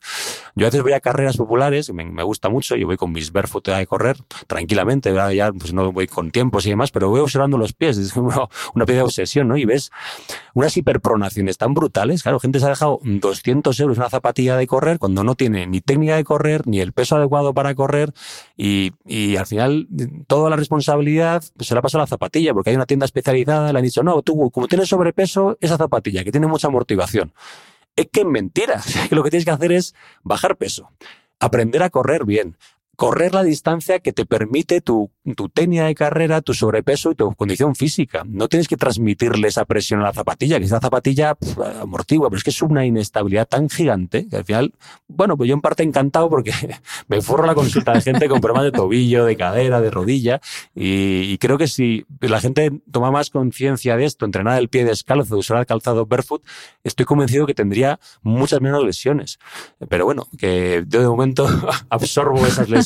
Yo 0.54 0.66
a 0.66 0.68
veces 0.68 0.82
voy 0.82 0.92
a 0.92 1.00
carreras 1.00 1.36
populares, 1.36 1.92
me, 1.92 2.04
me 2.04 2.22
gusta 2.22 2.48
mucho, 2.48 2.76
yo 2.76 2.86
voy 2.86 2.96
con 2.96 3.12
mis 3.12 3.32
barefoot 3.32 3.68
a 3.68 3.84
correr 3.86 4.16
tranquilamente, 4.46 5.12
ya 5.34 5.52
pues 5.52 5.72
no 5.72 5.92
voy 5.92 6.06
con 6.06 6.30
tiempos 6.30 6.66
y 6.66 6.70
demás, 6.70 6.90
pero 6.90 7.08
voy 7.08 7.20
observando 7.20 7.58
los 7.58 7.72
pies, 7.72 7.98
es 7.98 8.16
una, 8.16 8.48
una 8.74 8.86
pieza 8.86 8.98
de 8.98 9.04
obsesión, 9.04 9.48
¿no? 9.48 9.56
Y 9.56 9.64
ves 9.64 9.90
unas 10.54 10.76
hiperpronaciones 10.76 11.58
tan 11.58 11.74
brutales, 11.74 12.22
claro, 12.22 12.38
gente 12.40 12.60
se 12.60 12.66
ha 12.66 12.70
dejado 12.70 13.00
200 13.02 13.55
euros 13.78 13.98
una 13.98 14.10
zapatilla 14.10 14.56
de 14.56 14.66
correr 14.66 14.98
cuando 14.98 15.24
no 15.24 15.34
tiene 15.34 15.66
ni 15.66 15.80
técnica 15.80 16.16
de 16.16 16.24
correr, 16.24 16.66
ni 16.66 16.80
el 16.80 16.92
peso 16.92 17.16
adecuado 17.16 17.54
para 17.54 17.74
correr 17.74 18.12
y, 18.56 18.92
y 19.04 19.36
al 19.36 19.46
final 19.46 19.88
toda 20.26 20.50
la 20.50 20.56
responsabilidad 20.56 21.42
se 21.58 21.74
la 21.74 21.82
pasa 21.82 21.98
a 21.98 22.02
la 22.02 22.06
zapatilla 22.06 22.54
porque 22.54 22.70
hay 22.70 22.76
una 22.76 22.86
tienda 22.86 23.06
especializada, 23.06 23.72
le 23.72 23.78
han 23.78 23.84
dicho, 23.84 24.02
no, 24.02 24.22
tú 24.22 24.50
como 24.50 24.68
tienes 24.68 24.88
sobrepeso, 24.88 25.58
esa 25.60 25.76
zapatilla 25.76 26.24
que 26.24 26.32
tiene 26.32 26.46
mucha 26.46 26.68
amortiguación. 26.68 27.32
Es 27.96 28.08
que 28.12 28.20
es 28.20 28.26
mentira, 28.26 28.82
lo 29.10 29.22
que 29.22 29.30
tienes 29.30 29.44
que 29.44 29.50
hacer 29.50 29.72
es 29.72 29.94
bajar 30.22 30.56
peso, 30.56 30.90
aprender 31.40 31.82
a 31.82 31.90
correr 31.90 32.24
bien, 32.24 32.56
correr 32.96 33.34
la 33.34 33.42
distancia 33.42 34.00
que 34.00 34.12
te 34.12 34.24
permite 34.24 34.80
tu, 34.80 35.10
tu 35.36 35.50
técnica 35.50 35.84
de 35.84 35.94
carrera, 35.94 36.40
tu 36.40 36.54
sobrepeso 36.54 37.10
y 37.10 37.14
tu 37.14 37.32
condición 37.34 37.74
física. 37.74 38.24
No 38.26 38.48
tienes 38.48 38.68
que 38.68 38.78
transmitirle 38.78 39.48
esa 39.48 39.66
presión 39.66 40.00
a 40.00 40.04
la 40.04 40.12
zapatilla, 40.14 40.58
que 40.58 40.64
esa 40.64 40.80
zapatilla 40.80 41.36
amortigua, 41.80 42.30
pero 42.30 42.38
es 42.38 42.44
que 42.44 42.50
es 42.50 42.62
una 42.62 42.86
inestabilidad 42.86 43.46
tan 43.46 43.68
gigante 43.68 44.26
que 44.28 44.36
al 44.36 44.44
final, 44.44 44.74
bueno, 45.08 45.36
pues 45.36 45.48
yo 45.48 45.54
en 45.54 45.60
parte 45.60 45.82
encantado 45.82 46.30
porque 46.30 46.52
me 47.08 47.20
forro 47.20 47.44
la 47.44 47.54
consulta 47.54 47.92
de 47.92 48.00
gente 48.00 48.28
con 48.28 48.40
problemas 48.40 48.64
de 48.64 48.72
tobillo, 48.72 49.26
de 49.26 49.36
cadera, 49.36 49.80
de 49.82 49.90
rodilla 49.90 50.40
y, 50.74 51.36
creo 51.36 51.58
que 51.58 51.68
si 51.68 52.06
la 52.20 52.40
gente 52.40 52.72
toma 52.90 53.10
más 53.10 53.28
conciencia 53.28 53.96
de 53.98 54.06
esto, 54.06 54.24
entrenar 54.24 54.58
el 54.58 54.68
pie 54.68 54.86
descalzo, 54.86 55.36
usar 55.36 55.58
el 55.58 55.66
calzado 55.66 56.06
barefoot, 56.06 56.42
estoy 56.82 57.04
convencido 57.04 57.46
que 57.46 57.52
tendría 57.52 58.00
muchas 58.22 58.62
menos 58.62 58.82
lesiones. 58.82 59.38
Pero 59.90 60.06
bueno, 60.06 60.26
que 60.38 60.82
yo 60.88 61.02
de 61.02 61.08
momento 61.08 61.46
absorbo 61.90 62.46
esas 62.46 62.70
lesiones 62.70 62.85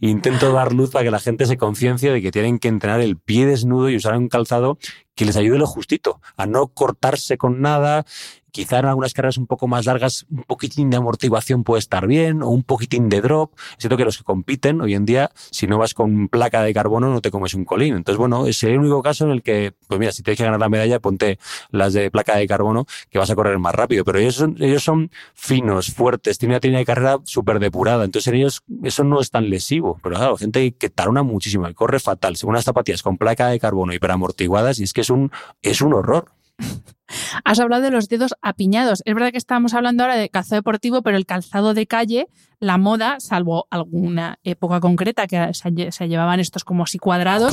intento 0.00 0.52
dar 0.52 0.72
luz 0.72 0.90
para 0.90 1.04
que 1.04 1.10
la 1.10 1.20
gente 1.20 1.46
se 1.46 1.56
conciencie 1.56 2.10
de 2.12 2.22
que 2.22 2.30
tienen 2.30 2.58
que 2.58 2.68
entrenar 2.68 3.00
el 3.00 3.16
pie 3.16 3.46
desnudo 3.46 3.90
y 3.90 3.96
usar 3.96 4.16
un 4.16 4.28
calzado 4.28 4.78
que 5.14 5.24
les 5.24 5.36
ayude 5.36 5.58
lo 5.58 5.66
justito, 5.66 6.20
a 6.36 6.46
no 6.46 6.68
cortarse 6.68 7.36
con 7.36 7.60
nada, 7.60 8.04
quizá 8.50 8.78
en 8.78 8.86
algunas 8.86 9.14
carreras 9.14 9.38
un 9.38 9.46
poco 9.46 9.68
más 9.68 9.86
largas, 9.86 10.26
un 10.30 10.42
poquitín 10.44 10.90
de 10.90 10.96
amortiguación 10.96 11.64
puede 11.64 11.80
estar 11.80 12.06
bien, 12.06 12.42
o 12.42 12.48
un 12.48 12.62
poquitín 12.62 13.08
de 13.08 13.20
drop. 13.20 13.52
Siento 13.78 13.96
que 13.96 14.04
los 14.04 14.18
que 14.18 14.24
compiten 14.24 14.80
hoy 14.80 14.94
en 14.94 15.06
día, 15.06 15.30
si 15.50 15.66
no 15.66 15.78
vas 15.78 15.94
con 15.94 16.28
placa 16.28 16.62
de 16.62 16.74
carbono, 16.74 17.10
no 17.12 17.20
te 17.20 17.30
comes 17.30 17.54
un 17.54 17.64
colín. 17.64 17.96
Entonces, 17.96 18.18
bueno, 18.18 18.46
es 18.46 18.62
el 18.62 18.78
único 18.78 19.02
caso 19.02 19.24
en 19.24 19.30
el 19.30 19.42
que, 19.42 19.72
pues 19.86 20.00
mira, 20.00 20.12
si 20.12 20.22
tienes 20.22 20.38
que 20.38 20.44
ganar 20.44 20.60
la 20.60 20.68
medalla, 20.68 21.00
ponte 21.00 21.38
las 21.70 21.92
de 21.92 22.10
placa 22.10 22.36
de 22.36 22.46
carbono, 22.46 22.86
que 23.10 23.18
vas 23.18 23.30
a 23.30 23.34
correr 23.34 23.58
más 23.58 23.74
rápido. 23.74 24.04
Pero 24.04 24.18
ellos 24.18 24.34
son, 24.34 24.56
ellos 24.58 24.82
son 24.82 25.10
finos, 25.34 25.92
fuertes, 25.92 26.38
tienen 26.38 26.54
una 26.54 26.60
línea 26.60 26.78
de 26.80 26.86
carrera 26.86 27.18
súper 27.24 27.58
depurada. 27.58 28.04
Entonces, 28.04 28.28
en 28.28 28.36
ellos 28.36 28.62
eso 28.82 29.04
no 29.04 29.20
es 29.20 29.30
tan 29.30 29.48
lesivo. 29.48 29.98
Pero 30.02 30.16
claro, 30.16 30.36
gente 30.36 30.72
que 30.72 30.90
tarona 30.90 31.22
muchísimo, 31.22 31.66
que 31.66 31.74
corre 31.74 32.00
fatal, 32.00 32.36
unas 32.44 32.64
zapatillas 32.64 33.02
con 33.02 33.18
placa 33.18 33.48
de 33.48 33.60
carbono 33.60 33.92
hiperamortiguadas, 33.92 34.80
y 34.80 34.84
es 34.84 34.92
que 34.92 34.99
es 35.00 35.10
un, 35.10 35.30
es 35.62 35.80
un 35.80 35.94
horror. 35.94 36.32
Has 37.44 37.58
hablado 37.58 37.82
de 37.82 37.90
los 37.90 38.08
dedos 38.08 38.34
apiñados. 38.40 39.02
Es 39.04 39.14
verdad 39.14 39.32
que 39.32 39.38
estamos 39.38 39.74
hablando 39.74 40.04
ahora 40.04 40.16
de 40.16 40.28
calzado 40.28 40.60
deportivo, 40.60 41.02
pero 41.02 41.16
el 41.16 41.26
calzado 41.26 41.74
de 41.74 41.86
calle, 41.86 42.28
la 42.60 42.78
moda, 42.78 43.18
salvo 43.18 43.66
alguna 43.70 44.38
época 44.44 44.80
concreta 44.80 45.26
que 45.26 45.52
se, 45.54 46.08
llevaban 46.08 46.40
estos 46.40 46.64
como 46.64 46.84
así 46.84 46.98
cuadrados, 46.98 47.52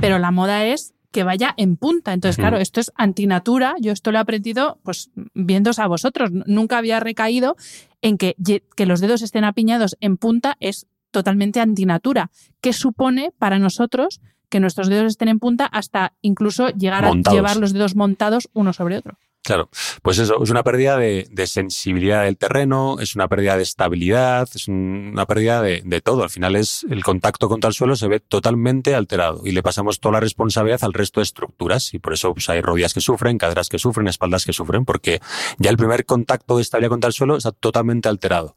pero 0.00 0.18
la 0.18 0.30
moda 0.30 0.64
es 0.64 0.94
que 1.12 1.22
vaya 1.22 1.54
en 1.56 1.76
punta. 1.76 2.12
Entonces, 2.12 2.36
claro, 2.36 2.58
esto 2.58 2.80
es 2.80 2.92
antinatura. 2.96 3.74
Yo 3.80 3.92
esto 3.92 4.12
lo 4.12 4.18
he 4.18 4.20
aprendido 4.20 4.80
pues 4.82 5.10
viéndose 5.34 5.80
a 5.80 5.86
vosotros. 5.86 6.30
Nunca 6.32 6.78
había 6.78 7.00
recaído 7.00 7.56
en 8.02 8.18
que, 8.18 8.36
que 8.76 8.86
los 8.86 9.00
dedos 9.00 9.22
estén 9.22 9.44
apiñados 9.44 9.96
en 10.00 10.16
punta 10.16 10.56
es 10.60 10.86
totalmente 11.10 11.60
antinatura. 11.60 12.30
¿Qué 12.60 12.72
supone 12.72 13.32
para 13.38 13.58
nosotros 13.58 14.20
que 14.48 14.60
nuestros 14.60 14.88
dedos 14.88 15.06
estén 15.06 15.28
en 15.28 15.38
punta 15.38 15.66
hasta 15.66 16.14
incluso 16.22 16.68
llegar 16.68 17.04
a 17.04 17.12
llevar 17.12 17.56
los 17.56 17.72
dedos 17.72 17.96
montados 17.96 18.48
uno 18.52 18.72
sobre 18.72 18.98
otro. 18.98 19.16
Claro, 19.46 19.70
pues 20.02 20.18
eso, 20.18 20.42
es 20.42 20.50
una 20.50 20.64
pérdida 20.64 20.96
de, 20.96 21.46
sensibilidad 21.46 22.24
del 22.24 22.36
terreno, 22.36 22.96
es 22.98 23.14
una 23.14 23.28
pérdida 23.28 23.56
de 23.56 23.62
estabilidad, 23.62 24.48
es 24.52 24.66
una 24.66 25.24
pérdida 25.24 25.62
de, 25.62 26.00
todo. 26.00 26.24
Al 26.24 26.30
final 26.30 26.56
es 26.56 26.84
el 26.90 27.04
contacto 27.04 27.48
contra 27.48 27.68
el 27.68 27.74
suelo 27.74 27.94
se 27.94 28.08
ve 28.08 28.18
totalmente 28.18 28.96
alterado 28.96 29.42
y 29.44 29.52
le 29.52 29.62
pasamos 29.62 30.00
toda 30.00 30.14
la 30.14 30.20
responsabilidad 30.20 30.82
al 30.82 30.92
resto 30.92 31.20
de 31.20 31.24
estructuras 31.24 31.94
y 31.94 32.00
por 32.00 32.12
eso 32.12 32.34
pues, 32.34 32.48
hay 32.48 32.60
rodillas 32.60 32.92
que 32.92 33.00
sufren, 33.00 33.38
caderas 33.38 33.68
que 33.68 33.78
sufren, 33.78 34.08
espaldas 34.08 34.44
que 34.44 34.52
sufren, 34.52 34.84
porque 34.84 35.20
ya 35.58 35.70
el 35.70 35.76
primer 35.76 36.04
contacto 36.06 36.56
de 36.56 36.62
estabilidad 36.62 36.90
contra 36.90 37.06
el 37.06 37.14
suelo 37.14 37.36
está 37.36 37.52
totalmente 37.52 38.08
alterado. 38.08 38.56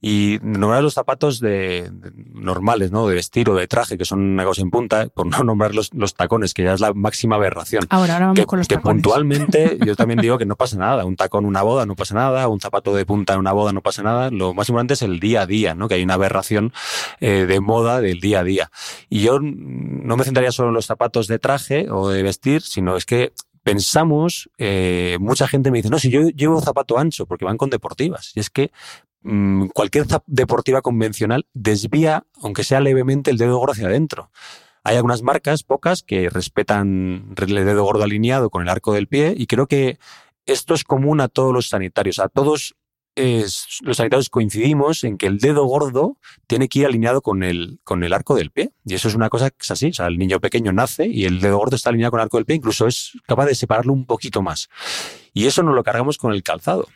Y 0.00 0.38
nombrar 0.42 0.82
los 0.82 0.94
zapatos 0.94 1.40
de, 1.40 1.90
normales, 2.32 2.90
¿no? 2.90 3.06
De 3.06 3.14
vestir 3.14 3.50
o 3.50 3.54
de 3.54 3.66
traje, 3.66 3.98
que 3.98 4.04
son 4.04 4.20
una 4.20 4.44
cosa 4.44 4.62
en 4.62 4.70
punta, 4.70 5.08
por 5.08 5.26
no 5.30 5.44
nombrar 5.44 5.74
los, 5.74 5.92
los 5.94 6.14
tacones, 6.14 6.54
que 6.54 6.64
ya 6.64 6.74
es 6.74 6.80
la 6.80 6.92
máxima 6.92 7.36
aberración. 7.36 7.84
Ahora, 7.90 8.14
ahora 8.14 8.26
vamos 8.26 8.40
que, 8.40 8.46
con 8.46 8.58
los 8.58 8.68
que 8.68 8.78
puntualmente, 8.78 9.78
yo 9.86 9.96
también 9.96 10.20
digo 10.20 10.38
que 10.38 10.46
no 10.46 10.56
pasa 10.56 10.76
nada. 10.76 11.04
Un 11.04 11.16
tacón, 11.16 11.44
una 11.44 11.62
boda, 11.62 11.86
no 11.86 11.96
pasa 11.96 12.14
nada. 12.14 12.48
Un 12.48 12.60
zapato 12.60 12.94
de 12.94 13.04
punta 13.04 13.34
en 13.34 13.40
una 13.40 13.52
boda, 13.52 13.72
no 13.72 13.82
pasa 13.82 14.02
nada. 14.02 14.30
Lo 14.30 14.54
más 14.54 14.68
importante 14.68 14.94
es 14.94 15.02
el 15.02 15.20
día 15.20 15.42
a 15.42 15.46
día, 15.46 15.74
¿no? 15.74 15.88
Que 15.88 15.94
hay 15.94 16.02
una 16.02 16.14
aberración 16.14 16.72
eh, 17.20 17.46
de 17.46 17.60
moda 17.60 18.00
del 18.00 18.20
día 18.20 18.40
a 18.40 18.44
día. 18.44 18.70
Y 19.08 19.20
yo 19.20 19.38
no 19.40 20.16
me 20.16 20.24
centraría 20.24 20.52
solo 20.52 20.68
en 20.68 20.74
los 20.74 20.86
zapatos 20.86 21.26
de 21.26 21.38
traje 21.38 21.90
o 21.90 22.08
de 22.08 22.22
vestir, 22.22 22.62
sino 22.62 22.96
es 22.96 23.04
que 23.04 23.32
pensamos, 23.62 24.50
eh, 24.58 25.18
mucha 25.20 25.46
gente 25.46 25.70
me 25.70 25.78
dice, 25.78 25.90
no, 25.90 25.98
si 25.98 26.10
yo 26.10 26.28
llevo 26.28 26.60
zapato 26.60 26.98
ancho, 26.98 27.26
porque 27.26 27.44
van 27.44 27.56
con 27.56 27.70
deportivas. 27.70 28.32
Y 28.34 28.40
es 28.40 28.50
que 28.50 28.70
Mm, 29.22 29.66
cualquier 29.68 30.06
deportiva 30.26 30.82
convencional 30.82 31.46
desvía, 31.52 32.24
aunque 32.40 32.64
sea 32.64 32.80
levemente, 32.80 33.30
el 33.30 33.38
dedo 33.38 33.58
gordo 33.58 33.72
hacia 33.72 33.86
adentro. 33.86 34.30
Hay 34.82 34.96
algunas 34.96 35.22
marcas, 35.22 35.62
pocas, 35.62 36.02
que 36.02 36.30
respetan 36.30 37.34
el 37.36 37.54
dedo 37.54 37.84
gordo 37.84 38.04
alineado 38.04 38.48
con 38.50 38.62
el 38.62 38.68
arco 38.68 38.94
del 38.94 39.08
pie 39.08 39.34
y 39.36 39.46
creo 39.46 39.66
que 39.66 39.98
esto 40.46 40.74
es 40.74 40.84
común 40.84 41.20
a 41.20 41.28
todos 41.28 41.52
los 41.52 41.68
sanitarios. 41.68 42.18
A 42.18 42.28
todos 42.28 42.76
los 43.16 43.96
sanitarios 43.96 44.30
coincidimos 44.30 45.04
en 45.04 45.18
que 45.18 45.26
el 45.26 45.38
dedo 45.38 45.64
gordo 45.64 46.16
tiene 46.46 46.68
que 46.68 46.80
ir 46.80 46.86
alineado 46.86 47.22
con 47.22 47.42
el, 47.42 47.80
con 47.84 48.04
el 48.04 48.12
arco 48.12 48.34
del 48.34 48.50
pie. 48.50 48.72
Y 48.84 48.94
eso 48.94 49.08
es 49.08 49.14
una 49.14 49.28
cosa 49.28 49.50
que 49.50 49.58
es 49.60 49.70
así. 49.70 49.88
O 49.88 49.92
sea, 49.92 50.06
el 50.06 50.18
niño 50.18 50.40
pequeño 50.40 50.72
nace 50.72 51.06
y 51.06 51.24
el 51.24 51.40
dedo 51.40 51.58
gordo 51.58 51.76
está 51.76 51.90
alineado 51.90 52.12
con 52.12 52.20
el 52.20 52.24
arco 52.24 52.38
del 52.38 52.46
pie, 52.46 52.56
incluso 52.56 52.86
es 52.86 53.12
capaz 53.26 53.46
de 53.46 53.54
separarlo 53.54 53.92
un 53.92 54.06
poquito 54.06 54.42
más. 54.42 54.68
Y 55.32 55.46
eso 55.46 55.62
nos 55.62 55.74
lo 55.74 55.82
cargamos 55.82 56.18
con 56.18 56.32
el 56.32 56.42
calzado. 56.42 56.88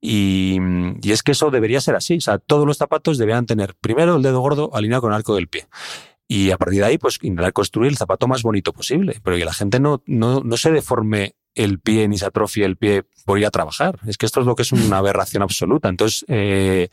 Y, 0.00 0.58
es 1.04 1.22
que 1.22 1.32
eso 1.32 1.50
debería 1.50 1.80
ser 1.80 1.94
así. 1.94 2.16
O 2.16 2.20
sea, 2.20 2.38
todos 2.38 2.66
los 2.66 2.76
zapatos 2.78 3.18
deberían 3.18 3.46
tener 3.46 3.74
primero 3.74 4.16
el 4.16 4.22
dedo 4.22 4.40
gordo 4.40 4.70
alineado 4.74 5.02
con 5.02 5.12
el 5.12 5.16
arco 5.16 5.34
del 5.34 5.48
pie. 5.48 5.66
Y 6.28 6.50
a 6.50 6.56
partir 6.56 6.80
de 6.80 6.86
ahí, 6.86 6.98
pues 6.98 7.18
intentar 7.22 7.52
construir 7.52 7.90
el 7.90 7.96
zapato 7.96 8.26
más 8.26 8.42
bonito 8.42 8.72
posible. 8.72 9.20
Pero 9.22 9.36
que 9.36 9.44
la 9.44 9.52
gente 9.52 9.80
no, 9.80 10.02
no, 10.06 10.40
no 10.40 10.56
se 10.56 10.70
deforme 10.70 11.34
el 11.54 11.80
pie 11.80 12.08
ni 12.08 12.16
se 12.16 12.26
atrofie 12.26 12.64
el 12.64 12.76
pie 12.76 13.04
por 13.24 13.38
ir 13.38 13.46
a 13.46 13.50
trabajar. 13.50 13.98
Es 14.06 14.16
que 14.16 14.26
esto 14.26 14.40
es 14.40 14.46
lo 14.46 14.54
que 14.54 14.62
es 14.62 14.72
una 14.72 14.98
aberración 14.98 15.42
absoluta. 15.42 15.88
Entonces, 15.88 16.24
eh, 16.28 16.88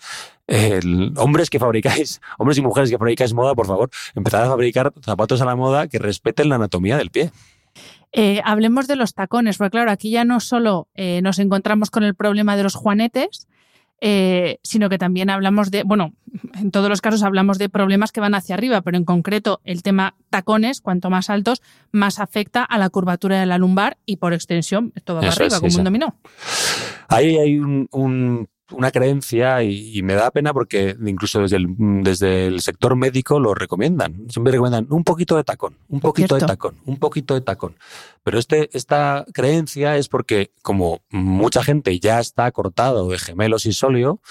hombres 1.18 1.50
que 1.50 1.60
fabricáis, 1.60 2.22
hombres 2.38 2.58
y 2.58 2.62
mujeres 2.62 2.90
que 2.90 2.98
fabricáis 2.98 3.34
moda, 3.34 3.56
por 3.56 3.68
favor, 3.68 3.90
empezad 4.16 4.44
a 4.44 4.48
fabricar 4.48 4.94
zapatos 5.02 5.42
a 5.42 5.46
la 5.46 5.56
moda 5.56 5.88
que 5.88 6.00
respeten 6.00 6.50
la 6.50 6.56
anatomía 6.56 6.98
del 6.98 7.12
pie. 7.12 7.32
Eh, 8.12 8.42
hablemos 8.44 8.88
de 8.88 8.96
los 8.96 9.14
tacones, 9.14 9.58
porque 9.58 9.72
claro, 9.72 9.92
aquí 9.92 10.10
ya 10.10 10.26
no 10.26 10.40
solo 10.40 10.88
eh, 10.96 11.22
nos 11.22 11.38
encontramos 11.38 11.92
con 11.92 12.04
el 12.04 12.16
problema 12.16 12.58
de 12.58 12.64
los 12.64 12.74
juanetes, 12.74 13.48
eh, 14.02 14.60
sino 14.64 14.89
que 14.89 14.97
también 14.97 15.30
hablamos 15.30 15.72
de, 15.72 15.84
bueno, 15.84 16.14
en 16.60 16.72
todos 16.72 16.89
los 16.89 17.02
casos 17.02 17.24
hablamos 17.24 17.58
de 17.58 17.70
problemas 17.70 18.12
que 18.12 18.22
van 18.22 18.36
hacia 18.36 18.56
arriba, 18.56 18.82
pero 18.82 18.97
en 18.97 19.06
concreto 19.06 19.62
el 19.64 19.84
tema 19.84 20.16
tacones, 20.30 20.82
cuanto 20.82 21.10
más 21.10 21.30
altos, 21.30 21.62
más 21.91 22.20
afecta 22.20 22.64
a 22.64 22.78
la 22.78 22.89
curvatura 22.89 23.39
de 23.39 23.45
la 23.45 23.58
lumbar 23.58 23.97
y 24.06 24.18
por 24.18 24.34
extensión 24.34 24.91
todo 25.04 25.22
va 25.22 25.28
arriba, 25.28 25.60
como 25.60 25.78
un 25.78 25.84
dominó. 25.84 26.16
Ahí 27.08 27.38
hay 27.38 27.60
un 27.60 28.47
una 28.72 28.91
creencia 28.91 29.63
y, 29.63 30.01
me 30.03 30.13
da 30.13 30.32
pena 30.32 30.53
porque 30.53 30.95
incluso 31.05 31.41
desde 31.41 31.57
el, 31.57 31.67
desde 32.03 32.47
el 32.47 32.61
sector 32.61 32.95
médico 32.95 33.39
lo 33.39 33.53
recomiendan. 33.53 34.30
Siempre 34.30 34.51
recomiendan 34.51 34.88
un 34.89 35.03
poquito 35.03 35.36
de 35.36 35.43
tacón, 35.43 35.78
un 35.88 35.99
poquito 35.99 36.36
de 36.36 36.45
tacón, 36.45 36.76
un 36.86 36.97
poquito 36.97 37.34
de 37.34 37.41
tacón. 37.41 37.76
Pero 38.24 38.38
este, 38.38 38.70
esta 38.74 39.26
creencia 39.34 39.97
es 39.97 40.07
porque 40.07 40.51
como 40.61 41.01
mucha 41.09 41.63
gente 41.63 41.99
ya 41.99 42.20
está 42.20 42.51
cortado 42.51 43.09
de 43.09 43.17
gemelos 43.17 43.65
y 43.65 43.74
sóleo, 43.74 44.22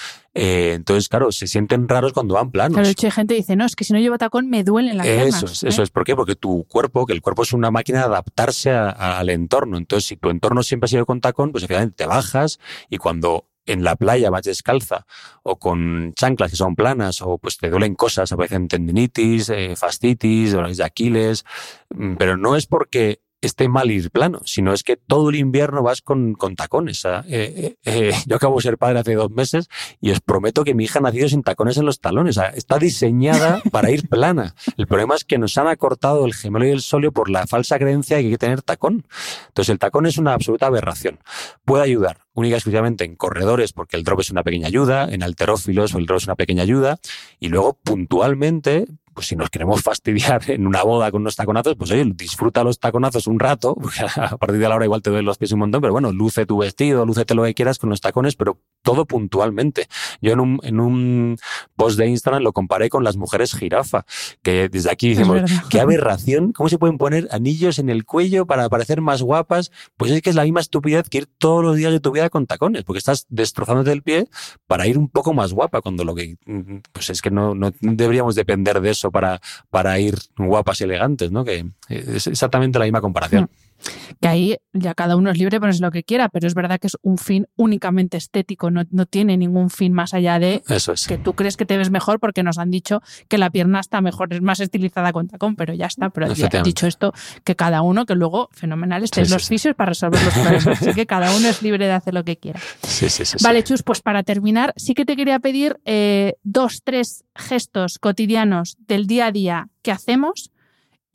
eh, 0.40 0.74
entonces, 0.74 1.08
claro, 1.08 1.32
se 1.32 1.48
sienten 1.48 1.88
raros 1.88 2.12
cuando 2.12 2.34
van 2.34 2.52
planos. 2.52 2.74
Claro, 2.74 2.88
de 2.88 3.10
gente 3.10 3.34
dice, 3.34 3.56
no, 3.56 3.64
es 3.64 3.74
que 3.74 3.82
si 3.82 3.92
no 3.92 3.98
llevo 3.98 4.18
tacón 4.18 4.48
me 4.48 4.62
duele 4.62 4.94
la 4.94 5.04
Eso 5.04 5.46
es, 5.46 5.64
eso 5.64 5.80
¿eh? 5.80 5.84
es. 5.84 5.90
¿Por 5.90 6.04
qué? 6.04 6.14
Porque 6.14 6.36
tu 6.36 6.64
cuerpo, 6.68 7.06
que 7.06 7.12
el 7.12 7.20
cuerpo 7.20 7.42
es 7.42 7.52
una 7.52 7.72
máquina 7.72 7.98
de 7.98 8.04
adaptarse 8.04 8.70
al 8.70 9.30
entorno. 9.30 9.78
Entonces, 9.78 10.06
si 10.06 10.16
tu 10.16 10.30
entorno 10.30 10.62
siempre 10.62 10.86
ha 10.86 10.88
sido 10.88 11.06
con 11.06 11.20
tacón, 11.20 11.50
pues 11.50 11.64
efectivamente 11.64 11.96
te 11.96 12.06
bajas 12.06 12.60
y 12.88 12.98
cuando 12.98 13.47
en 13.72 13.84
la 13.84 13.96
playa 13.96 14.30
vas 14.30 14.42
descalza 14.42 15.06
o 15.42 15.58
con 15.58 16.12
chanclas 16.14 16.50
que 16.50 16.56
son 16.56 16.74
planas 16.74 17.22
o 17.22 17.38
pues 17.38 17.58
te 17.58 17.70
duelen 17.70 17.94
cosas, 17.94 18.32
aparecen 18.32 18.68
tendinitis, 18.68 19.50
eh, 19.50 19.76
fascitis, 19.76 20.52
dolores 20.52 20.76
de 20.76 20.84
Aquiles, 20.84 21.44
mm, 21.90 22.16
pero 22.16 22.36
no 22.36 22.56
es 22.56 22.66
porque 22.66 23.20
esté 23.40 23.68
mal 23.68 23.90
ir 23.90 24.10
plano, 24.10 24.40
sino 24.44 24.72
es 24.72 24.82
que 24.82 24.96
todo 24.96 25.30
el 25.30 25.36
invierno 25.36 25.82
vas 25.82 26.02
con, 26.02 26.34
con 26.34 26.56
tacones. 26.56 27.04
Eh, 27.04 27.22
eh, 27.28 27.76
eh, 27.84 28.12
yo 28.26 28.36
acabo 28.36 28.56
de 28.56 28.62
ser 28.62 28.78
padre 28.78 28.98
hace 28.98 29.14
dos 29.14 29.30
meses 29.30 29.68
y 30.00 30.10
os 30.10 30.20
prometo 30.20 30.64
que 30.64 30.74
mi 30.74 30.84
hija 30.84 30.98
ha 30.98 31.02
nacido 31.02 31.28
sin 31.28 31.42
tacones 31.42 31.76
en 31.76 31.86
los 31.86 32.00
talones. 32.00 32.38
está 32.54 32.78
diseñada 32.78 33.62
para 33.70 33.90
ir 33.90 34.08
plana. 34.08 34.54
El 34.76 34.86
problema 34.86 35.14
es 35.14 35.24
que 35.24 35.38
nos 35.38 35.56
han 35.56 35.68
acortado 35.68 36.26
el 36.26 36.34
gemelo 36.34 36.66
y 36.66 36.70
el 36.70 36.80
sóleo 36.80 37.12
por 37.12 37.30
la 37.30 37.46
falsa 37.46 37.78
creencia 37.78 38.16
de 38.16 38.22
que 38.22 38.26
hay 38.26 38.32
que 38.32 38.38
tener 38.38 38.62
tacón. 38.62 39.06
Entonces 39.48 39.70
el 39.70 39.78
tacón 39.78 40.06
es 40.06 40.18
una 40.18 40.34
absoluta 40.34 40.66
aberración. 40.66 41.20
Puede 41.64 41.84
ayudar 41.84 42.18
única 42.34 42.54
y 42.54 42.58
exclusivamente 42.58 43.04
en 43.04 43.16
corredores 43.16 43.72
porque 43.72 43.96
el 43.96 44.04
drop 44.04 44.20
es 44.20 44.30
una 44.30 44.44
pequeña 44.44 44.68
ayuda, 44.68 45.08
en 45.10 45.22
alterófilos 45.22 45.94
el 45.94 46.06
drop 46.06 46.18
es 46.18 46.24
una 46.24 46.36
pequeña 46.36 46.62
ayuda 46.62 46.98
y 47.40 47.48
luego 47.48 47.74
puntualmente 47.82 48.86
pues 49.18 49.26
si 49.26 49.34
nos 49.34 49.50
queremos 49.50 49.82
fastidiar 49.82 50.48
en 50.48 50.64
una 50.64 50.84
boda 50.84 51.10
con 51.10 51.22
unos 51.22 51.34
taconazos, 51.34 51.74
pues 51.74 51.90
oye, 51.90 52.04
disfruta 52.14 52.62
los 52.62 52.78
taconazos 52.78 53.26
un 53.26 53.40
rato, 53.40 53.74
porque 53.82 53.98
a 54.14 54.36
partir 54.36 54.60
de 54.60 54.68
la 54.68 54.76
hora 54.76 54.84
igual 54.84 55.02
te 55.02 55.10
duelen 55.10 55.26
los 55.26 55.38
pies 55.38 55.50
un 55.50 55.58
montón, 55.58 55.80
pero 55.80 55.92
bueno, 55.92 56.12
luce 56.12 56.46
tu 56.46 56.58
vestido, 56.58 57.04
lúcete 57.04 57.34
lo 57.34 57.42
que 57.42 57.52
quieras 57.52 57.80
con 57.80 57.90
los 57.90 58.00
tacones, 58.00 58.36
pero 58.36 58.60
todo 58.82 59.06
puntualmente. 59.06 59.88
Yo 60.22 60.34
en 60.34 60.38
un, 60.38 60.60
en 60.62 60.78
un 60.78 61.36
post 61.74 61.98
de 61.98 62.06
Instagram 62.06 62.44
lo 62.44 62.52
comparé 62.52 62.90
con 62.90 63.02
las 63.02 63.16
mujeres 63.16 63.56
jirafa, 63.56 64.06
que 64.42 64.68
desde 64.68 64.88
aquí 64.88 65.08
decimos, 65.08 65.50
qué 65.68 65.80
aberración, 65.80 66.52
¿cómo 66.52 66.68
se 66.68 66.78
pueden 66.78 66.96
poner 66.96 67.26
anillos 67.32 67.80
en 67.80 67.90
el 67.90 68.04
cuello 68.04 68.46
para 68.46 68.68
parecer 68.68 69.00
más 69.00 69.20
guapas? 69.20 69.72
Pues 69.96 70.12
es 70.12 70.22
que 70.22 70.30
es 70.30 70.36
la 70.36 70.44
misma 70.44 70.60
estupidez 70.60 71.08
que 71.08 71.18
ir 71.18 71.26
todos 71.26 71.64
los 71.64 71.74
días 71.74 71.90
de 71.90 71.98
tu 71.98 72.12
vida 72.12 72.30
con 72.30 72.46
tacones, 72.46 72.84
porque 72.84 72.98
estás 72.98 73.26
destrozándote 73.30 73.90
el 73.90 74.04
pie 74.04 74.28
para 74.68 74.86
ir 74.86 74.96
un 74.96 75.08
poco 75.08 75.34
más 75.34 75.52
guapa, 75.52 75.80
cuando 75.80 76.04
lo 76.04 76.14
que, 76.14 76.36
pues 76.92 77.10
es 77.10 77.20
que 77.20 77.32
no, 77.32 77.56
no 77.56 77.72
deberíamos 77.80 78.36
depender 78.36 78.80
de 78.80 78.90
eso 78.90 79.07
para, 79.10 79.40
para 79.70 79.98
ir 79.98 80.16
guapas 80.36 80.80
y 80.80 80.84
elegantes, 80.84 81.30
¿no? 81.30 81.44
Que 81.44 81.66
es 81.88 82.26
exactamente 82.26 82.78
la 82.78 82.84
misma 82.84 83.00
comparación. 83.00 83.48
Que 84.20 84.28
ahí 84.28 84.56
ya 84.72 84.94
cada 84.94 85.16
uno 85.16 85.30
es 85.30 85.38
libre 85.38 85.56
de 85.56 85.60
ponerse 85.60 85.82
lo 85.82 85.90
que 85.90 86.02
quiera, 86.02 86.28
pero 86.28 86.46
es 86.46 86.54
verdad 86.54 86.78
que 86.80 86.88
es 86.88 86.96
un 87.02 87.18
fin 87.18 87.46
únicamente 87.56 88.16
estético, 88.16 88.70
no, 88.70 88.82
no 88.90 89.06
tiene 89.06 89.36
ningún 89.36 89.70
fin 89.70 89.92
más 89.92 90.14
allá 90.14 90.38
de 90.38 90.62
Eso 90.68 90.92
es. 90.92 91.06
que 91.06 91.18
tú 91.18 91.34
crees 91.34 91.56
que 91.56 91.64
te 91.64 91.76
ves 91.76 91.90
mejor 91.90 92.18
porque 92.20 92.42
nos 92.42 92.58
han 92.58 92.70
dicho 92.70 93.00
que 93.28 93.38
la 93.38 93.50
pierna 93.50 93.80
está 93.80 94.00
mejor, 94.00 94.32
es 94.32 94.42
más 94.42 94.60
estilizada 94.60 95.12
con 95.12 95.28
tacón, 95.28 95.56
pero 95.56 95.74
ya 95.74 95.86
está. 95.86 96.10
Pero 96.10 96.26
ya 96.26 96.32
Efectivamente. 96.32 96.68
dicho 96.68 96.86
esto, 96.86 97.12
que 97.44 97.54
cada 97.56 97.82
uno, 97.82 98.06
que 98.06 98.14
luego, 98.14 98.48
fenomenal, 98.52 99.02
Sí, 99.08 99.24
sí, 99.24 99.30
los 99.32 99.42
sí. 99.44 99.48
fisios 99.54 99.74
para 99.74 99.90
resolver 99.90 100.22
los 100.24 100.34
problemas. 100.34 100.66
Así 100.82 100.92
que 100.94 101.06
cada 101.06 101.34
uno 101.36 101.48
es 101.48 101.62
libre 101.62 101.86
de 101.86 101.92
hacer 101.92 102.14
lo 102.14 102.24
que 102.24 102.36
quiera. 102.36 102.60
Sí, 102.82 103.08
sí, 103.08 103.24
sí. 103.24 103.38
sí. 103.38 103.44
Vale, 103.44 103.62
Chus, 103.64 103.82
pues 103.82 104.00
para 104.00 104.22
terminar, 104.22 104.72
sí 104.76 104.94
que 104.94 105.04
te 105.04 105.16
quería 105.16 105.38
pedir 105.38 105.78
eh, 105.84 106.34
dos, 106.42 106.82
tres 106.84 107.24
gestos 107.34 107.98
cotidianos 107.98 108.76
del 108.86 109.06
día 109.06 109.26
a 109.26 109.32
día 109.32 109.68
que 109.82 109.92
hacemos 109.92 110.50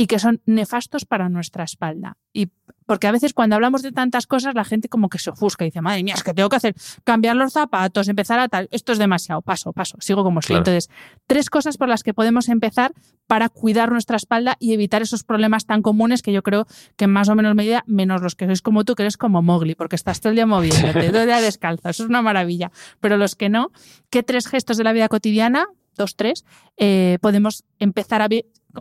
y 0.03 0.07
que 0.07 0.19
son 0.19 0.41
nefastos 0.45 1.05
para 1.05 1.29
nuestra 1.29 1.63
espalda. 1.63 2.17
Y 2.33 2.49
porque 2.85 3.07
a 3.07 3.13
veces 3.13 3.33
cuando 3.33 3.55
hablamos 3.55 3.83
de 3.83 3.93
tantas 3.93 4.27
cosas, 4.27 4.53
la 4.53 4.65
gente 4.65 4.89
como 4.89 5.07
que 5.07 5.17
se 5.17 5.29
ofusca 5.29 5.63
y 5.63 5.69
dice, 5.69 5.79
madre 5.79 6.03
mía, 6.03 6.15
es 6.15 6.23
que 6.23 6.33
tengo 6.33 6.49
que 6.49 6.57
hacer, 6.57 6.75
cambiar 7.05 7.37
los 7.37 7.53
zapatos, 7.53 8.09
empezar 8.09 8.37
a 8.37 8.49
tal, 8.49 8.67
esto 8.71 8.91
es 8.91 8.97
demasiado, 8.97 9.41
paso, 9.41 9.71
paso, 9.71 9.95
sigo 10.01 10.25
como 10.25 10.41
estoy. 10.41 10.55
Claro. 10.55 10.71
Entonces, 10.71 10.89
tres 11.25 11.49
cosas 11.49 11.77
por 11.77 11.87
las 11.87 12.03
que 12.03 12.13
podemos 12.13 12.49
empezar 12.49 12.91
para 13.27 13.47
cuidar 13.47 13.93
nuestra 13.93 14.17
espalda 14.17 14.57
y 14.59 14.73
evitar 14.73 15.01
esos 15.01 15.23
problemas 15.23 15.65
tan 15.65 15.81
comunes 15.81 16.21
que 16.21 16.33
yo 16.33 16.43
creo 16.43 16.67
que 16.97 17.05
en 17.05 17.11
más 17.11 17.29
o 17.29 17.35
menos 17.35 17.55
medida, 17.55 17.85
menos 17.87 18.21
los 18.21 18.35
que 18.35 18.45
sois 18.45 18.61
como 18.61 18.83
tú, 18.83 18.95
que 18.95 19.03
eres 19.03 19.15
como 19.15 19.41
Mowgli, 19.41 19.75
porque 19.75 19.95
estás 19.95 20.19
todo 20.19 20.31
el 20.31 20.35
día 20.35 20.45
moviéndote, 20.45 21.11
todo 21.11 21.21
el 21.21 21.27
día 21.27 21.39
descalzo, 21.39 21.87
eso 21.87 22.03
es 22.03 22.09
una 22.09 22.21
maravilla. 22.21 22.73
Pero 22.99 23.15
los 23.15 23.37
que 23.37 23.47
no, 23.47 23.71
¿qué 24.09 24.21
tres 24.21 24.47
gestos 24.47 24.75
de 24.75 24.83
la 24.83 24.91
vida 24.91 25.07
cotidiana, 25.07 25.67
dos, 25.95 26.17
tres, 26.17 26.43
eh, 26.75 27.19
podemos 27.21 27.63
empezar 27.79 28.21
a 28.21 28.27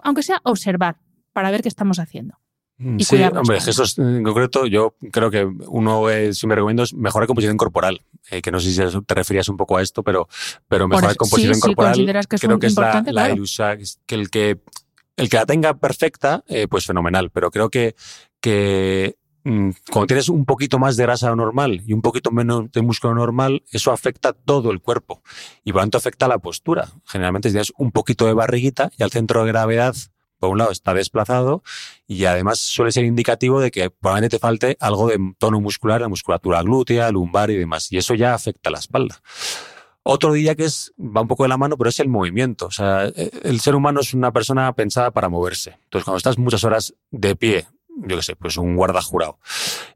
aunque 0.03 0.23
sea 0.23 0.41
observar, 0.45 0.97
para 1.33 1.51
ver 1.51 1.63
qué 1.63 1.69
estamos 1.69 1.99
haciendo? 1.99 2.39
Mm, 2.79 2.99
y 3.01 3.05
Sí, 3.05 3.17
hombre, 3.23 3.61
gestos 3.61 3.99
en 3.99 4.23
concreto, 4.25 4.67
yo 4.67 4.97
creo 5.13 5.31
que 5.31 5.45
uno, 5.45 6.09
eh, 6.11 6.33
si 6.35 6.47
me 6.47 6.55
recomiendo, 6.55 6.83
es 6.83 6.95
mejorar 6.95 7.27
composición 7.27 7.57
corporal. 7.57 8.01
eh, 8.31 8.41
que 8.41 8.51
no 8.51 8.61
sé 8.61 8.73
si 8.73 9.03
te 9.05 9.15
referías 9.15 9.49
un 9.49 9.57
poco 9.57 9.77
a 9.77 9.83
esto, 9.83 10.03
pero, 10.03 10.29
pero 10.69 10.87
mejorar 10.89 11.17
composición 11.17 11.55
sí, 11.57 11.61
sí, 11.61 11.67
corporal 11.67 11.93
consideras 11.95 12.27
que 12.27 12.39
creo 12.39 12.59
que 12.59 12.67
es 12.69 12.77
la, 12.77 13.03
claro. 13.05 13.35
ilusa- 13.35 13.77
que 14.07 14.15
el 14.15 14.31
que 14.31 14.61
el 15.17 15.29
que 15.29 15.37
la 15.37 15.45
tenga 15.47 15.75
perfecta, 15.75 16.43
eh, 16.49 16.67
pues 16.69 16.87
fenomenal. 16.87 17.31
Pero 17.31 17.51
creo 17.51 17.69
que, 17.69 17.95
que 18.41 19.17
mm, 19.45 19.71
cuando 19.91 20.07
tienes 20.07 20.29
un 20.29 20.45
poquito 20.45 20.79
más 20.79 20.97
de 20.97 21.03
grasa 21.05 21.35
normal 21.35 21.83
y 21.87 21.93
un 21.93 22.01
poquito 22.03 22.31
menos 22.31 22.71
de 22.73 22.83
músculo 22.83 23.15
normal, 23.15 23.63
eso 23.71 23.93
afecta 23.93 24.33
todo 24.33 24.71
el 24.71 24.81
cuerpo 24.81 25.23
y 25.65 25.73
por 25.73 25.81
lo 25.81 25.83
tanto 25.85 25.99
afecta 25.99 26.29
la 26.29 26.39
postura. 26.39 26.89
Generalmente 27.07 27.49
si 27.49 27.55
tienes 27.55 27.73
un 27.77 27.91
poquito 27.93 28.27
de 28.27 28.33
barriguita 28.35 28.91
y 28.97 29.03
al 29.03 29.11
centro 29.11 29.43
de 29.45 29.49
gravedad, 29.49 29.95
por 30.43 30.51
un 30.51 30.59
lado, 30.59 30.73
está 30.73 30.93
desplazado 30.93 31.63
y 32.09 32.25
además 32.25 32.59
suele 32.59 32.91
ser 32.91 33.05
indicativo 33.05 33.61
de 33.61 33.71
que 33.71 33.91
probablemente 33.91 34.37
te 34.37 34.41
falte 34.41 34.77
algo 34.81 35.07
de 35.07 35.35
tono 35.39 35.61
muscular, 35.61 36.01
la 36.01 36.09
musculatura 36.09 36.63
glútea, 36.63 37.13
lumbar 37.13 37.51
y 37.51 37.57
demás. 37.57 37.93
Y 37.93 37.99
eso 37.99 38.15
ya 38.15 38.35
afecta 38.35 38.69
a 38.69 38.73
la 38.73 38.81
espalda. 38.81 39.23
Otro 40.03 40.33
día 40.33 40.57
que 40.57 40.65
es, 40.65 40.93
va 40.99 41.21
un 41.21 41.29
poco 41.29 41.45
de 41.45 41.49
la 41.49 41.57
mano, 41.57 41.79
pero 41.79 41.91
es 41.91 42.01
el 42.01 42.09
movimiento. 42.09 42.67
O 42.67 42.71
sea, 42.73 43.07
eh, 43.07 43.31
el 43.45 43.61
ser 43.61 43.77
humano 43.77 44.01
es 44.01 44.15
una 44.15 44.33
persona 44.33 44.73
pensada 44.73 45.13
para 45.13 45.29
moverse. 45.29 45.79
Entonces, 45.85 46.05
cuando 46.05 46.17
estás 46.17 46.39
muchas 46.39 46.65
horas 46.65 46.93
de 47.13 47.37
pie, 47.37 47.69
yo 47.97 48.17
qué 48.17 48.23
sé, 48.23 48.37
pues 48.37 48.57
un 48.57 48.77
guarda 48.77 49.03
jurado, 49.03 49.39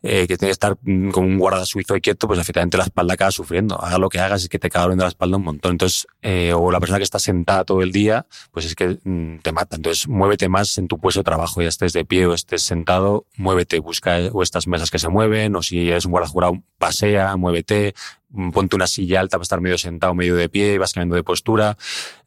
eh, 0.02 0.26
que 0.26 0.36
tiene 0.36 0.48
que 0.48 0.52
estar 0.52 0.76
mm, 0.82 1.10
con 1.10 1.24
un 1.24 1.38
guarda 1.38 1.64
suizo 1.64 1.96
y 1.96 2.00
quieto, 2.00 2.26
pues 2.26 2.38
efectivamente 2.38 2.76
la 2.76 2.84
espalda 2.84 3.14
acaba 3.14 3.30
sufriendo. 3.30 3.80
Haga 3.80 3.98
lo 3.98 4.08
que 4.08 4.20
hagas, 4.20 4.42
es 4.42 4.48
que 4.48 4.58
te 4.58 4.68
acaba 4.68 4.84
doliendo 4.84 5.04
la 5.04 5.08
espalda 5.08 5.36
un 5.36 5.44
montón. 5.44 5.72
Entonces, 5.72 6.06
eh, 6.22 6.52
o 6.54 6.70
la 6.70 6.80
persona 6.80 6.98
que 6.98 7.04
está 7.04 7.18
sentada 7.18 7.64
todo 7.64 7.82
el 7.82 7.92
día, 7.92 8.26
pues 8.52 8.66
es 8.66 8.74
que 8.74 8.98
mm, 9.02 9.38
te 9.38 9.52
mata. 9.52 9.76
Entonces, 9.76 10.08
muévete 10.08 10.48
más 10.48 10.76
en 10.78 10.88
tu 10.88 10.98
puesto 10.98 11.20
de 11.20 11.24
trabajo, 11.24 11.62
ya 11.62 11.68
estés 11.68 11.92
de 11.92 12.04
pie 12.04 12.26
o 12.26 12.34
estés 12.34 12.62
sentado, 12.62 13.26
muévete, 13.36 13.78
busca 13.80 14.18
o 14.32 14.42
estas 14.42 14.66
mesas 14.66 14.90
que 14.90 14.98
se 14.98 15.08
mueven, 15.08 15.56
o 15.56 15.62
si 15.62 15.90
eres 15.90 16.04
un 16.04 16.12
guarda 16.12 16.28
jurado, 16.28 16.62
pasea, 16.78 17.36
muévete, 17.36 17.94
mm, 18.30 18.50
ponte 18.50 18.76
una 18.76 18.86
silla 18.86 19.20
alta 19.20 19.36
para 19.38 19.42
estar 19.42 19.60
medio 19.60 19.78
sentado, 19.78 20.14
medio 20.14 20.36
de 20.36 20.48
pie, 20.48 20.78
vas 20.78 20.92
cambiando 20.92 21.16
de 21.16 21.24
postura, 21.24 21.76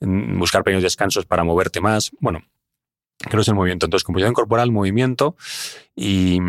buscar 0.02 0.64
pequeños 0.64 0.84
descansos 0.84 1.26
para 1.26 1.44
moverte 1.44 1.82
más. 1.82 2.12
Bueno, 2.20 2.42
creo 3.20 3.40
que 3.40 3.42
es 3.42 3.48
el 3.48 3.56
movimiento. 3.56 3.86
Entonces, 3.86 4.04
composición 4.04 4.34
corporal, 4.34 4.72
movimiento 4.72 5.36
y... 5.96 6.40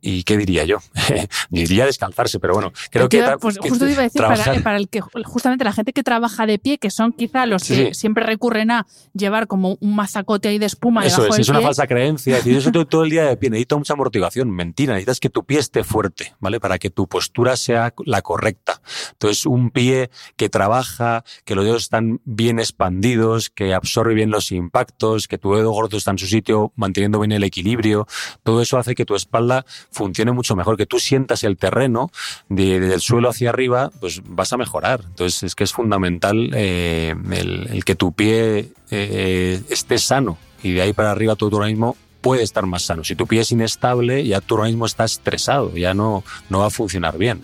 ¿Y 0.00 0.22
qué 0.24 0.36
diría 0.36 0.64
yo? 0.64 0.78
diría 1.50 1.86
descalzarse, 1.86 2.40
pero 2.40 2.54
bueno, 2.54 2.72
creo 2.90 3.08
que... 3.08 3.22
pues 3.40 3.58
que 3.58 3.68
justo 3.68 3.84
te 3.86 3.92
iba 3.92 4.00
a 4.00 4.04
decir 4.04 4.22
para, 4.22 4.34
trabajar- 4.34 4.62
para 4.62 4.76
el 4.78 4.88
que 4.88 5.00
justamente 5.00 5.64
la 5.64 5.72
gente 5.72 5.92
que 5.92 6.02
trabaja 6.02 6.46
de 6.46 6.58
pie, 6.58 6.78
que 6.78 6.90
son 6.90 7.12
quizá 7.12 7.46
los 7.46 7.62
Sí, 7.62 7.74
que 7.74 7.94
siempre 7.94 8.24
recurren 8.24 8.70
a 8.70 8.86
llevar 9.12 9.46
como 9.46 9.76
un 9.80 9.94
mazacote 9.94 10.48
ahí 10.48 10.58
de 10.58 10.66
espuma 10.66 11.04
Eso 11.04 11.22
debajo 11.22 11.34
es, 11.34 11.36
del 11.36 11.40
es 11.42 11.48
una 11.48 11.60
falsa 11.60 11.86
creencia. 11.86 12.38
Es 12.38 12.44
decir, 12.44 12.58
eso 12.58 12.72
todo, 12.72 12.86
todo 12.86 13.04
el 13.04 13.10
día 13.10 13.24
de 13.24 13.36
pie, 13.36 13.50
necesito 13.50 13.78
mucha 13.78 13.92
amortiguación. 13.92 14.50
Mentira, 14.50 14.94
necesitas 14.94 15.20
que 15.20 15.28
tu 15.30 15.44
pie 15.44 15.58
esté 15.58 15.84
fuerte, 15.84 16.34
¿vale? 16.40 16.60
Para 16.60 16.78
que 16.78 16.90
tu 16.90 17.06
postura 17.06 17.56
sea 17.56 17.92
la 18.04 18.22
correcta. 18.22 18.80
Entonces, 19.12 19.44
un 19.46 19.70
pie 19.70 20.10
que 20.36 20.48
trabaja, 20.48 21.24
que 21.44 21.54
los 21.54 21.64
dedos 21.64 21.82
están 21.82 22.20
bien 22.24 22.58
expandidos, 22.58 23.50
que 23.50 23.74
absorbe 23.74 24.14
bien 24.14 24.30
los 24.30 24.50
impactos, 24.52 25.28
que 25.28 25.38
tu 25.38 25.54
dedo 25.54 25.70
gordo 25.72 25.96
está 25.96 26.10
en 26.12 26.18
su 26.18 26.26
sitio, 26.26 26.72
manteniendo 26.76 27.20
bien 27.20 27.32
el 27.32 27.44
equilibrio, 27.44 28.06
todo 28.42 28.62
eso 28.62 28.78
hace 28.78 28.94
que 28.94 29.04
tu 29.04 29.14
espalda 29.14 29.64
funcione 29.92 30.32
mucho 30.32 30.54
mejor, 30.56 30.76
que 30.76 30.86
tú 30.86 30.98
sientas 31.00 31.44
el 31.44 31.56
terreno 31.56 32.10
de- 32.48 32.80
del 32.80 33.00
suelo 33.00 33.28
hacia 33.28 33.50
arriba, 33.50 33.90
pues 34.00 34.20
vas 34.24 34.52
a 34.52 34.56
mejorar. 34.56 35.00
Entonces, 35.04 35.42
es 35.42 35.54
que 35.54 35.64
es 35.64 35.72
fundamental 35.72 36.50
eh, 36.54 37.14
el, 37.32 37.68
el 37.70 37.84
que 37.84 37.94
tu 37.94 38.12
pie 38.12 38.68
eh, 38.90 39.60
esté 39.68 39.98
sano 39.98 40.38
y 40.62 40.72
de 40.72 40.82
ahí 40.82 40.92
para 40.92 41.10
arriba 41.10 41.36
todo 41.36 41.50
tu 41.50 41.56
organismo 41.56 41.96
puede 42.20 42.42
estar 42.42 42.66
más 42.66 42.82
sano. 42.82 43.02
Si 43.02 43.16
tu 43.16 43.26
pie 43.26 43.40
es 43.40 43.50
inestable, 43.50 44.26
ya 44.26 44.40
tu 44.40 44.54
organismo 44.54 44.84
está 44.86 45.04
estresado, 45.04 45.74
ya 45.74 45.94
no, 45.94 46.22
no 46.50 46.58
va 46.60 46.66
a 46.66 46.70
funcionar 46.70 47.16
bien. 47.16 47.40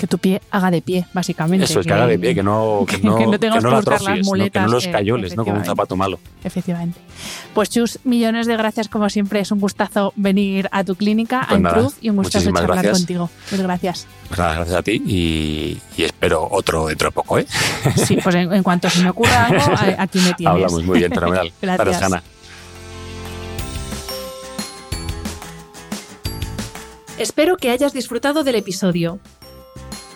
Que 0.00 0.06
tu 0.06 0.16
pie 0.16 0.40
haga 0.50 0.70
de 0.70 0.80
pie, 0.80 1.06
básicamente. 1.12 1.66
Eso 1.66 1.80
es 1.80 1.86
que 1.86 1.92
haga 1.92 2.06
de 2.06 2.18
pie, 2.18 2.34
que 2.34 2.42
no, 2.42 2.84
que 2.88 2.98
que 2.98 3.06
no, 3.06 3.10
no 3.10 3.18
que 3.18 3.26
no 3.26 3.38
que 3.38 3.60
la 3.60 3.76
buscar 3.76 4.00
las 4.00 4.08
¿no? 4.08 4.14
que 4.14 4.22
muletas, 4.22 4.66
no 4.66 4.72
los 4.72 4.86
eh, 4.86 4.90
cayoles, 4.90 5.36
¿no? 5.36 5.44
Como 5.44 5.58
un 5.58 5.64
zapato 5.66 5.94
malo. 5.94 6.18
Efectivamente. 6.42 6.98
Pues 7.52 7.68
Chus, 7.68 7.98
millones 8.04 8.46
de 8.46 8.56
gracias 8.56 8.88
como 8.88 9.10
siempre. 9.10 9.40
Es 9.40 9.52
un 9.52 9.60
gustazo 9.60 10.14
venir 10.16 10.70
a 10.72 10.84
tu 10.84 10.94
clínica, 10.94 11.40
Pues 11.46 11.52
a 11.52 11.58
nada, 11.58 11.76
Improve, 11.76 11.94
y 12.00 12.08
un 12.08 12.16
gustazo 12.16 12.46
charlar 12.50 12.66
gracias. 12.66 12.98
contigo. 12.98 13.28
Pues 13.50 13.60
gracias. 13.60 14.06
Pues 14.28 14.38
nada, 14.38 14.54
gracias 14.54 14.76
a 14.78 14.82
ti 14.82 15.02
y, 15.04 15.78
y 15.98 16.02
espero 16.02 16.48
otro 16.50 16.86
dentro 16.86 17.08
de 17.08 17.12
poco, 17.12 17.38
¿eh? 17.38 17.46
Sí, 17.96 18.16
pues 18.22 18.34
en, 18.36 18.50
en 18.54 18.62
cuanto 18.62 18.88
se 18.88 19.02
me 19.02 19.10
ocurra 19.10 19.46
algo, 19.48 19.62
aquí 19.98 20.18
me 20.20 20.32
tienes. 20.32 20.54
Hablamos 20.54 20.82
muy 20.82 20.98
bien, 20.98 21.12
fenomenal. 21.12 21.52
Gracias. 21.60 22.02
Hanna. 22.02 22.22
Espero 27.18 27.58
que 27.58 27.70
hayas 27.70 27.92
disfrutado 27.92 28.44
del 28.44 28.54
episodio. 28.54 29.20